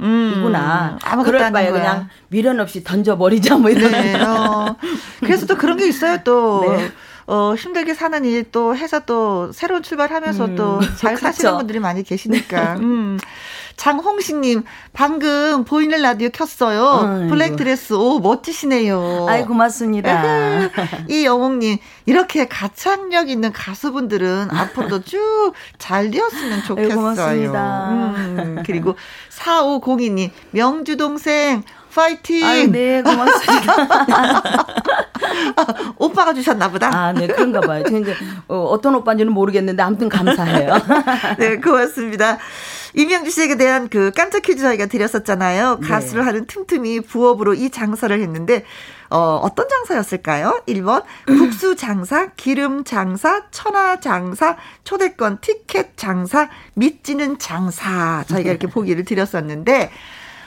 [0.93, 1.73] 음, 아무것도 그럴 바에 거야.
[1.81, 3.91] 그냥 미련 없이 던져버리자 뭐 이런.
[3.91, 4.15] 네.
[4.23, 4.77] 어.
[5.21, 6.19] 그래서 또 그런 게 있어요.
[6.25, 6.89] 또 네.
[7.27, 11.57] 어, 힘들게 사는 일 또 해서 또 새로운 출발하면서 음, 또잘 사시는.
[11.59, 12.75] 분들이 많이 계시니까.
[12.81, 13.19] 음.
[13.77, 16.85] 장홍식님, 방금 보이는 라디오 켰어요.
[17.09, 17.29] 아이고.
[17.31, 19.27] 블랙 드레스, 오, 멋지시네요.
[19.29, 20.69] 아이 고맙습니다.
[21.09, 26.95] 이 영웅님, 이렇게 가창력 있는 가수분들은 앞으로도 쭉 잘 되었으면 좋겠어요.
[26.97, 27.89] 고맙습니다.
[27.91, 28.95] 음, 그리고
[29.31, 31.63] 4502님, 명주 동생,
[31.95, 32.45] 파이팅!
[32.45, 34.43] 아이 네 고맙습니다.
[35.99, 36.89] 오빠가 주셨나 보다.
[36.93, 37.85] 아, 네, 그런가 봐요.
[37.89, 38.15] 저 이제
[38.49, 40.75] 어, 어떤 오빠인지는 모르겠는데 아무튼 감사해요.
[41.39, 42.39] 네, 고맙습니다.
[42.95, 45.81] 이명주 씨에게 대한 그 깜짝 퀴즈 저희가 드렸었잖아요.
[45.83, 48.65] 가수를 하는 틈틈이 부업으로 이 장사를 했는데,
[49.09, 50.63] 어, 어떤 장사였을까요?
[50.69, 58.25] 1번, 국수 장사, 기름 장사, 천하 장사, 초대권 티켓 장사, 밑지는 장사.
[58.29, 59.91] 저희가 이렇게 보기를 드렸었는데,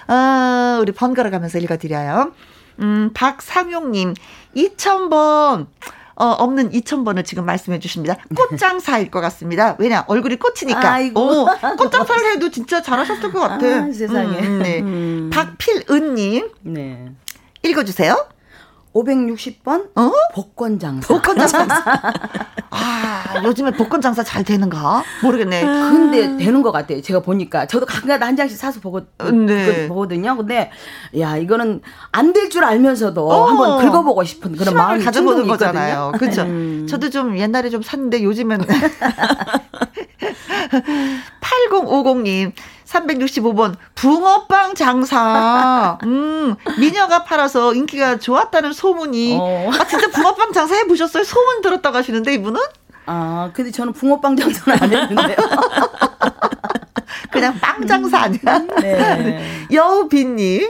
[0.08, 2.32] 어, 우리 번갈아 가면서 읽어드려요.
[2.80, 4.14] 음, 박상용님,
[4.56, 5.68] 2000번,
[6.18, 8.16] 어, 없는 2000번을 지금 말씀해 주십니다.
[8.36, 9.76] 꽃장사일 것 같습니다.
[9.80, 10.94] 왜냐, 얼굴이 꽃이니까.
[10.94, 11.20] 아이고.
[11.20, 13.66] 어, 꽃장사를 해도 진짜 잘하셨을 것 같아.
[13.66, 14.40] 아, 세상에.
[14.40, 14.80] 음, 네.
[14.82, 15.30] 음.
[15.34, 17.12] 박필은님, 네.
[17.64, 18.28] 읽어주세요.
[18.96, 20.12] 560번 어?
[20.34, 21.08] 복권 장사.
[21.14, 21.66] 복권 장사.
[22.72, 25.04] 아, 요즘에 복권 장사 잘 되는가?
[25.22, 25.66] 모르겠네.
[25.66, 27.02] 근데 되는 것 같아요.
[27.02, 29.66] 제가 보니까 저도 가끔가다 한 장씩 사서 보고 네.
[29.66, 30.38] 그걸 보거든요.
[30.38, 30.72] 근데
[31.20, 31.82] 야 이거는
[32.12, 33.46] 안 될 줄 알면서도 어.
[33.50, 35.48] 한번 긁어보고 싶은 그런 마음이 가져보는.
[35.48, 36.14] 거잖아요.
[36.18, 36.44] 그렇죠.
[36.44, 36.86] 음.
[36.90, 38.62] 저도 좀 옛날에 좀 샀는데 요즘은
[41.42, 42.52] 8050님
[43.00, 45.98] 365번 붕어빵 장사.
[46.04, 49.38] 음, 미녀가 팔아서 인기가 좋았다는 소문이.
[49.40, 49.70] 어.
[49.74, 51.24] 아 진짜 붕어빵 장사 해 보셨어요?
[51.24, 52.60] 소문 들었다고 하시는데 이분은
[53.08, 55.36] 아 근데 저는 붕어빵 장사는 안 했는데요.
[57.32, 58.60] 그냥 빵 장사 아니야?
[58.82, 59.68] 네.
[59.72, 60.70] 여우빈님.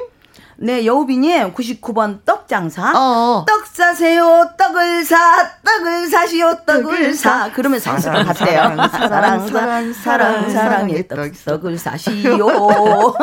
[0.57, 2.91] 네 여우빈이 99번 떡 장사.
[2.95, 3.44] 어.
[3.48, 5.18] 떡 사세요 떡을 사
[5.64, 7.52] 떡을 사시오 떡을 사 사.
[7.52, 11.34] 그러면서 사랑, 갔대요 사랑, 사랑 사랑, 사랑 사랑 사랑의 떡 떡.
[11.45, 12.38] 떡을 사시오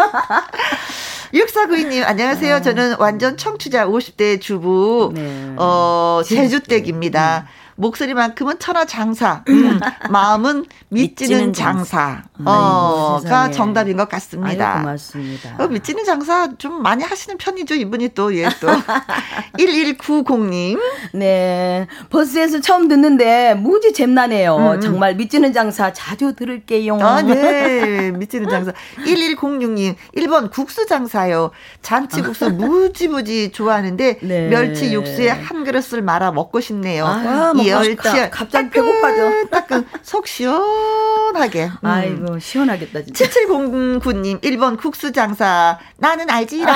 [1.33, 2.61] 6492님, 안녕하세요.
[2.61, 5.55] 저는 완전 청취자 50대 주부, 네.
[5.57, 7.47] 어, 제주댁입니다.
[7.77, 9.81] 목소리만큼은 천하 장사, 음,
[10.11, 13.53] 마음은 밑지는 장사, 어, 가 세상에.
[13.53, 14.81] 정답인 것 아유 같습니다.
[14.81, 18.69] 고맙습니다 어, 밑지는 장사 좀 많이 하시는 편이죠, 이분이 또, 예, 또.
[19.59, 20.79] 1190님.
[21.15, 24.81] 네 버스에서 처음 듣는데 무지 잼나네요 음, 음.
[24.81, 28.11] 정말 믿지는 장사 자주 들을게요 아, 네.
[28.17, 28.73] 밑지는 장사.
[29.07, 31.51] 1106님, 1번 국수 장사요.
[31.83, 34.49] 잔치국수 무지무지 좋아하는데, 네.
[34.49, 37.05] 멸치 육수에 한 그릇을 말아 먹고 싶네요.
[37.07, 38.31] 아, 먹고 싶다.
[38.31, 39.47] 갑자기 배고파져.
[39.51, 41.65] 따끈, 속 시원하게.
[41.65, 41.87] 음.
[41.87, 45.79] 아이고 시원하겠다 진짜 7709님, 1번 국수 장사.
[45.99, 46.67] 나는 알지롱.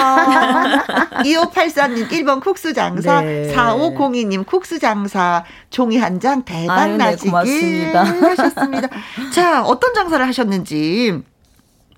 [1.24, 3.20] 2584님, 1번 국수 장사.
[3.20, 3.52] 네.
[3.54, 5.44] 4502님, 국수 장사.
[5.70, 8.04] 종이 한 장 대박 네, 나시길 고맙습니다.
[8.04, 8.88] 하셨습니다.
[9.34, 11.20] 자, 어떤 장사를 하셨는지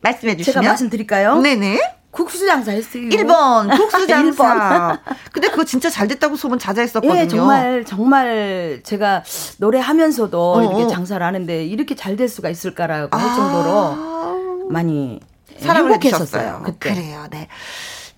[0.02, 0.64] 말씀해 제가 주시면.
[0.68, 1.38] 말씀드릴까요?
[1.40, 1.97] 네네.
[2.10, 4.98] 국수 장사 했어요 1번 국수 장사.
[5.04, 5.14] 1번.
[5.32, 7.20] 근데 그거 진짜 잘 됐다고 소문 자자했었거든요.
[7.20, 9.22] 예, 정말 정말 제가
[9.58, 10.86] 노래하면서도 어, 이렇게 어.
[10.88, 13.34] 장사를 하는데 이렇게 잘 될 수가 있을까라고 할 아.
[13.36, 15.20] 정도로 많이
[15.60, 16.40] 사랑을 행복했었어요.
[16.40, 16.62] 해주셨어요.
[16.64, 16.94] 그때.
[16.94, 17.48] 그래요, 네.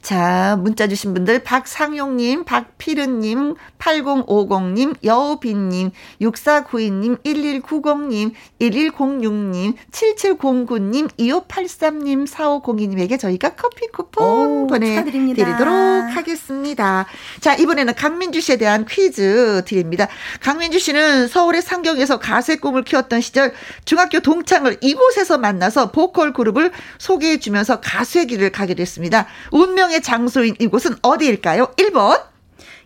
[0.03, 5.91] 자, 문자 주신 분들, 박상용님, 박피르님, 8050님, 여우빈님,
[6.23, 15.71] 6492님, 1190님, 1106님, 7709님, 2583님, 4502님에게 저희가 커피 쿠폰 오, 보내드리도록.
[16.17, 17.07] 하겠습니다.
[17.41, 20.09] 자, 이번에는 강민주 씨에 대한 퀴즈 드립니다.
[20.41, 23.53] 강민주 씨는 서울의 상경에서 가수의 꿈을 키웠던 시절
[23.85, 29.27] 중학교 동창을 이곳에서 만나서 보컬 그룹을 소개해 주면서 가수의 길을 가게 됐습니다.
[29.53, 31.73] 운명 의 장소인 이곳은 어디일까요?
[31.77, 32.23] 1번.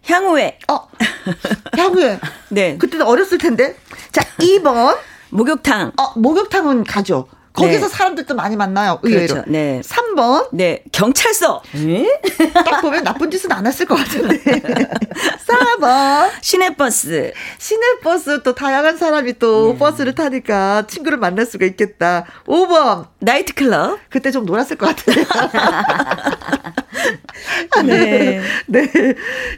[0.07, 0.89] 향후에 어,
[1.79, 2.21] 야구에.
[2.51, 3.77] 네 그때는 어렸을 텐데.
[4.13, 4.97] 자, 2번.
[5.31, 7.27] 목욕탕 어, 목욕탕은 가죠.
[7.55, 7.89] 거기서 네.
[7.89, 8.99] 사람들도 많이 만나요.
[9.03, 9.35] 의외로.
[9.35, 9.51] 그렇죠.
[9.51, 9.81] 네.
[9.85, 11.63] 3번 네, 경찰서.
[12.53, 14.39] 딱 보면 나쁜 짓은 안 했을 것 같은데.
[15.47, 17.33] 4번 시내버스.
[17.59, 19.79] 시내버스 또 다양한 사람이 또 네.
[19.79, 22.25] 버스를 타니까 친구를 만날 수가 있겠다.
[22.47, 24.01] 5번 나이트클럽.
[24.11, 25.25] 그때 좀 놀았을 것 같은데.
[27.85, 28.41] 네.
[28.67, 28.89] 네.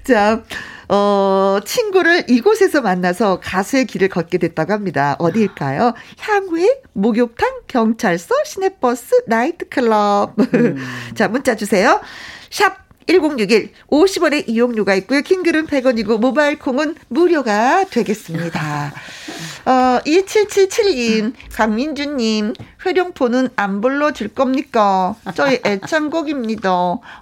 [0.04, 0.42] 자,
[0.88, 5.16] 어, 친구를 이곳에서 만나서 가수의 길을 걷게 됐다고 합니다.
[5.18, 5.94] 어디일까요?
[6.18, 10.36] 향후의 목욕탕, 경찰서, 시내버스, 나이트클럽.
[11.14, 12.00] 자, 문자 주세요.
[12.50, 15.20] 샵 1061, 50원의 이용료가 있고요.
[15.22, 18.92] 킹글은 100원이고, 모바일 콩은 무료가 되겠습니다.
[19.66, 22.54] 어, 2777님, 강민주님,
[22.84, 25.16] 회룡포는 안 불러줄 겁니까?
[25.34, 26.70] 저희 애창곡입니다.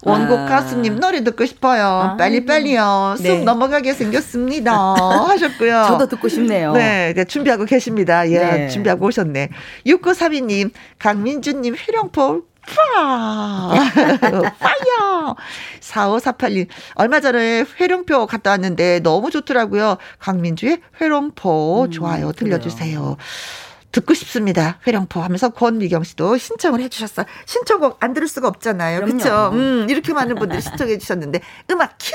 [0.02, 0.44] 원곡 아.
[0.44, 2.16] 가수님 노래 듣고 싶어요.
[2.18, 3.14] 빨리빨리요.
[3.16, 3.44] 쑥 네.
[3.44, 4.72] 넘어가게 생겼습니다.
[5.28, 5.84] 하셨고요.
[5.88, 6.72] 저도 듣고 싶네요.
[6.72, 8.28] 네, 네, 준비하고 계십니다.
[8.30, 8.68] 예, 네.
[8.68, 9.48] 준비하고 오셨네.
[9.86, 13.74] 6932님, 강민주님, 회룡포, 파!
[14.58, 15.36] 파이어!
[15.80, 19.98] 4548님, 얼마 전에 회룡포 갔다 왔는데 너무 좋더라고요.
[20.18, 22.32] 강민주의 회룡포, 좋아요.
[22.32, 23.16] 들려주세요.
[23.92, 24.80] 듣고 싶습니다.
[24.86, 27.26] 회룡포 하면서 권미경 씨도 신청을 해주셨어요.
[27.46, 29.02] 신청곡 안 들을 수가 없잖아요.
[29.02, 29.50] 그쵸?
[29.52, 32.12] 음, 이렇게 많은 분들이 신청해 주셨는데, 음악 큐!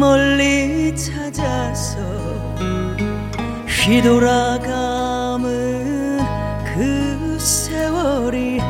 [0.00, 1.98] 멀리 찾아서
[3.68, 5.50] 휘돌아감은
[6.64, 8.60] 그 세월이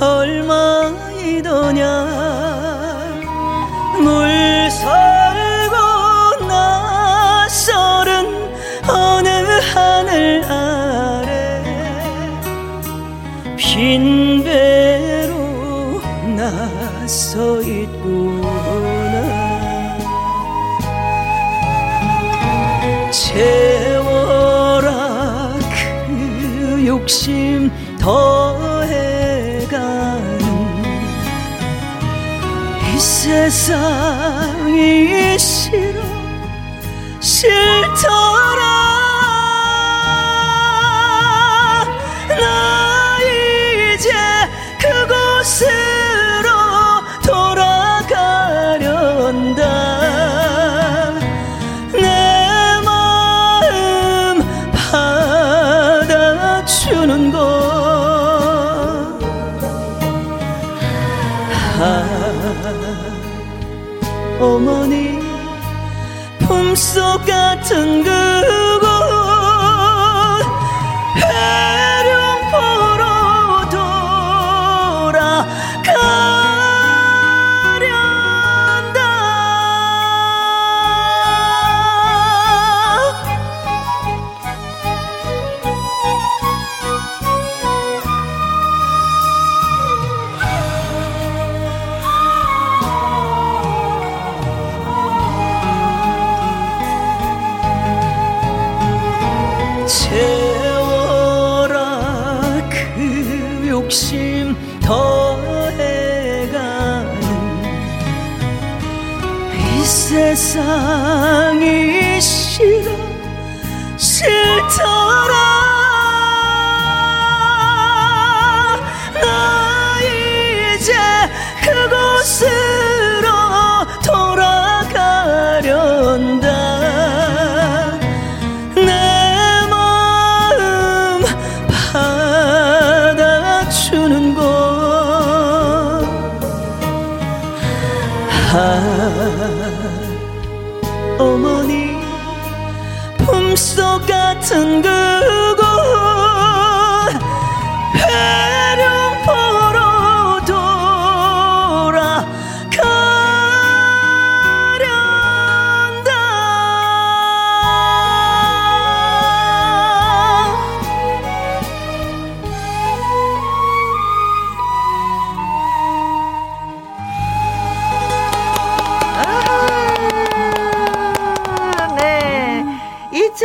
[0.00, 1.84] 얼마이더냐.
[4.00, 5.76] 물설고
[6.48, 8.26] 낯설은
[8.88, 9.28] 어느
[9.74, 11.62] 하늘 아래
[13.58, 16.00] 빈 배로
[16.34, 17.62] 나서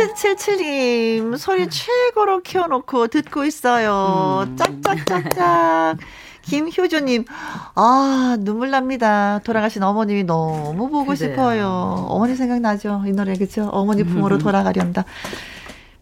[0.08, 4.44] 7777님, 소리 최고로 키워놓고 듣고 있어요.
[4.46, 4.56] 음.
[4.56, 5.98] 짝짝짝짝.
[6.42, 7.26] 김효주님,
[7.74, 9.40] 아, 눈물 납니다.
[9.44, 11.14] 돌아가신 어머님이 너무 보고 그래요.
[11.16, 12.06] 싶어요.
[12.08, 13.04] 어머니 생각나죠?
[13.06, 13.68] 이 노래, 그죠?
[13.72, 15.04] 어머니 부모로 돌아가련다.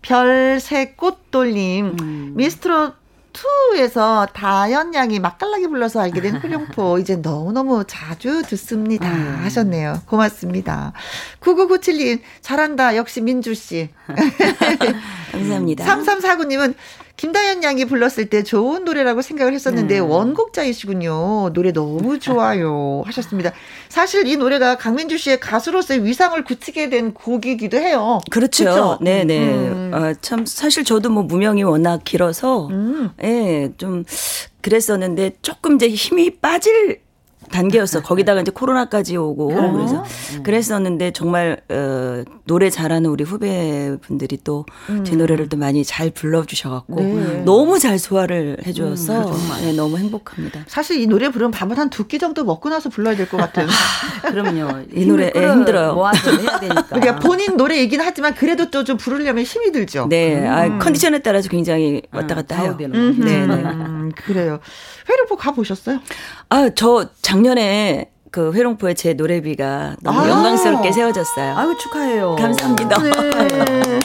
[0.00, 2.32] 별새 꽃돌님, 음.
[2.36, 2.94] 미스트롯
[3.38, 10.02] 2에서 다현 양이 맛깔나게 불러서 알게 된 후룡포 이제 너무너무 자주 듣습니다 하셨네요.
[10.06, 10.92] 고맙습니다.
[11.40, 13.90] 9997님 잘한다 역시 민주 씨.
[15.32, 15.84] 감사합니다.
[16.04, 16.74] 3349님은
[17.18, 20.00] 김다현 양이 불렀을 때 좋은 노래라고 생각을 했었는데 네.
[20.00, 21.50] 원곡자이시군요.
[21.52, 23.52] 노래 너무 좋아요 하셨습니다.
[23.88, 28.20] 사실 이 노래가 강민주 씨의 가수로서의 위상을 굳히게 된 곡이기도 해요.
[28.30, 28.64] 그렇죠.
[28.64, 28.98] 그쵸?
[29.02, 29.38] 네네.
[29.48, 29.90] 음.
[29.92, 33.10] 아, 참 사실 저도 뭐 무명이 워낙 길어서 음.
[33.24, 34.04] 예, 좀
[34.62, 37.00] 그랬었는데 조금 이제 힘이 빠질
[37.50, 38.02] 단계였어.
[38.02, 40.04] 거기다가 이제 코로나까지 오고 그래서
[40.42, 47.42] 그랬었는데 정말 어, 노래 잘하는 우리 후배분들이 또제 노래를 또 많이 잘 불러주셔갖고 네.
[47.44, 50.60] 너무 잘 소화를 해줘서 네, 너무 행복합니다.
[50.66, 53.66] 사실 이 노래 부르면 밥을 한 두 끼 정도 먹고 나서 불러야 될 것 같은.
[54.22, 54.84] 그럼요.
[54.94, 55.94] 이 노래, 예, 힘들어요.
[55.94, 56.82] 모아서 해야 되니까.
[56.88, 60.06] 그러니까 본인 노래이긴 하지만 그래도 또 좀 부르려면 힘이 들죠.
[60.08, 62.76] 네, 아, 컨디션에 따라서 굉장히 왔다 갔다 해요.
[62.78, 63.44] 네, 네.
[63.44, 64.60] 음, 그래요.
[65.10, 66.00] 회로포 가 보셨어요?
[66.50, 70.28] 아, 저 작년에 그 회롱포에 제 노래비가 너무 아.
[70.28, 71.56] 영광스럽게 세워졌어요.
[71.56, 72.36] 아유 축하해요.
[72.36, 73.02] 감사합니다.
[73.02, 74.00] 네.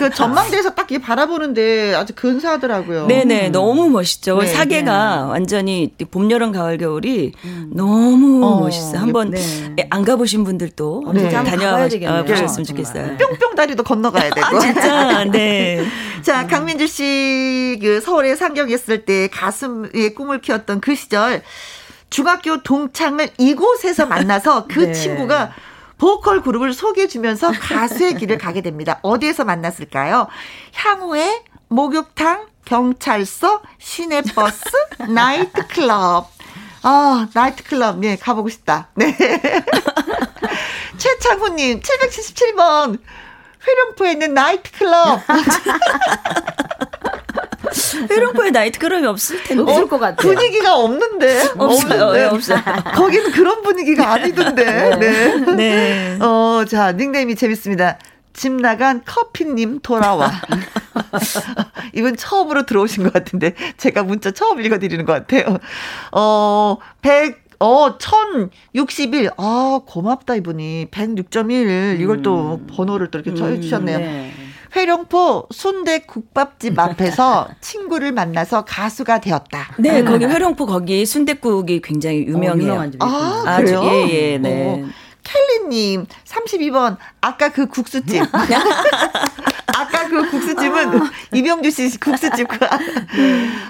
[0.00, 3.06] 그 전망대에서 딱 이 바라보는데 아주 근사하더라고요.
[3.08, 4.38] 네네, 너무 멋있죠.
[4.38, 7.34] 네, 사계가 완전히 봄, 여름, 가을, 겨울이
[7.74, 8.98] 너무 어, 멋있어요.
[9.00, 9.38] 한번 네.
[9.78, 11.24] 예, 안 가보신 분들도 네.
[11.24, 11.34] 네.
[11.34, 12.24] 한번 다녀와 가봐야 되겠네요.
[12.24, 12.84] 보셨으면 정말.
[12.84, 13.18] 좋겠어요.
[13.18, 14.46] 뿅뿅 다리도 건너가야 되고.
[14.46, 15.84] 아, 진짜, 네.
[16.24, 21.42] 자, 강민주 씨, 그 서울에 상경했을 때 가슴에 꿈을 키웠던 그 시절,
[22.10, 24.92] 중학교 동창을 이곳에서 만나서 그 네.
[24.92, 25.52] 친구가
[25.98, 28.98] 보컬 그룹을 소개해주면서 가수의 길을 가게 됩니다.
[29.02, 30.28] 어디에서 만났을까요?
[30.74, 34.62] 향후에 목욕탕, 경찰서, 시내버스,
[35.12, 36.30] 나이트클럽.
[36.82, 38.88] 아, 나이트클럽, 네, 가보고 싶다.
[38.94, 39.16] 네.
[40.96, 42.98] 최창훈님, 777번.
[43.66, 45.20] 회룡포에 있는 나이트클럽.
[48.10, 49.62] 회롱포에 나이트클럽이 없을 텐데.
[49.62, 50.16] 없을 것 같아요.
[50.16, 51.40] 분위기가 없는데.
[51.56, 52.02] 없어요.
[52.04, 52.20] 없는데.
[52.20, 52.58] 예, 없어요.
[52.94, 54.96] 거기는 그런 분위기가 아니던데.
[54.96, 55.36] 네.
[55.56, 56.18] 네.
[56.20, 57.98] 어, 자, 닉네임이 재밌습니다.
[58.32, 60.30] 집 나간 커피님 돌아와.
[61.92, 65.58] 이분 처음으로 들어오신 것 같은데, 제가 문자 처음 읽어드리는 것 같아요.
[66.12, 69.30] 어, 100, 어, 1061.
[69.36, 70.86] 아, 고맙다, 이분이.
[70.92, 71.98] 106.1.
[72.00, 73.98] 이걸 또 번호를 또 이렇게 쳐주셨네요.
[73.98, 74.32] 네.
[74.74, 79.74] 회룡포 순대 국밥집 앞에서 친구를 만나서 가수가 되었다.
[79.78, 82.62] 네, 거기 회롱포 거기 순댓국이 굉장히 어, 유명해요.
[82.62, 83.82] 유명한 집이 아, 아주, 그래요?
[83.84, 84.82] 예, 예, 네.
[84.84, 84.88] 어.
[85.28, 86.96] 켈리님, 32번.
[87.20, 88.22] 아까 그 국수집.
[89.76, 91.00] 아까 그 국수집은
[91.34, 92.68] 이병주 씨 국수집과,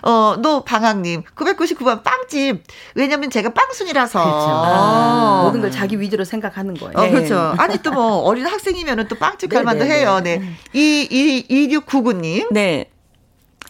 [0.02, 2.62] 어, 노 방학님, 999번 빵집.
[2.94, 4.22] 왜냐면 제가 빵순이라서.
[4.22, 4.46] 그렇죠.
[4.48, 5.42] 어.
[5.44, 6.96] 모든 걸 자기 위주로 생각하는 거예요.
[6.96, 7.10] 어, 네.
[7.10, 7.54] 그렇죠.
[7.58, 10.20] 아니, 또 뭐, 어린 학생이면은 또 빵집 갈 네, 만도 네, 해요.
[10.22, 10.40] 네.
[10.72, 12.52] 이, 이, 2699님.
[12.52, 12.86] 네.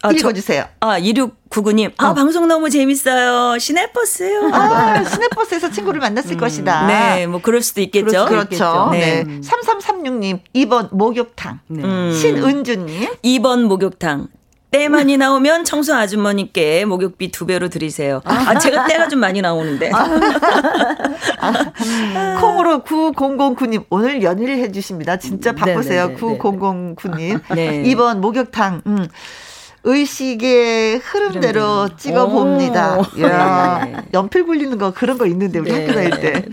[0.03, 0.65] 아, 저- 읽어주세요.
[0.81, 1.93] 아, 2699님.
[1.97, 3.59] 아, 방송 너무 재밌어요.
[3.59, 4.51] 시내버스요.
[4.53, 6.87] 아, 시내버스에서 친구를 만났을 것이다.
[6.87, 8.27] 네, 뭐 그럴 수도 있겠죠.
[8.27, 8.89] 그렇 죠.
[8.93, 9.25] 네.
[9.25, 9.41] 네.
[9.41, 11.61] 3336님, 2번 목욕탕.
[11.69, 11.83] 네.
[11.83, 12.13] 음.
[12.13, 14.29] 신은주님, 2번 목욕탕.
[14.71, 18.21] 때 많이 나오면 청소 아주머니께 목욕비 두 배로 드리세요.
[18.27, 19.91] 아, 제가 때가 좀 많이 나오는데.
[22.41, 25.17] 콩으로 9009님, 오늘 연일 해주십니다.
[25.17, 26.09] 진짜 바쁘세요.
[26.09, 27.41] 네, 네, 네, 9009님.
[27.55, 27.83] 네.
[27.85, 29.09] 2번 목욕탕, 음.
[29.85, 32.99] 의식의 흐름대로 찍어 봅니다.
[32.99, 33.23] 오.
[33.23, 33.97] 야 네.
[34.15, 35.81] 연필 굴리는 거 그런 거 있는데 우리 네.
[35.87, 36.45] 학교 다닐 때.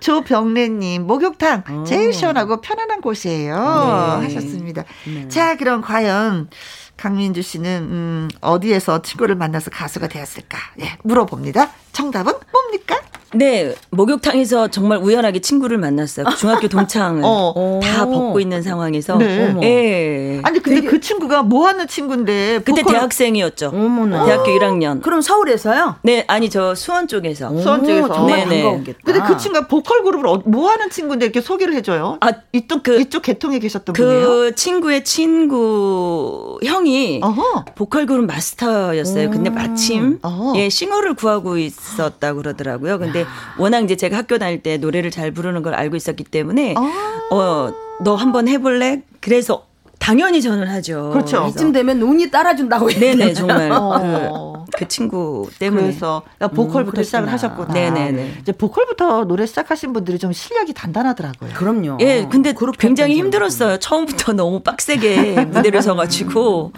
[0.00, 4.18] 조병래님 목욕탕 제일 시원하고 편안한 곳이에요.
[4.20, 4.24] 네.
[4.26, 4.84] 하셨습니다.
[5.28, 6.48] 자 그럼 과연
[6.96, 10.58] 강민주 씨는 음, 어디에서 친구를 만나서 가수가 되었을까?
[10.80, 11.70] 예, 물어봅니다.
[11.92, 13.00] 정답은 뭡니까?
[13.34, 16.26] 네, 목욕탕에서 정말 우연하게 친구를 만났어요.
[16.36, 17.80] 중학교 동창을 어.
[17.82, 19.16] 다 벗고 있는 상황에서.
[19.16, 19.54] 네.
[19.62, 20.40] 예.
[20.44, 23.68] 아니 근데 그 친구가 뭐 하는 친구인데 그때 보컬- 대학생이었죠.
[23.74, 24.26] 어머나.
[24.26, 25.00] 대학교 1학년.
[25.02, 25.96] 그럼 서울에서?
[26.02, 27.56] 네, 아니 저 수원 쪽에서.
[27.58, 28.12] 수원 쪽에서.
[28.12, 28.62] 정말 네네.
[28.62, 28.98] 반가웠겠다.
[29.04, 32.18] 근데 그 친구가 보컬 그룹을 어- 뭐 하는 친구인데 이렇게 소개를 해줘요?
[32.20, 34.26] 아, 이쪽 그- 이쪽 계통에 계셨던 분이에요.
[34.26, 37.64] 그 친구의 친구 형이 어허.
[37.74, 39.30] 보컬 그룹 마스터였어요.
[39.30, 40.52] 근데 마침 어.
[40.56, 42.98] 예 싱어를 구하고 있었다 그러더라고요.
[43.22, 47.20] 근데 워낙 이제 제가 학교 다닐 때 노래를 잘 부르는 걸 알고 있었기 때문에 아.
[47.30, 49.02] 어너 한번 해볼래?
[49.20, 49.66] 그래서
[49.98, 51.10] 당연히 저는 하죠.
[51.12, 51.46] 그렇죠.
[51.48, 54.64] 이쯤 되면 눈이 따라준다고 네네 정말 어.
[54.74, 55.82] 그 그 친구 때문에.
[55.82, 56.22] 그래서
[56.54, 57.32] 보컬부터 음, 시작을.
[57.32, 57.72] 하셨구나.
[57.72, 58.38] 네네네.
[58.40, 61.50] 이제 보컬부터 노래 시작하신 분들이 좀 실력이 단단하더라고요.
[61.54, 61.98] 그럼요.
[62.00, 63.78] 예, 근데 굉장히 힘들었어요.
[63.78, 66.72] 처음부터 너무 빡세게 무대를 서가지고.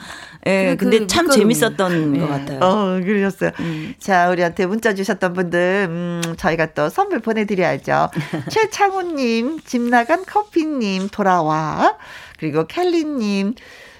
[0.47, 1.31] 예, 근데 근데 그 참.
[1.31, 2.21] 재밌었던 예.
[2.21, 2.59] 것 같아요.
[2.61, 3.51] 어, 그러셨어요.
[3.61, 3.95] 음.
[3.99, 8.11] 자, 우리한테 문자 주셨던 분들, 음, 저희가 또 선물 보내드려야죠.
[8.51, 11.97] 최창훈님, 집 나간 커피님, 돌아와.
[12.39, 13.55] 그리고 켈리님,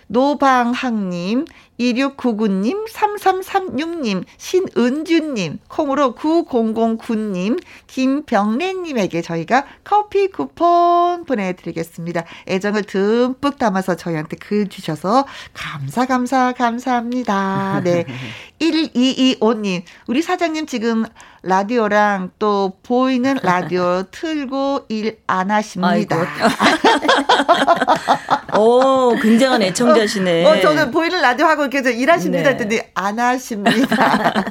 [0.09, 1.47] 노방학님,
[1.78, 12.24] 2699님, 3336님, 신은주님, 콩으로 9009님, 김병래님에게 저희가 커피 쿠폰 보내드리겠습니다.
[12.48, 17.81] 애정을 듬뿍 담아서 저희한테 글 주셔서 감사, 감사, 감사합니다.
[17.82, 18.05] 네.
[18.60, 21.05] 1225님, 우리 사장님 지금
[21.45, 26.16] 라디오랑 또 보이는 라디오 틀고 일 안 하십니다.
[28.59, 30.45] 오, 굉장한 애청자시네.
[30.47, 32.51] 어, 저는 보이는 라디오 하고 계속 일하십니다 네.
[32.51, 34.33] 했더니 안 하십니다.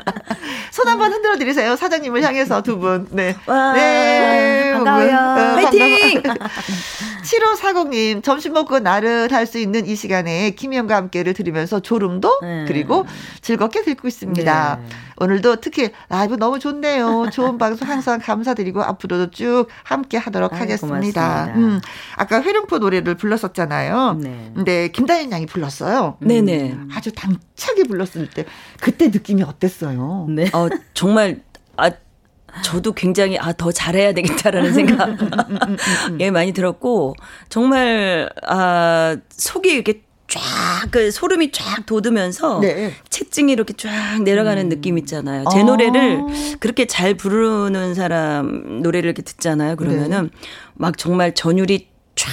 [0.72, 1.76] 손 한번 흔들어 드리세요.
[1.76, 3.08] 사장님을 향해서 두 분.
[3.12, 3.36] 네.
[3.46, 4.72] 와, 네.
[4.74, 5.16] 반가워요.
[5.16, 6.24] 어, 화이팅!
[7.24, 12.66] 7540님, 점심 먹고 나른할 수 있는 이 시간에 김희영과 함께를 들으면서 졸음도 네.
[12.68, 13.06] 그리고
[13.42, 14.80] 즐겁게 듣고 있습니다.
[14.82, 14.90] 네.
[15.24, 17.30] 오늘도 특히 라이브 너무 좋네요.
[17.32, 20.88] 좋은 방송 항상 감사드리고 앞으로도 쭉 함께 하도록 아유, 하겠습니다.
[20.88, 21.46] 고맙습니다.
[21.56, 21.82] 음,
[22.16, 24.20] 아까 회룡포 노래를 불렀었잖아요.
[24.22, 24.52] 네.
[24.54, 26.18] 근데 김다현 양이 불렀어요.
[26.20, 26.78] 네네.
[26.94, 28.46] 아주 당차게 불렀을 때
[28.80, 30.28] 그때 느낌이 어땠어요?
[30.30, 30.50] 네.
[30.54, 31.42] 어, 정말,
[31.78, 31.92] 아,
[32.62, 35.10] 저도 굉장히, 아, 더 잘해야 되겠다라는 생각,
[36.20, 37.16] 예, 많이 들었고,
[37.50, 42.94] 정말, 아, 속이 이렇게 쫙, 그 소름이 쫙 돋으면서, 네.
[43.10, 45.46] 채증이 이렇게 쫙 내려가는 느낌 있잖아요.
[45.52, 45.64] 제 아.
[45.64, 46.24] 노래를
[46.60, 49.76] 그렇게 잘 부르는 사람 노래를 이렇게 듣잖아요.
[49.76, 50.32] 그러면은
[50.74, 52.32] 막 정말 전율이 쫙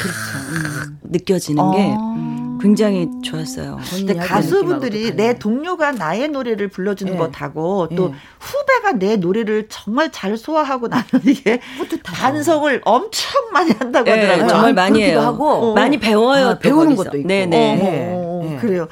[1.03, 2.40] 느껴지는 게 아.
[2.61, 3.79] 굉장히 좋았어요.
[3.91, 5.39] 근데 본인이 하는 가수분들이 내.
[5.39, 7.17] 동료가 나의 노래를 불러주는 예.
[7.17, 8.15] 것하고 또 예.
[8.41, 11.61] 후배가 내 노래를 정말 잘 소화하고 나는 이게
[12.05, 14.49] 반성을 엄청 많이 한다고 예, 하더라고요.
[14.49, 15.21] 정말 많이 해요.
[15.21, 15.75] 하고.
[15.75, 16.49] 많이 배워요.
[16.49, 16.97] 아, 또 배우는.
[16.97, 17.29] 것도 있고.
[17.29, 18.13] 네네.
[18.15, 18.57] 어머, 예.
[18.57, 18.89] 그래요.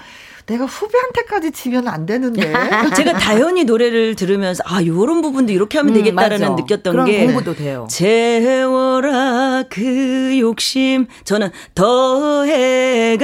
[0.49, 2.41] 내가 후배한테까지 지면 안 되는데.
[2.97, 6.63] 제가 다현이 노래를 들으면서 아 요런 부분도 이렇게 하면 음, 되겠다라는 맞아.
[6.63, 7.87] 느꼈던 그런 게 공부도 돼요.
[7.91, 13.21] 재워라 그 욕심 저는 더해가는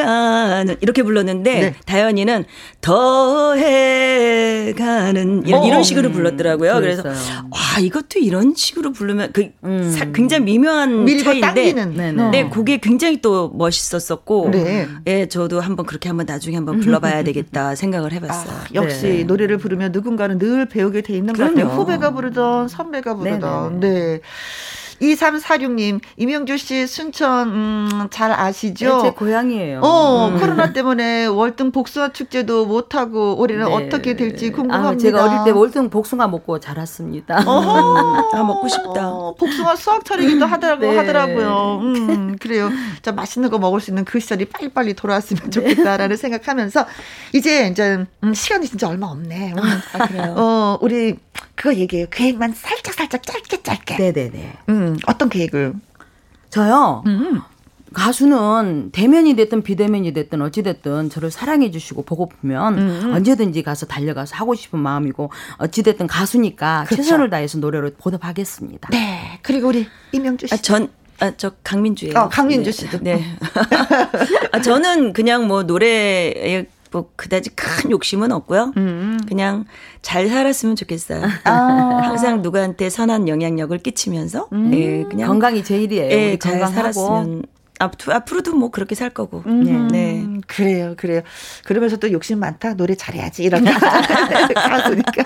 [0.81, 1.75] 이렇게 불렀는데 네.
[1.87, 2.45] 다현이는
[4.65, 5.67] 더해가는 이런, 어.
[5.67, 6.75] 이런 식으로 불렀더라고요.
[6.75, 7.35] 그래서 그랬어요.
[7.51, 9.91] 와 이것도 이런 식으로 부르면 그 음.
[9.91, 11.73] 사- 굉장히 미묘한 밀고 차이인데.
[11.85, 12.31] 네네.
[12.31, 14.87] 네, 그게 굉장히 또 멋있었었고, 네.
[15.07, 18.55] 예, 저도 한번 그렇게 한번 나중에 한번 불러봐야 되겠다 생각을 해봤어요.
[18.55, 19.25] 아, 역시 네.
[19.25, 21.55] 노래를 부르면 누군가는 늘 배우게 돼 있는 것 같아요.
[21.67, 21.81] 그럼요.
[21.81, 23.81] 후배가 부르던 선배가 부르던.
[23.81, 24.21] 네.
[25.05, 28.97] 2346님, 이명주 씨 순천, 음, 잘 아시죠?
[28.97, 29.81] 네, 제 고향이에요.
[29.83, 30.39] 어, 음.
[30.39, 33.75] 코로나 때문에 월등 복숭아 축제도 못하고 올해는 네.
[33.75, 34.91] 어떻게 될지 궁금합니다.
[34.91, 37.43] 아, 제가 어릴 때 월등 복숭아 먹고 자랐습니다.
[37.47, 38.31] 어허.
[38.33, 39.11] 아, 먹고 싶다.
[39.11, 40.97] 어, 복숭아 수확 차리기도 하더라고 네.
[40.97, 41.79] 하더라고요.
[41.83, 42.71] 음, 그래요.
[43.03, 46.87] 자 맛있는 거 먹을 수 있는 그 시절이 빨리빨리 돌아왔으면 좋겠다라는 생각하면서
[47.33, 49.53] 이제 이제 음, 시간이 진짜 얼마 없네.
[49.53, 49.59] 음.
[49.95, 50.35] 아, 그래요?
[50.37, 51.17] 어, 우리
[51.55, 52.07] 그거 얘기해요.
[52.11, 53.97] 계획만 살짝 살짝 짧게 짧게.
[53.97, 54.53] 네네네.
[54.69, 55.75] 음, 어떤 계획을?
[56.51, 57.03] 저요.
[57.07, 57.41] 음.
[57.95, 63.13] 가수는 대면이 됐든 비대면이 됐든 어찌됐든 저를 사랑해 주시고 보고 보면 음.
[63.15, 67.03] 언제든지 가서 달려가서 하고 싶은 마음이고 어찌됐든 가수니까 그렇죠.
[67.03, 68.89] 최선을 다해서 노래로 보답하겠습니다.
[68.91, 69.39] 네.
[69.43, 70.55] 그리고 우리 이명주 씨.
[70.55, 70.91] 아, 전,
[71.21, 72.19] 아, 저 강민주예요.
[72.19, 72.77] 어, 강민주 네.
[72.77, 72.99] 씨도.
[73.01, 73.25] 네.
[74.53, 78.73] 아, 저는 그냥 뭐 노래에 뭐 그다지 큰 욕심은 없고요.
[78.77, 79.19] 음.
[79.27, 79.65] 그냥
[80.01, 81.23] 잘 살았으면 좋겠어요.
[81.43, 81.51] 아.
[82.07, 86.09] 항상 누구한테 선한 영향력을 끼치면서 예, 그냥 건강이 제일이에요.
[86.11, 87.43] 예, 잘 건강하고 살았으면
[87.81, 89.43] 앞, 앞으로 도 뭐 그렇게 살 거고.
[89.47, 90.25] 음, 네.
[90.47, 91.23] 그래요, 그래요.
[91.65, 92.75] 그러면서 또 욕심 많다.
[92.75, 93.43] 노래 잘해야지.
[93.43, 93.65] 이런
[94.55, 95.25] 가수니까.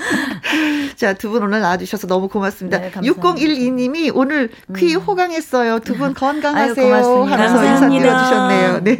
[0.96, 2.78] 자, 두 분 오늘 나와주셔서 너무 고맙습니다.
[2.78, 3.34] 네, 감사합니다.
[3.34, 5.80] 6012님이 오늘 퀴 호강했어요.
[5.80, 6.94] 두 분 건강하세요.
[6.94, 7.32] 아유, 고맙습니다.
[7.36, 8.02] 하면서 인사 감사합니다.
[8.06, 8.80] 드려주셨네요.
[8.84, 8.96] 네.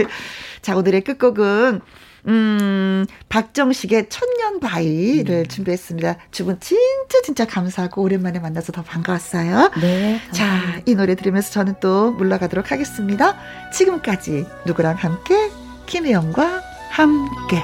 [0.61, 1.81] 자, 오늘의 끝곡은
[2.29, 6.17] 음, 박정식의 천년 바위를 준비했습니다.
[6.31, 9.71] 두 분 진짜 진짜 감사하고 오랜만에 만나서 더 반가웠어요.
[9.81, 10.21] 네.
[10.33, 13.37] 자, 이 노래 들으면서 저는 또 물러가도록 하겠습니다.
[13.73, 15.51] 지금까지 누구랑 함께?
[15.87, 17.63] 김혜영과 함께.